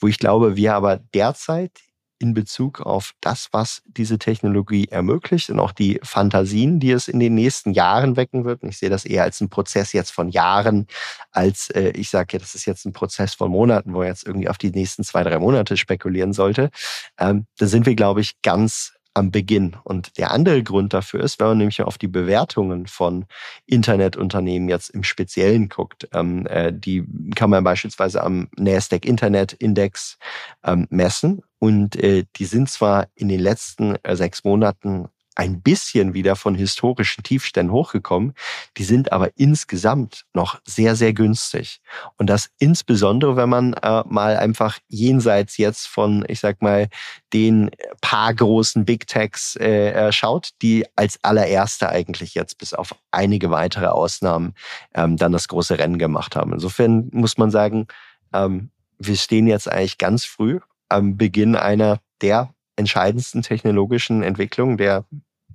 wo 0.00 0.08
ich 0.08 0.18
glaube, 0.18 0.56
wir 0.56 0.74
aber 0.74 0.98
derzeit 1.14 1.80
in 2.18 2.34
Bezug 2.34 2.80
auf 2.80 3.12
das, 3.20 3.48
was 3.52 3.82
diese 3.86 4.18
Technologie 4.18 4.86
ermöglicht 4.88 5.50
und 5.50 5.58
auch 5.58 5.72
die 5.72 6.00
Fantasien, 6.02 6.80
die 6.80 6.92
es 6.92 7.08
in 7.08 7.20
den 7.20 7.34
nächsten 7.34 7.72
Jahren 7.72 8.16
wecken 8.16 8.44
wird. 8.44 8.62
Und 8.62 8.70
ich 8.70 8.78
sehe 8.78 8.90
das 8.90 9.04
eher 9.04 9.24
als 9.24 9.40
einen 9.40 9.50
Prozess 9.50 9.92
jetzt 9.92 10.10
von 10.10 10.28
Jahren, 10.28 10.86
als 11.32 11.70
äh, 11.70 11.90
ich 11.90 12.10
sage, 12.10 12.34
ja, 12.34 12.38
das 12.38 12.54
ist 12.54 12.66
jetzt 12.66 12.84
ein 12.86 12.92
Prozess 12.92 13.34
von 13.34 13.50
Monaten, 13.50 13.94
wo 13.94 14.02
er 14.02 14.08
jetzt 14.08 14.26
irgendwie 14.26 14.48
auf 14.48 14.58
die 14.58 14.70
nächsten 14.70 15.04
zwei, 15.04 15.22
drei 15.24 15.38
Monate 15.38 15.76
spekulieren 15.76 16.32
sollte. 16.32 16.70
Ähm, 17.18 17.46
da 17.58 17.66
sind 17.66 17.86
wir, 17.86 17.94
glaube 17.94 18.20
ich, 18.20 18.40
ganz 18.42 18.94
am 19.14 19.30
Beginn. 19.30 19.76
Und 19.84 20.18
der 20.18 20.32
andere 20.32 20.62
Grund 20.62 20.92
dafür 20.92 21.22
ist, 21.22 21.38
wenn 21.40 21.46
man 21.46 21.58
nämlich 21.58 21.80
auf 21.82 21.98
die 21.98 22.08
Bewertungen 22.08 22.86
von 22.86 23.26
Internetunternehmen 23.66 24.68
jetzt 24.68 24.90
im 24.90 25.04
Speziellen 25.04 25.68
guckt, 25.68 26.08
ähm, 26.12 26.46
äh, 26.46 26.72
die 26.72 27.04
kann 27.34 27.50
man 27.50 27.64
beispielsweise 27.64 28.22
am 28.22 28.48
Nasdaq 28.56 29.06
Internet 29.06 29.52
Index 29.52 30.18
ähm, 30.64 30.86
messen. 30.90 31.42
Und 31.60 31.96
äh, 31.96 32.24
die 32.36 32.44
sind 32.44 32.68
zwar 32.68 33.06
in 33.14 33.28
den 33.28 33.40
letzten 33.40 33.96
äh, 34.02 34.16
sechs 34.16 34.44
Monaten 34.44 35.08
ein 35.34 35.62
bisschen 35.62 36.14
wieder 36.14 36.36
von 36.36 36.54
historischen 36.54 37.22
Tiefständen 37.22 37.72
hochgekommen. 37.72 38.34
Die 38.76 38.84
sind 38.84 39.12
aber 39.12 39.30
insgesamt 39.36 40.24
noch 40.32 40.60
sehr, 40.64 40.96
sehr 40.96 41.12
günstig. 41.12 41.80
Und 42.16 42.28
das 42.28 42.50
insbesondere, 42.58 43.36
wenn 43.36 43.48
man 43.48 43.74
äh, 43.74 44.02
mal 44.06 44.36
einfach 44.36 44.78
jenseits 44.88 45.56
jetzt 45.56 45.86
von, 45.86 46.24
ich 46.28 46.40
sag 46.40 46.62
mal, 46.62 46.88
den 47.32 47.70
paar 48.00 48.32
großen 48.32 48.84
Big 48.84 49.06
Techs 49.06 49.56
äh, 49.56 49.90
äh, 49.90 50.12
schaut, 50.12 50.50
die 50.62 50.86
als 50.94 51.18
allererste 51.22 51.88
eigentlich 51.88 52.34
jetzt 52.34 52.58
bis 52.58 52.72
auf 52.72 52.94
einige 53.10 53.50
weitere 53.50 53.86
Ausnahmen 53.86 54.54
ähm, 54.94 55.16
dann 55.16 55.32
das 55.32 55.48
große 55.48 55.78
Rennen 55.78 55.98
gemacht 55.98 56.36
haben. 56.36 56.52
Insofern 56.52 57.08
muss 57.12 57.38
man 57.38 57.50
sagen, 57.50 57.86
ähm, 58.32 58.70
wir 58.98 59.16
stehen 59.16 59.46
jetzt 59.46 59.70
eigentlich 59.70 59.98
ganz 59.98 60.24
früh 60.24 60.60
am 60.88 61.16
Beginn 61.16 61.56
einer 61.56 62.00
der 62.20 62.54
entscheidendsten 62.76 63.42
technologischen 63.42 64.22
Entwicklungen 64.22 64.76
der, 64.76 65.04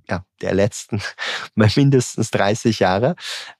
ja, 0.08 0.24
der 0.40 0.54
letzten 0.54 1.02
mindestens 1.54 2.30
30 2.30 2.80
Jahre. 2.80 3.16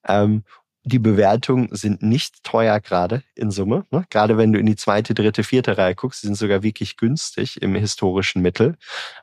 Ähm, 0.07 0.44
die 0.82 0.98
Bewertungen 0.98 1.68
sind 1.72 2.02
nicht 2.02 2.42
teuer 2.42 2.80
gerade 2.80 3.22
in 3.34 3.50
Summe. 3.50 3.84
Ne? 3.90 4.04
Gerade 4.08 4.38
wenn 4.38 4.52
du 4.52 4.58
in 4.58 4.66
die 4.66 4.76
zweite, 4.76 5.12
dritte, 5.12 5.44
vierte 5.44 5.76
Reihe 5.76 5.94
guckst, 5.94 6.22
sind 6.22 6.36
sogar 6.36 6.62
wirklich 6.62 6.96
günstig 6.96 7.60
im 7.60 7.74
historischen 7.74 8.40
Mittel. 8.40 8.76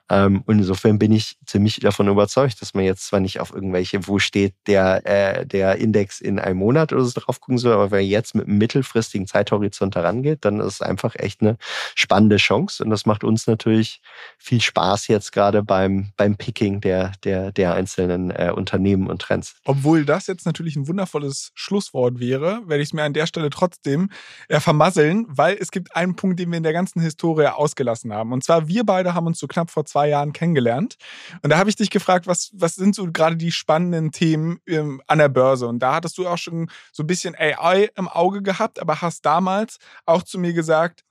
Ähm, 0.09 0.43
und 0.45 0.59
insofern 0.59 0.99
bin 0.99 1.11
ich 1.11 1.37
ziemlich 1.45 1.79
davon 1.79 2.07
überzeugt, 2.07 2.61
dass 2.61 2.75
man 2.75 2.83
jetzt 2.83 3.07
zwar 3.07 3.19
nicht 3.19 3.39
auf 3.39 3.53
irgendwelche, 3.53 4.07
wo 4.07 4.19
steht 4.19 4.53
der, 4.67 5.05
äh, 5.05 5.45
der 5.47 5.77
Index 5.77 6.21
in 6.21 6.39
einem 6.39 6.59
Monat 6.59 6.93
oder 6.93 7.03
so 7.03 7.19
drauf 7.19 7.41
gucken 7.41 7.57
soll, 7.57 7.73
aber 7.73 7.89
wenn 7.89 8.05
jetzt 8.05 8.35
mit 8.35 8.47
einem 8.47 8.59
mittelfristigen 8.59 9.25
Zeithorizont 9.25 9.95
herangeht, 9.95 10.45
dann 10.45 10.59
ist 10.59 10.75
es 10.75 10.81
einfach 10.81 11.15
echt 11.15 11.41
eine 11.41 11.57
spannende 11.95 12.37
Chance. 12.37 12.83
Und 12.83 12.91
das 12.91 13.07
macht 13.07 13.23
uns 13.23 13.47
natürlich 13.47 14.01
viel 14.37 14.61
Spaß 14.61 15.07
jetzt 15.07 15.31
gerade 15.31 15.63
beim, 15.63 16.11
beim 16.17 16.37
Picking 16.37 16.81
der, 16.81 17.13
der, 17.23 17.51
der 17.51 17.73
einzelnen 17.73 18.29
äh, 18.29 18.51
Unternehmen 18.55 19.07
und 19.07 19.23
Trends. 19.23 19.55
Obwohl 19.65 20.05
das 20.05 20.27
jetzt 20.27 20.45
natürlich 20.45 20.75
ein 20.75 20.87
wundervolles 20.87 21.46
Schlusswort 21.53 22.19
wäre, 22.19 22.61
werde 22.67 22.81
ich 22.81 22.89
es 22.89 22.93
mir 22.93 23.03
an 23.03 23.13
der 23.13 23.27
Stelle 23.27 23.49
trotzdem 23.49 24.09
äh, 24.47 24.59
vermasseln, 24.59 25.25
weil 25.29 25.57
es 25.59 25.71
gibt 25.71 25.95
einen 25.95 26.15
Punkt, 26.15 26.39
den 26.39 26.51
wir 26.51 26.57
in 26.57 26.63
der 26.63 26.73
ganzen 26.73 27.01
Historie 27.01 27.47
ausgelassen 27.47 28.13
haben. 28.13 28.33
Und 28.33 28.43
zwar, 28.43 28.67
wir 28.67 28.85
beide 28.85 29.13
haben 29.13 29.27
uns 29.27 29.39
so 29.39 29.47
knapp 29.47 29.71
vor 29.71 29.85
zwei 29.85 30.09
Jahren 30.09 30.33
kennengelernt. 30.33 30.97
Und 31.41 31.49
da 31.49 31.57
habe 31.57 31.69
ich 31.69 31.75
dich 31.75 31.89
gefragt, 31.89 32.27
was, 32.27 32.51
was 32.53 32.75
sind 32.75 32.95
so 32.95 33.11
gerade 33.11 33.37
die 33.37 33.51
spannenden 33.51 34.11
Themen 34.11 34.59
ähm, 34.67 35.01
an 35.07 35.19
der 35.19 35.29
Börse? 35.29 35.67
Und 35.67 35.79
da 35.79 35.95
hattest 35.95 36.17
du 36.17 36.27
auch 36.27 36.37
schon 36.37 36.69
so 36.91 37.03
ein 37.03 37.07
bisschen 37.07 37.35
AI 37.35 37.89
im 37.95 38.07
Auge 38.07 38.41
gehabt, 38.41 38.79
aber 38.79 39.01
hast 39.01 39.25
damals 39.25 39.77
auch 40.05 40.23
zu 40.23 40.39
mir 40.39 40.53
gesagt, 40.53 41.03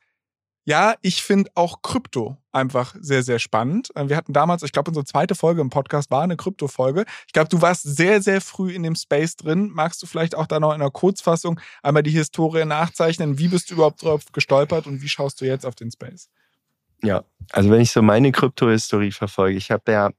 ja, 0.67 0.97
ich 1.01 1.23
finde 1.23 1.49
auch 1.55 1.81
Krypto 1.81 2.37
einfach 2.51 2.97
sehr, 3.01 3.23
sehr 3.23 3.39
spannend. 3.39 3.95
Äh, 3.95 4.09
wir 4.09 4.17
hatten 4.17 4.33
damals, 4.33 4.65
ich 4.65 4.73
glaube, 4.73 4.91
unsere 4.91 5.07
zweite 5.07 5.37
Folge 5.37 5.61
im 5.61 5.71
Podcast 5.71 6.11
war 6.11 6.23
eine 6.23 6.37
Krypto-Folge. 6.37 7.05
Ich 7.29 7.33
glaube, 7.33 7.49
du 7.49 7.63
warst 7.63 7.85
sehr, 7.85 8.21
sehr 8.21 8.41
früh 8.41 8.73
in 8.73 8.83
dem 8.83 8.97
Space 8.97 9.37
drin. 9.37 9.71
Magst 9.73 10.03
du 10.03 10.07
vielleicht 10.07 10.35
auch 10.35 10.47
da 10.47 10.59
noch 10.59 10.75
in 10.75 10.81
einer 10.81 10.91
Kurzfassung 10.91 11.61
einmal 11.85 12.03
die 12.03 12.11
Historie 12.11 12.65
nachzeichnen? 12.65 13.39
Wie 13.39 13.47
bist 13.47 13.71
du 13.71 13.75
überhaupt 13.75 14.03
drauf 14.03 14.25
gestolpert 14.33 14.89
und 14.89 15.03
wie 15.03 15.09
schaust 15.09 15.41
du 15.41 15.45
jetzt 15.45 15.65
auf 15.65 15.77
den 15.77 15.93
Space? 15.93 16.29
Ja, 17.05 17.23
also 17.53 17.71
wenn 17.71 17.81
ich 17.81 17.93
so 17.93 18.03
meine 18.03 18.33
Krypto-Historie 18.33 19.13
verfolge, 19.13 19.57
ich 19.57 19.71
habe 19.71 19.93
ja 19.93 20.11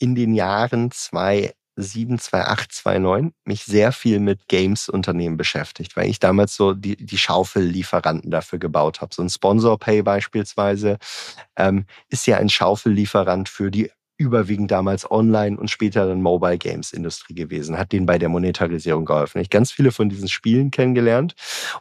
in 0.00 0.16
den 0.16 0.34
Jahren 0.34 0.90
zwei 0.90 1.54
7, 1.80 2.18
28, 2.18 2.84
29 2.84 3.34
mich 3.44 3.64
sehr 3.64 3.92
viel 3.92 4.20
mit 4.20 4.48
Games-Unternehmen 4.48 5.36
beschäftigt, 5.36 5.96
weil 5.96 6.08
ich 6.08 6.18
damals 6.18 6.56
so 6.56 6.74
die, 6.74 6.96
die 6.96 7.18
Schaufellieferanten 7.18 8.30
dafür 8.30 8.58
gebaut 8.58 9.00
habe. 9.00 9.14
So 9.14 9.22
ein 9.22 9.30
Sponsor 9.30 9.78
Pay 9.78 10.02
beispielsweise 10.02 10.98
ähm, 11.56 11.86
ist 12.08 12.26
ja 12.26 12.38
ein 12.38 12.48
Schaufellieferant 12.48 13.48
für 13.48 13.70
die 13.70 13.90
überwiegend 14.18 14.70
damals 14.70 15.10
Online- 15.10 15.56
und 15.56 15.70
später 15.70 16.06
dann 16.06 16.20
Mobile 16.20 16.58
Games 16.58 16.92
Industrie 16.92 17.34
gewesen, 17.34 17.78
hat 17.78 17.92
denen 17.92 18.04
bei 18.04 18.18
der 18.18 18.28
Monetarisierung 18.28 19.04
geholfen. 19.04 19.40
Ich 19.40 19.48
ganz 19.48 19.70
viele 19.70 19.92
von 19.92 20.08
diesen 20.08 20.28
Spielen 20.28 20.70
kennengelernt 20.70 21.34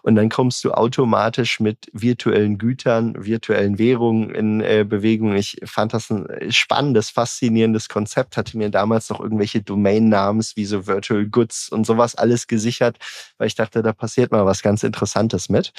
und 0.03 0.15
dann 0.15 0.29
kommst 0.29 0.63
du 0.63 0.71
automatisch 0.71 1.59
mit 1.59 1.89
virtuellen 1.93 2.57
Gütern, 2.59 3.15
virtuellen 3.17 3.79
Währungen 3.79 4.29
in 4.29 4.61
äh, 4.61 4.85
Bewegung. 4.87 5.35
Ich 5.35 5.57
fand 5.65 5.93
das 5.93 6.11
ein 6.11 6.27
spannendes, 6.51 7.09
faszinierendes 7.09 7.89
Konzept, 7.89 8.37
hatte 8.37 8.57
mir 8.57 8.69
damals 8.69 9.09
noch 9.09 9.19
irgendwelche 9.19 9.61
Domain-Namens 9.61 10.55
wie 10.55 10.65
so 10.65 10.85
Virtual 10.85 11.25
Goods 11.25 11.69
und 11.69 11.85
sowas 11.85 12.15
alles 12.15 12.47
gesichert, 12.47 12.97
weil 13.39 13.47
ich 13.47 13.55
dachte, 13.55 13.81
da 13.81 13.93
passiert 13.93 14.31
mal 14.31 14.45
was 14.45 14.61
ganz 14.61 14.83
Interessantes 14.83 15.49
mit. 15.49 15.73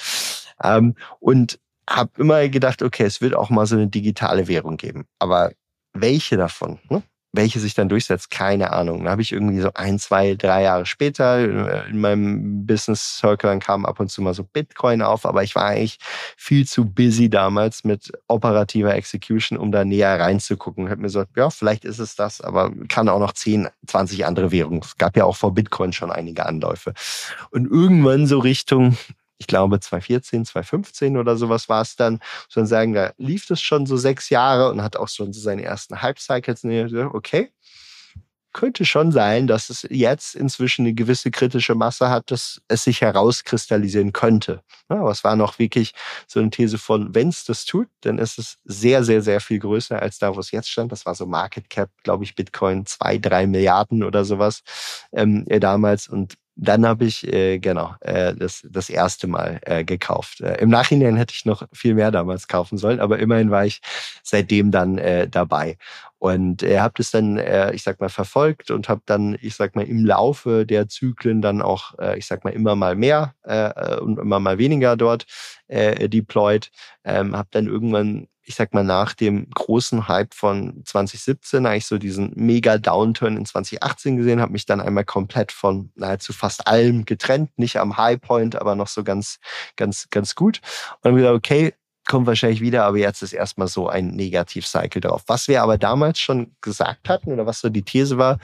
Ähm, 0.61 0.95
und 1.19 1.59
habe 1.89 2.11
immer 2.17 2.47
gedacht, 2.49 2.83
okay, 2.83 3.03
es 3.03 3.21
wird 3.21 3.33
auch 3.33 3.49
mal 3.49 3.65
so 3.65 3.75
eine 3.75 3.87
digitale 3.87 4.47
Währung 4.47 4.77
geben. 4.77 5.05
Aber 5.17 5.51
welche 5.93 6.37
davon, 6.37 6.79
ne? 6.89 7.03
welche 7.31 7.59
sich 7.59 7.75
dann 7.75 7.89
durchsetzt, 7.89 8.31
keine 8.31 8.73
Ahnung. 8.73 9.03
Da 9.03 9.11
habe 9.11 9.21
ich 9.21 9.31
irgendwie 9.31 9.59
so 9.59 9.69
ein, 9.75 9.99
zwei, 9.99 10.33
drei 10.35 10.63
Jahre 10.63 10.85
später 10.85 11.37
äh, 11.37 11.89
in 11.89 11.99
meinem 11.99 12.65
Business 12.65 13.17
Circle, 13.17 13.49
dann 13.49 13.59
kam 13.59 13.85
ab 13.85 13.99
und 13.99 14.09
zu 14.09 14.21
mal 14.21 14.33
so 14.33 14.43
Bitcoin 14.43 15.01
auf, 15.01 15.25
aber 15.25 15.43
ich 15.43 15.53
war 15.55 15.65
eigentlich 15.65 15.99
viel 16.37 16.65
zu 16.65 16.85
busy 16.85 17.29
damals 17.29 17.83
mit 17.83 18.11
operativer 18.27 18.95
Execution, 18.95 19.59
um 19.59 19.71
da 19.71 19.85
näher 19.85 20.19
reinzugucken. 20.19 20.85
Ich 20.85 20.91
habe 20.91 21.01
mir 21.01 21.07
gesagt, 21.07 21.37
ja, 21.37 21.49
vielleicht 21.49 21.85
ist 21.85 21.99
es 21.99 22.15
das, 22.15 22.41
aber 22.41 22.71
kann 22.87 23.09
auch 23.09 23.19
noch 23.19 23.33
10, 23.33 23.69
20 23.85 24.25
andere 24.25 24.51
Währungen. 24.51 24.81
Es 24.83 24.97
gab 24.97 25.15
ja 25.15 25.25
auch 25.25 25.35
vor 25.35 25.53
Bitcoin 25.53 25.93
schon 25.93 26.11
einige 26.11 26.45
Anläufe. 26.45 26.93
Und 27.51 27.69
irgendwann 27.69 28.25
so 28.25 28.39
Richtung 28.39 28.97
ich 29.39 29.47
glaube 29.47 29.79
2014, 29.79 30.45
2015 30.45 31.17
oder 31.17 31.35
sowas 31.37 31.69
war 31.69 31.81
es 31.81 31.95
dann, 31.95 32.19
man 32.55 32.67
sagen, 32.67 32.93
da 32.93 33.13
lief 33.17 33.47
das 33.47 33.61
schon 33.61 33.85
so 33.85 33.97
sechs 33.97 34.29
Jahre 34.29 34.69
und 34.69 34.83
hat 34.83 34.97
auch 34.97 35.07
schon 35.07 35.33
so 35.33 35.39
seine 35.39 35.63
ersten 35.63 36.01
Hype-Cycles. 36.01 36.63
Okay, 37.13 37.51
könnte 38.53 38.83
schon 38.83 39.11
sein, 39.11 39.47
dass 39.47 39.69
es 39.69 39.85
jetzt 39.89 40.35
inzwischen 40.35 40.85
eine 40.85 40.93
gewisse 40.93 41.31
kritische 41.31 41.75
Masse 41.75 42.09
hat, 42.09 42.31
dass 42.31 42.61
es 42.67 42.83
sich 42.83 43.01
herauskristallisieren 43.01 44.11
könnte. 44.11 44.63
Aber 44.87 45.11
es 45.11 45.23
war 45.23 45.35
noch 45.35 45.59
wirklich 45.59 45.93
so 46.27 46.39
eine 46.39 46.49
These 46.49 46.77
von, 46.77 47.13
wenn 47.13 47.29
es 47.29 47.45
das 47.45 47.65
tut, 47.65 47.87
dann 48.01 48.17
ist 48.17 48.39
es 48.39 48.57
sehr, 48.65 49.03
sehr, 49.03 49.21
sehr 49.21 49.39
viel 49.39 49.59
größer 49.59 50.01
als 50.01 50.17
da, 50.19 50.35
wo 50.35 50.39
es 50.39 50.51
jetzt 50.51 50.69
stand. 50.69 50.91
Das 50.91 51.05
war 51.05 51.15
so 51.15 51.25
Market 51.25 51.69
Cap, 51.69 51.89
glaube 52.03 52.23
ich, 52.23 52.35
Bitcoin 52.35 52.85
zwei, 52.85 53.17
drei 53.19 53.45
Milliarden 53.45 54.03
oder 54.03 54.25
sowas 54.25 54.63
ähm, 55.11 55.45
damals. 55.45 56.07
Und 56.07 56.35
dann 56.61 56.85
habe 56.85 57.05
ich 57.05 57.25
äh, 57.31 57.59
genau 57.59 57.95
äh, 58.01 58.33
das 58.35 58.67
das 58.69 58.89
erste 58.89 59.27
Mal 59.27 59.59
äh, 59.63 59.83
gekauft. 59.83 60.41
Äh, 60.41 60.55
Im 60.61 60.69
Nachhinein 60.69 61.15
hätte 61.15 61.33
ich 61.33 61.45
noch 61.45 61.63
viel 61.73 61.93
mehr 61.93 62.11
damals 62.11 62.47
kaufen 62.47 62.77
sollen, 62.77 62.99
aber 62.99 63.19
immerhin 63.19 63.49
war 63.49 63.65
ich 63.65 63.81
seitdem 64.23 64.71
dann 64.71 64.97
äh, 64.97 65.27
dabei 65.27 65.77
und 66.19 66.63
äh, 66.63 66.79
habe 66.79 66.93
das 66.97 67.11
dann, 67.11 67.37
äh, 67.37 67.73
ich 67.73 67.83
sag 67.83 67.99
mal, 68.01 68.09
verfolgt 68.09 68.71
und 68.71 68.89
habe 68.89 69.01
dann, 69.05 69.37
ich 69.41 69.55
sag 69.55 69.75
mal, 69.75 69.85
im 69.87 70.05
Laufe 70.05 70.65
der 70.65 70.89
Zyklen 70.89 71.41
dann 71.41 71.61
auch, 71.61 71.97
äh, 71.97 72.17
ich 72.17 72.27
sag 72.27 72.43
mal, 72.43 72.51
immer 72.51 72.75
mal 72.75 72.95
mehr 72.95 73.35
äh, 73.43 73.97
und 73.99 74.19
immer 74.19 74.39
mal 74.39 74.57
weniger 74.57 74.97
dort 74.97 75.25
äh, 75.67 76.09
deployed. 76.09 76.71
Ähm, 77.05 77.35
habe 77.37 77.47
dann 77.51 77.67
irgendwann 77.67 78.27
ich 78.49 78.55
sag 78.55 78.73
mal, 78.73 78.83
nach 78.83 79.13
dem 79.13 79.47
großen 79.51 80.07
Hype 80.07 80.33
von 80.33 80.81
2017 80.83 81.67
eigentlich 81.67 81.85
so 81.85 81.99
diesen 81.99 82.33
mega 82.35 82.79
Downturn 82.79 83.37
in 83.37 83.45
2018 83.45 84.17
gesehen, 84.17 84.41
habe 84.41 84.53
mich 84.53 84.65
dann 84.65 84.81
einmal 84.81 85.05
komplett 85.05 85.51
von 85.51 85.91
nahezu 85.93 86.33
fast 86.33 86.65
allem 86.65 87.05
getrennt, 87.05 87.51
nicht 87.59 87.77
am 87.77 87.97
Highpoint, 87.97 88.55
aber 88.55 88.73
noch 88.73 88.87
so 88.87 89.03
ganz, 89.03 89.37
ganz, 89.75 90.07
ganz 90.09 90.33
gut. 90.33 90.61
Und 90.95 90.99
dann 91.03 91.15
wieder, 91.15 91.35
okay, 91.35 91.75
kommt 92.07 92.25
wahrscheinlich 92.25 92.59
wieder, 92.59 92.85
aber 92.85 92.97
jetzt 92.97 93.21
ist 93.21 93.33
erstmal 93.33 93.67
so 93.67 93.87
ein 93.87 94.07
Negativ-Cycle 94.07 94.99
drauf. 94.99 95.21
Was 95.27 95.47
wir 95.47 95.61
aber 95.61 95.77
damals 95.77 96.19
schon 96.19 96.55
gesagt 96.59 97.07
hatten 97.07 97.31
oder 97.31 97.45
was 97.45 97.59
so 97.59 97.69
die 97.69 97.83
These 97.83 98.17
war, 98.17 98.39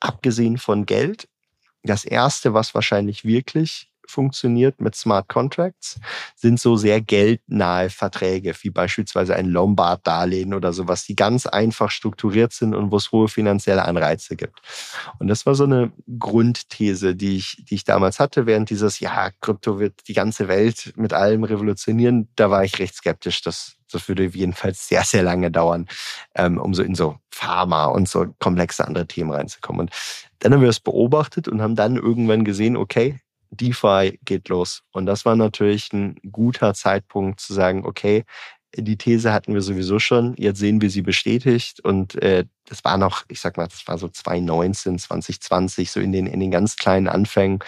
abgesehen 0.00 0.58
von 0.58 0.86
Geld, 0.86 1.28
das 1.84 2.04
erste, 2.04 2.52
was 2.52 2.74
wahrscheinlich 2.74 3.24
wirklich 3.24 3.92
funktioniert 4.10 4.80
mit 4.80 4.94
Smart 4.94 5.28
Contracts, 5.28 6.00
sind 6.34 6.60
so 6.60 6.76
sehr 6.76 7.00
geldnahe 7.00 7.90
Verträge, 7.90 8.54
wie 8.60 8.70
beispielsweise 8.70 9.34
ein 9.34 9.46
Lombard-Darlehen 9.46 10.54
oder 10.54 10.72
sowas, 10.72 11.04
die 11.04 11.16
ganz 11.16 11.46
einfach 11.46 11.90
strukturiert 11.90 12.52
sind 12.52 12.74
und 12.74 12.90
wo 12.90 12.96
es 12.96 13.12
hohe 13.12 13.28
finanzielle 13.28 13.84
Anreize 13.84 14.36
gibt. 14.36 14.60
Und 15.18 15.28
das 15.28 15.46
war 15.46 15.54
so 15.54 15.64
eine 15.64 15.92
Grundthese, 16.18 17.14
die 17.14 17.36
ich, 17.36 17.64
die 17.68 17.76
ich 17.76 17.84
damals 17.84 18.20
hatte, 18.20 18.46
während 18.46 18.70
dieses, 18.70 19.00
ja, 19.00 19.30
Krypto 19.40 19.78
wird 19.78 20.08
die 20.08 20.14
ganze 20.14 20.48
Welt 20.48 20.92
mit 20.96 21.12
allem 21.12 21.44
revolutionieren, 21.44 22.28
da 22.36 22.50
war 22.50 22.64
ich 22.64 22.78
recht 22.78 22.94
skeptisch, 22.94 23.42
dass 23.42 23.76
das 23.92 24.08
würde 24.08 24.24
jedenfalls 24.24 24.88
sehr, 24.88 25.04
sehr 25.04 25.22
lange 25.22 25.50
dauern, 25.50 25.86
ähm, 26.34 26.58
um 26.58 26.74
so 26.74 26.82
in 26.82 26.94
so 26.94 27.18
Pharma 27.30 27.86
und 27.86 28.08
so 28.08 28.26
komplexe 28.38 28.86
andere 28.86 29.06
Themen 29.06 29.30
reinzukommen. 29.30 29.82
Und 29.82 29.90
dann 30.40 30.52
haben 30.52 30.62
wir 30.62 30.68
es 30.68 30.80
beobachtet 30.80 31.48
und 31.48 31.62
haben 31.62 31.76
dann 31.76 31.96
irgendwann 31.96 32.44
gesehen, 32.44 32.76
okay, 32.76 33.20
DeFi 33.56 34.18
geht 34.24 34.48
los. 34.48 34.82
Und 34.92 35.06
das 35.06 35.24
war 35.24 35.36
natürlich 35.36 35.92
ein 35.92 36.16
guter 36.30 36.74
Zeitpunkt 36.74 37.40
zu 37.40 37.54
sagen, 37.54 37.84
okay, 37.86 38.24
die 38.74 38.96
These 38.96 39.32
hatten 39.32 39.54
wir 39.54 39.62
sowieso 39.62 39.98
schon, 39.98 40.34
jetzt 40.36 40.58
sehen 40.58 40.80
wir 40.80 40.90
sie 40.90 41.02
bestätigt 41.02 41.80
und 41.80 42.20
äh, 42.22 42.44
das 42.68 42.84
war 42.84 42.96
noch, 42.96 43.24
ich 43.28 43.40
sag 43.40 43.56
mal, 43.56 43.68
das 43.68 43.86
war 43.86 43.96
so 43.96 44.08
2019, 44.08 44.98
2020, 44.98 45.90
so 45.90 46.00
in 46.00 46.12
den, 46.12 46.26
in 46.26 46.40
den 46.40 46.50
ganz 46.50 46.76
kleinen 46.76 47.08
Anfängen. 47.08 47.60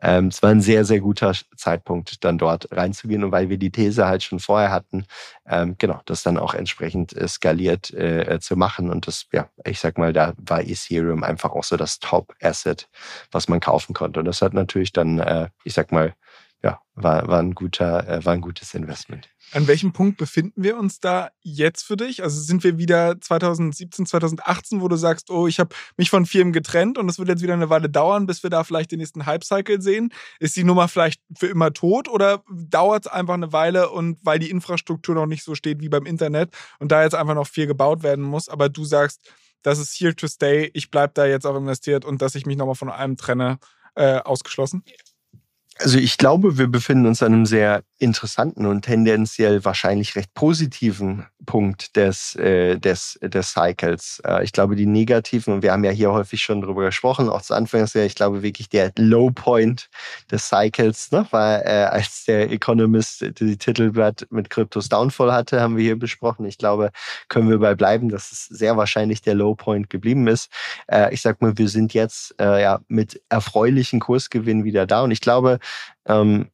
Ähm, 0.00 0.28
es 0.28 0.42
war 0.42 0.50
ein 0.50 0.60
sehr, 0.60 0.84
sehr 0.84 1.00
guter 1.00 1.34
Zeitpunkt, 1.56 2.24
dann 2.24 2.38
dort 2.38 2.68
reinzugehen. 2.72 3.22
Und 3.22 3.32
weil 3.32 3.48
wir 3.50 3.58
die 3.58 3.70
These 3.70 4.06
halt 4.06 4.22
schon 4.22 4.38
vorher 4.38 4.70
hatten, 4.70 5.04
ähm, 5.46 5.76
genau, 5.78 6.00
das 6.06 6.22
dann 6.22 6.38
auch 6.38 6.54
entsprechend 6.54 7.14
äh, 7.14 7.28
skaliert 7.28 7.92
äh, 7.92 8.38
zu 8.40 8.56
machen. 8.56 8.90
Und 8.90 9.06
das, 9.06 9.26
ja, 9.32 9.48
ich 9.64 9.78
sag 9.78 9.98
mal, 9.98 10.12
da 10.12 10.32
war 10.38 10.62
Ethereum 10.62 11.22
einfach 11.22 11.52
auch 11.52 11.64
so 11.64 11.76
das 11.76 11.98
Top-Asset, 11.98 12.88
was 13.30 13.48
man 13.48 13.60
kaufen 13.60 13.94
konnte. 13.94 14.20
Und 14.20 14.26
das 14.26 14.42
hat 14.42 14.54
natürlich 14.54 14.92
dann, 14.92 15.18
äh, 15.18 15.48
ich 15.64 15.74
sag 15.74 15.92
mal, 15.92 16.14
ja, 16.66 16.80
war, 16.96 17.28
war, 17.28 17.38
ein 17.38 17.54
guter, 17.54 18.08
äh, 18.08 18.24
war 18.24 18.32
ein 18.32 18.40
gutes 18.40 18.74
Investment. 18.74 19.28
An 19.52 19.68
welchem 19.68 19.92
Punkt 19.92 20.16
befinden 20.16 20.64
wir 20.64 20.76
uns 20.76 20.98
da 20.98 21.30
jetzt 21.42 21.84
für 21.84 21.96
dich? 21.96 22.24
Also 22.24 22.40
sind 22.40 22.64
wir 22.64 22.76
wieder 22.76 23.20
2017, 23.20 24.04
2018, 24.04 24.80
wo 24.80 24.88
du 24.88 24.96
sagst, 24.96 25.30
oh, 25.30 25.46
ich 25.46 25.60
habe 25.60 25.76
mich 25.96 26.10
von 26.10 26.26
Firmen 26.26 26.52
getrennt 26.52 26.98
und 26.98 27.08
es 27.08 27.20
wird 27.20 27.28
jetzt 27.28 27.42
wieder 27.42 27.54
eine 27.54 27.70
Weile 27.70 27.88
dauern, 27.88 28.26
bis 28.26 28.42
wir 28.42 28.50
da 28.50 28.64
vielleicht 28.64 28.90
den 28.90 28.98
nächsten 28.98 29.26
Hype-Cycle 29.26 29.80
sehen? 29.80 30.12
Ist 30.40 30.56
die 30.56 30.64
Nummer 30.64 30.88
vielleicht 30.88 31.20
für 31.38 31.46
immer 31.46 31.72
tot 31.72 32.08
oder 32.08 32.42
dauert 32.50 33.06
es 33.06 33.12
einfach 33.12 33.34
eine 33.34 33.52
Weile 33.52 33.90
und 33.90 34.18
weil 34.24 34.40
die 34.40 34.50
Infrastruktur 34.50 35.14
noch 35.14 35.26
nicht 35.26 35.44
so 35.44 35.54
steht 35.54 35.80
wie 35.80 35.88
beim 35.88 36.04
Internet 36.04 36.50
und 36.80 36.90
da 36.90 37.04
jetzt 37.04 37.14
einfach 37.14 37.34
noch 37.36 37.46
viel 37.46 37.68
gebaut 37.68 38.02
werden 38.02 38.24
muss, 38.24 38.48
aber 38.48 38.68
du 38.68 38.84
sagst, 38.84 39.20
das 39.62 39.78
ist 39.78 39.94
here 39.94 40.16
to 40.16 40.26
stay, 40.26 40.70
ich 40.74 40.90
bleibe 40.90 41.12
da 41.14 41.26
jetzt 41.26 41.46
auch 41.46 41.56
investiert 41.56 42.04
und 42.04 42.22
dass 42.22 42.34
ich 42.34 42.44
mich 42.44 42.56
nochmal 42.56 42.74
von 42.74 42.90
allem 42.90 43.16
trenne, 43.16 43.58
äh, 43.94 44.18
ausgeschlossen? 44.18 44.82
Also 45.78 45.98
ich 45.98 46.16
glaube, 46.16 46.56
wir 46.56 46.68
befinden 46.68 47.06
uns 47.06 47.22
an 47.22 47.34
einem 47.34 47.46
sehr 47.46 47.82
interessanten 47.98 48.64
und 48.66 48.82
tendenziell 48.82 49.64
wahrscheinlich 49.64 50.16
recht 50.16 50.32
positiven 50.32 51.26
Punkt 51.44 51.96
des, 51.96 52.34
äh, 52.36 52.78
des, 52.78 53.18
des 53.22 53.52
Cycles. 53.52 54.20
Äh, 54.24 54.44
ich 54.44 54.52
glaube, 54.52 54.74
die 54.74 54.86
negativen, 54.86 55.54
und 55.54 55.62
wir 55.62 55.72
haben 55.72 55.84
ja 55.84 55.92
hier 55.92 56.12
häufig 56.12 56.42
schon 56.42 56.60
drüber 56.60 56.84
gesprochen, 56.84 57.28
auch 57.28 57.42
zu 57.42 57.54
Anfangs, 57.54 57.94
ja, 57.94 58.02
ich 58.02 58.14
glaube 58.14 58.42
wirklich 58.42 58.68
der 58.68 58.92
Low 58.98 59.30
Point 59.30 59.88
des 60.30 60.48
Cycles, 60.48 61.12
ne, 61.12 61.26
war, 61.30 61.64
äh, 61.64 61.84
als 61.84 62.24
der 62.24 62.50
Economist 62.50 63.24
die 63.38 63.56
Titelblatt 63.56 64.26
mit 64.30 64.50
Kryptos 64.50 64.88
Downfall 64.88 65.32
hatte, 65.32 65.60
haben 65.60 65.76
wir 65.76 65.84
hier 65.84 65.98
besprochen. 65.98 66.46
Ich 66.46 66.58
glaube, 66.58 66.90
können 67.28 67.48
wir 67.48 67.58
bei 67.58 67.74
bleiben, 67.74 68.08
dass 68.08 68.32
es 68.32 68.46
sehr 68.46 68.76
wahrscheinlich 68.76 69.22
der 69.22 69.34
Low 69.34 69.54
Point 69.54 69.88
geblieben 69.88 70.26
ist. 70.26 70.50
Äh, 70.88 71.14
ich 71.14 71.22
sag 71.22 71.40
mal, 71.40 71.56
wir 71.56 71.68
sind 71.68 71.94
jetzt 71.94 72.34
äh, 72.40 72.60
ja 72.60 72.80
mit 72.88 73.22
erfreulichen 73.28 74.00
Kursgewinnen 74.00 74.64
wieder 74.64 74.86
da 74.86 75.02
und 75.02 75.10
ich 75.10 75.20
glaube, 75.20 75.58
ähm, 76.06 76.50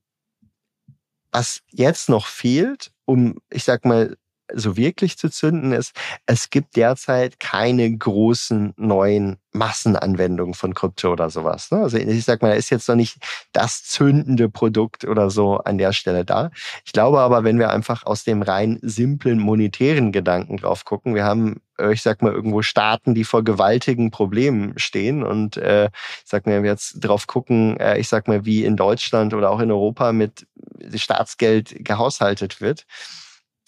was 1.33 1.63
jetzt 1.69 2.09
noch 2.09 2.27
fehlt, 2.27 2.93
um, 3.07 3.39
ich 3.51 3.65
sag 3.65 3.85
mal, 3.85 4.17
so 4.55 4.77
wirklich 4.77 5.19
zu 5.19 5.31
zünden 5.31 5.73
ist, 5.73 5.93
es 6.27 6.51
gibt 6.51 6.77
derzeit 6.77 7.41
keine 7.41 7.97
großen 7.97 8.75
neuen 8.77 9.39
Massenanwendungen 9.53 10.55
von 10.55 10.75
Krypto 10.75 11.13
oder 11.13 11.31
sowas. 11.31 11.71
Ne? 11.71 11.79
Also 11.79 11.99
ich 11.99 12.25
sag 12.25 12.43
mal, 12.43 12.49
da 12.49 12.55
ist 12.55 12.71
jetzt 12.71 12.89
noch 12.89 12.97
nicht 12.97 13.19
das 13.53 13.85
zündende 13.85 14.49
Produkt 14.49 15.05
oder 15.05 15.31
so 15.31 15.59
an 15.59 15.79
der 15.79 15.93
Stelle 15.93 16.25
da. 16.25 16.51
Ich 16.85 16.93
glaube 16.93 17.21
aber, 17.21 17.45
wenn 17.45 17.59
wir 17.59 17.71
einfach 17.71 18.07
aus 18.07 18.25
dem 18.25 18.43
rein 18.43 18.79
simplen 18.83 19.39
monetären 19.39 20.11
Gedanken 20.13 20.57
drauf 20.57 20.85
gucken, 20.85 21.15
wir 21.15 21.25
haben 21.25 21.61
äh, 21.79 21.93
ich 21.93 22.03
sag 22.03 22.23
mal, 22.23 22.33
irgendwo 22.33 22.63
Staaten, 22.63 23.15
die 23.15 23.25
vor 23.25 23.45
gewaltigen 23.45 24.11
Problemen 24.11 24.79
stehen. 24.79 25.23
Und 25.23 25.57
äh, 25.57 25.87
ich 25.87 25.91
sag 26.25 26.47
mal, 26.47 26.55
wenn 26.55 26.63
wir 26.63 26.71
jetzt 26.71 27.01
drauf 27.01 27.27
gucken, 27.27 27.77
äh, 27.79 27.99
ich 27.99 28.09
sag 28.09 28.29
mal, 28.29 28.45
wie 28.45 28.65
in 28.65 28.77
Deutschland 28.77 29.35
oder 29.35 29.51
auch 29.51 29.61
in 29.61 29.71
Europa 29.71 30.13
mit 30.13 30.47
Staatsgeld 30.95 31.85
gehaushaltet 31.85 32.61
wird, 32.61 32.87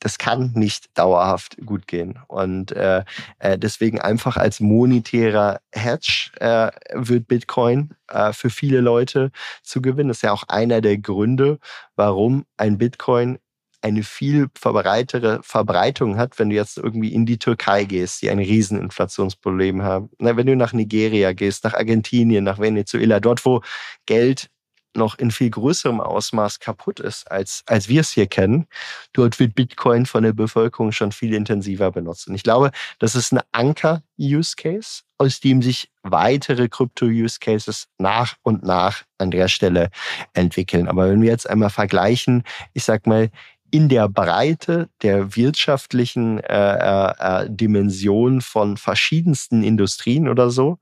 das 0.05 0.19
kann 0.19 0.53
nicht 0.55 0.97
dauerhaft 0.99 1.57
gut 1.65 1.87
gehen. 1.87 2.19
Und 2.29 2.73
äh, 2.73 3.05
äh, 3.39 3.59
deswegen 3.59 4.03
einfach 4.03 4.37
als 4.37 4.61
monetärer 4.61 5.61
Hedge 5.73 6.31
äh, 6.41 6.71
wird 6.93 7.27
Bitcoin 7.27 7.95
äh, 8.09 8.35
für 8.35 8.51
viele 8.51 8.83
Leute 8.83 9.31
zu 9.63 9.81
gewinnen. 9.81 10.09
Das 10.09 10.19
ist 10.19 10.23
ja 10.23 10.33
auch 10.33 10.45
einer 10.47 10.83
der 10.83 10.99
Gründe, 10.99 11.59
warum 11.97 12.45
ein 12.59 12.77
Bitcoin 12.77 13.39
eine 13.81 14.03
viel 14.03 14.49
verbreitere 14.55 15.41
Verbreitung 15.43 16.19
hat, 16.19 16.39
wenn 16.39 16.51
du 16.51 16.57
jetzt 16.57 16.77
irgendwie 16.77 17.13
in 17.15 17.25
die 17.25 17.39
Türkei 17.39 17.85
gehst, 17.85 18.21
die 18.21 18.29
ein 18.29 18.39
Rieseninflationsproblem 18.39 19.83
haben. 19.83 20.11
Na, 20.19 20.37
wenn 20.37 20.47
du 20.47 20.55
nach 20.55 20.75
Nigeria 20.75 21.33
gehst, 21.33 21.65
nach 21.65 21.75
Argentinien, 21.75 22.45
nach 22.45 22.59
Venezuela, 22.59 23.21
dort, 23.21 23.45
wo 23.47 23.63
Geld 24.05 24.51
noch 24.97 25.19
in 25.19 25.31
viel 25.31 25.51
größerem 25.51 26.01
Ausmaß 26.01 26.61
kaputt 26.61 27.01
ist, 27.01 27.31
als, 27.31 27.63
als 27.67 27.89
wir 27.89 28.01
es 28.01 28.11
hier 28.11 28.27
kennen. 28.27 28.67
Dort 29.13 29.39
wird 29.39 29.55
Bitcoin 29.55 30.07
von 30.07 30.23
der 30.23 30.33
Bevölkerung 30.33 30.93
schon 30.93 31.13
viel 31.13 31.35
intensiver 31.35 31.91
benutzt. 31.91 32.29
Und 32.29 32.35
ich 32.35 32.43
glaube, 32.43 32.71
das 32.99 33.15
ist 33.15 33.33
ein 33.33 33.41
Anker-Use-Case, 33.53 35.03
aus 35.19 35.41
dem 35.41 35.63
sich 35.63 35.91
weitere 36.03 36.69
Krypto-Use-Cases 36.69 37.89
nach 37.99 38.37
und 38.43 38.63
nach 38.63 39.03
an 39.19 39.31
der 39.31 39.49
Stelle 39.49 39.91
entwickeln. 40.33 40.89
Aber 40.89 41.09
wenn 41.11 41.23
wir 41.23 41.31
jetzt 41.31 41.49
einmal 41.49 41.71
vergleichen, 41.71 42.43
ich 42.73 42.85
sag 42.85 43.07
mal, 43.07 43.31
in 43.71 43.89
der 43.89 44.09
Breite 44.09 44.89
der 45.03 45.35
wirtschaftlichen 45.35 46.39
äh, 46.39 46.77
äh, 46.77 47.15
äh 47.19 47.51
Dimension 47.51 48.41
von 48.41 48.77
verschiedensten 48.77 49.65
Industrien 49.65 50.29
oder 50.29 50.51
so, 50.51 50.79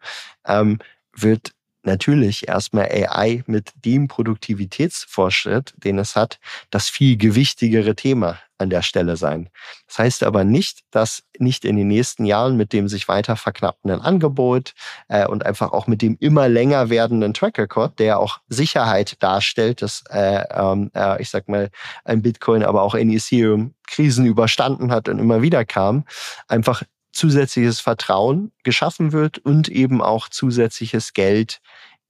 ähm, 0.47 0.79
wird 1.17 1.53
natürlich 1.85 2.49
erstmal 2.49 2.87
AI 2.87 3.43
mit 3.47 3.73
dem 3.85 4.09
Produktivitätsfortschritt, 4.09 5.75
den 5.77 5.99
es 5.99 6.17
hat, 6.17 6.39
das 6.71 6.89
viel 6.89 7.17
gewichtigere 7.17 7.95
Thema 7.95 8.39
an 8.63 8.71
der 8.71 8.83
Stelle 8.83 9.17
sein. 9.17 9.51
Das 9.87 9.99
heißt 9.99 10.23
aber 10.23 10.45
nicht, 10.45 10.81
dass 10.91 11.25
nicht 11.39 11.65
in 11.65 11.77
den 11.77 11.89
nächsten 11.89 12.25
Jahren 12.25 12.57
mit 12.57 12.73
dem 12.73 12.89
sich 12.89 13.09
weiter 13.09 13.37
verknappenden 13.37 14.01
Angebot 14.01 14.73
äh, 15.09 15.27
und 15.27 15.45
einfach 15.45 15.73
auch 15.73 15.87
mit 15.87 16.01
dem 16.01 16.17
immer 16.21 16.49
länger 16.49 16.89
werdenden 16.89 17.35
Track 17.35 17.59
Record, 17.59 17.99
der 17.99 18.21
auch 18.21 18.39
Sicherheit 18.49 19.17
darstellt, 19.23 19.83
dass 19.83 20.05
äh, 20.09 20.45
äh, 20.45 21.21
ich 21.21 21.29
sag 21.29 21.49
mal 21.49 21.71
ein 22.05 22.23
Bitcoin, 22.23 22.63
aber 22.63 22.83
auch 22.83 22.95
ein 22.95 23.11
Ethereum 23.11 23.75
Krisen 23.89 24.25
überstanden 24.25 24.91
hat 24.91 25.09
und 25.09 25.19
immer 25.19 25.43
wieder 25.43 25.65
kam, 25.65 26.05
einfach 26.49 26.83
zusätzliches 27.13 27.81
Vertrauen 27.81 28.53
geschaffen 28.65 29.13
wird 29.13 29.39
und 29.39 29.69
eben 29.69 30.01
auch 30.01 30.29
zusätzliches 30.29 31.13
Geld 31.13 31.61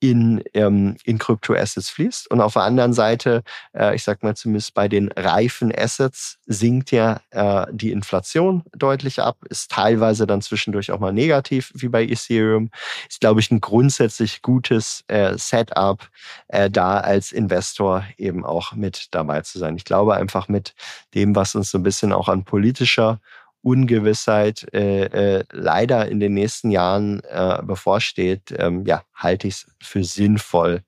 in, 0.02 0.42
ähm, 0.52 0.96
in 1.04 1.18
Kryptoassets 1.18 1.88
fließt. 1.88 2.28
Und 2.28 2.40
auf 2.40 2.54
der 2.54 2.62
anderen 2.62 2.92
Seite, 2.92 3.44
äh, 3.72 3.94
ich 3.94 4.02
sag 4.02 4.24
mal 4.24 4.34
zumindest 4.34 4.74
bei 4.74 4.88
den 4.88 5.12
reifen 5.12 5.72
Assets, 5.72 6.38
sinkt 6.46 6.90
ja 6.90 7.20
äh, 7.30 7.66
die 7.70 7.92
Inflation 7.92 8.64
deutlich 8.76 9.20
ab, 9.20 9.36
ist 9.48 9.70
teilweise 9.70 10.26
dann 10.26 10.42
zwischendurch 10.42 10.90
auch 10.90 10.98
mal 10.98 11.12
negativ, 11.12 11.70
wie 11.76 11.86
bei 11.88 12.02
Ethereum. 12.02 12.70
Ist, 13.08 13.20
glaube 13.20 13.38
ich, 13.38 13.52
ein 13.52 13.60
grundsätzlich 13.60 14.42
gutes 14.42 15.04
äh, 15.06 15.38
Setup, 15.38 16.08
äh, 16.48 16.68
da 16.68 16.98
als 16.98 17.30
Investor 17.30 18.04
eben 18.18 18.44
auch 18.44 18.72
mit 18.72 19.06
dabei 19.12 19.42
zu 19.42 19.60
sein. 19.60 19.76
Ich 19.76 19.84
glaube 19.84 20.16
einfach 20.16 20.48
mit 20.48 20.74
dem, 21.14 21.36
was 21.36 21.54
uns 21.54 21.70
so 21.70 21.78
ein 21.78 21.84
bisschen 21.84 22.12
auch 22.12 22.28
an 22.28 22.42
politischer 22.42 23.20
Ungewissheit 23.62 24.66
äh, 24.74 25.04
äh, 25.38 25.44
leider 25.52 26.08
in 26.08 26.20
den 26.20 26.34
nächsten 26.34 26.70
Jahren 26.70 27.22
äh, 27.24 27.62
bevorsteht, 27.62 28.54
ähm, 28.56 28.84
ja, 28.86 29.02
halte 29.14 29.48
ich 29.48 29.54
es 29.54 29.66
für 29.80 30.04
sinnvoll, 30.04 30.82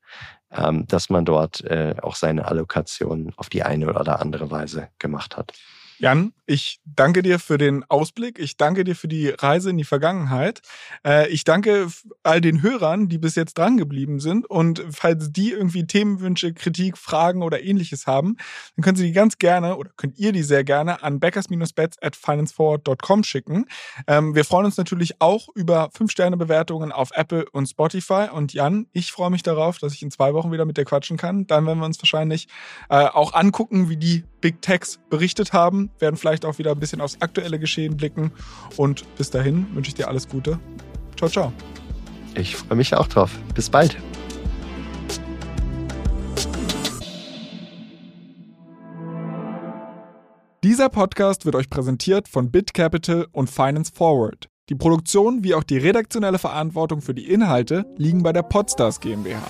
ähm, 0.51 0.87
dass 0.87 1.11
man 1.11 1.25
dort 1.25 1.63
äh, 1.65 1.95
auch 2.03 2.17
seine 2.17 2.47
Allokation 2.47 3.33
auf 3.37 3.49
die 3.49 3.63
eine 3.63 3.89
oder 3.89 4.21
andere 4.21 4.51
Weise 4.51 4.89
gemacht 4.99 5.37
hat. 5.37 5.53
Jan, 5.99 6.33
ich 6.47 6.81
danke 6.85 7.23
dir 7.23 7.39
für 7.39 7.57
den 7.57 7.85
Ausblick. 7.89 8.39
Ich 8.39 8.57
danke 8.57 8.85
dir 8.85 8.97
für 8.97 9.09
die 9.09 9.29
Reise 9.29 9.71
in 9.71 9.79
die 9.79 9.85
Vergangenheit. 9.85 10.61
Äh, 11.07 11.29
ich 11.29 11.45
danke 11.45 11.89
all 12.23 12.41
den 12.41 12.63
Hörern, 12.63 13.09
die 13.09 13.19
bis 13.19 13.35
jetzt 13.37 13.57
dran 13.57 13.77
geblieben 13.77 14.21
sind. 14.21 14.45
Und 14.51 14.85
falls 14.91 15.33
die 15.33 15.53
irgendwie 15.53 15.87
Themenwünsche, 15.87 16.53
Kritik, 16.53 16.99
Fragen 16.99 17.43
oder 17.43 17.63
ähnliches 17.63 18.07
haben, 18.07 18.37
dann 18.77 18.83
können 18.83 18.97
Sie 18.97 19.07
die 19.07 19.13
ganz 19.13 19.39
gerne 19.39 19.77
oder 19.77 19.91
könnt 19.97 20.19
ihr 20.19 20.33
die 20.33 20.43
sehr 20.43 20.65
gerne 20.65 21.03
an 21.03 21.21
backers-bets 21.21 22.03
at 22.03 22.17
financeforward.com 22.17 23.25
schicken. 23.25 23.67
Ähm, 24.07 24.35
wir 24.35 24.45
freuen 24.45 24.67
uns 24.67 24.77
natürlich 24.77 25.21
auch 25.21 25.49
über 25.55 25.91
5-Sterne-Bewertungen 25.91 26.93
auf 26.93 27.11
Apple 27.15 27.47
und 27.53 27.67
Spotify. 27.67 28.29
Und 28.33 28.53
Jan, 28.53 28.87
ich 28.93 29.13
freue 29.13 29.31
mich 29.31 29.43
darauf, 29.43 29.79
dass 29.79 29.95
ich 29.95 30.03
in 30.03 30.11
zwei 30.11 30.35
Wochen 30.35 30.53
wieder 30.53 30.65
mit 30.65 30.77
dir 30.77 30.85
quatschen 30.85 31.17
kann. 31.17 31.47
Dann 31.47 31.67
werden 31.67 31.79
wir 31.79 31.87
uns 31.87 32.03
wahrscheinlich 32.03 32.49
äh, 32.91 32.97
auch 32.97 33.33
angucken, 33.33 33.89
wie 33.89 33.97
die 33.97 34.25
Big 34.45 34.61
Techs 34.61 35.01
berichtet 35.09 35.55
haben, 35.55 35.89
werden 35.99 36.19
vielleicht 36.19 36.45
auch 36.45 36.59
wieder 36.59 36.73
ein 36.73 36.79
bisschen 36.79 37.01
aufs 37.01 37.17
aktuelle 37.21 37.59
Geschehen 37.59 37.97
blicken. 37.97 38.31
Und 38.77 39.03
bis 39.17 39.31
dahin 39.31 39.67
wünsche 39.75 39.89
ich 39.89 39.95
dir 39.95 40.07
alles 40.07 40.29
Gute. 40.29 40.61
Ciao, 41.17 41.31
ciao. 41.31 41.53
Ich 42.35 42.55
freue 42.55 42.77
mich 42.77 42.95
auch 42.95 43.07
drauf. 43.07 43.31
Bis 43.55 43.71
bald. 43.71 43.97
Dieser 50.63 50.91
Podcast 50.91 51.47
wird 51.47 51.55
euch 51.55 51.71
präsentiert 51.71 52.29
von 52.29 52.51
BitCapital 52.51 53.29
und 53.33 53.49
Finance 53.49 53.93
Forward. 53.95 54.51
Die 54.69 54.75
Produktion 54.75 55.43
wie 55.43 55.55
auch 55.55 55.65
die 55.65 55.79
redaktionelle 55.79 56.39
Verantwortung 56.39 57.01
für 57.01 57.15
die 57.15 57.31
Inhalte 57.31 57.87
liegen 57.97 58.23
bei 58.23 58.35
der 58.35 58.43
Podstars 58.43 59.01
GmbH. 59.01 59.43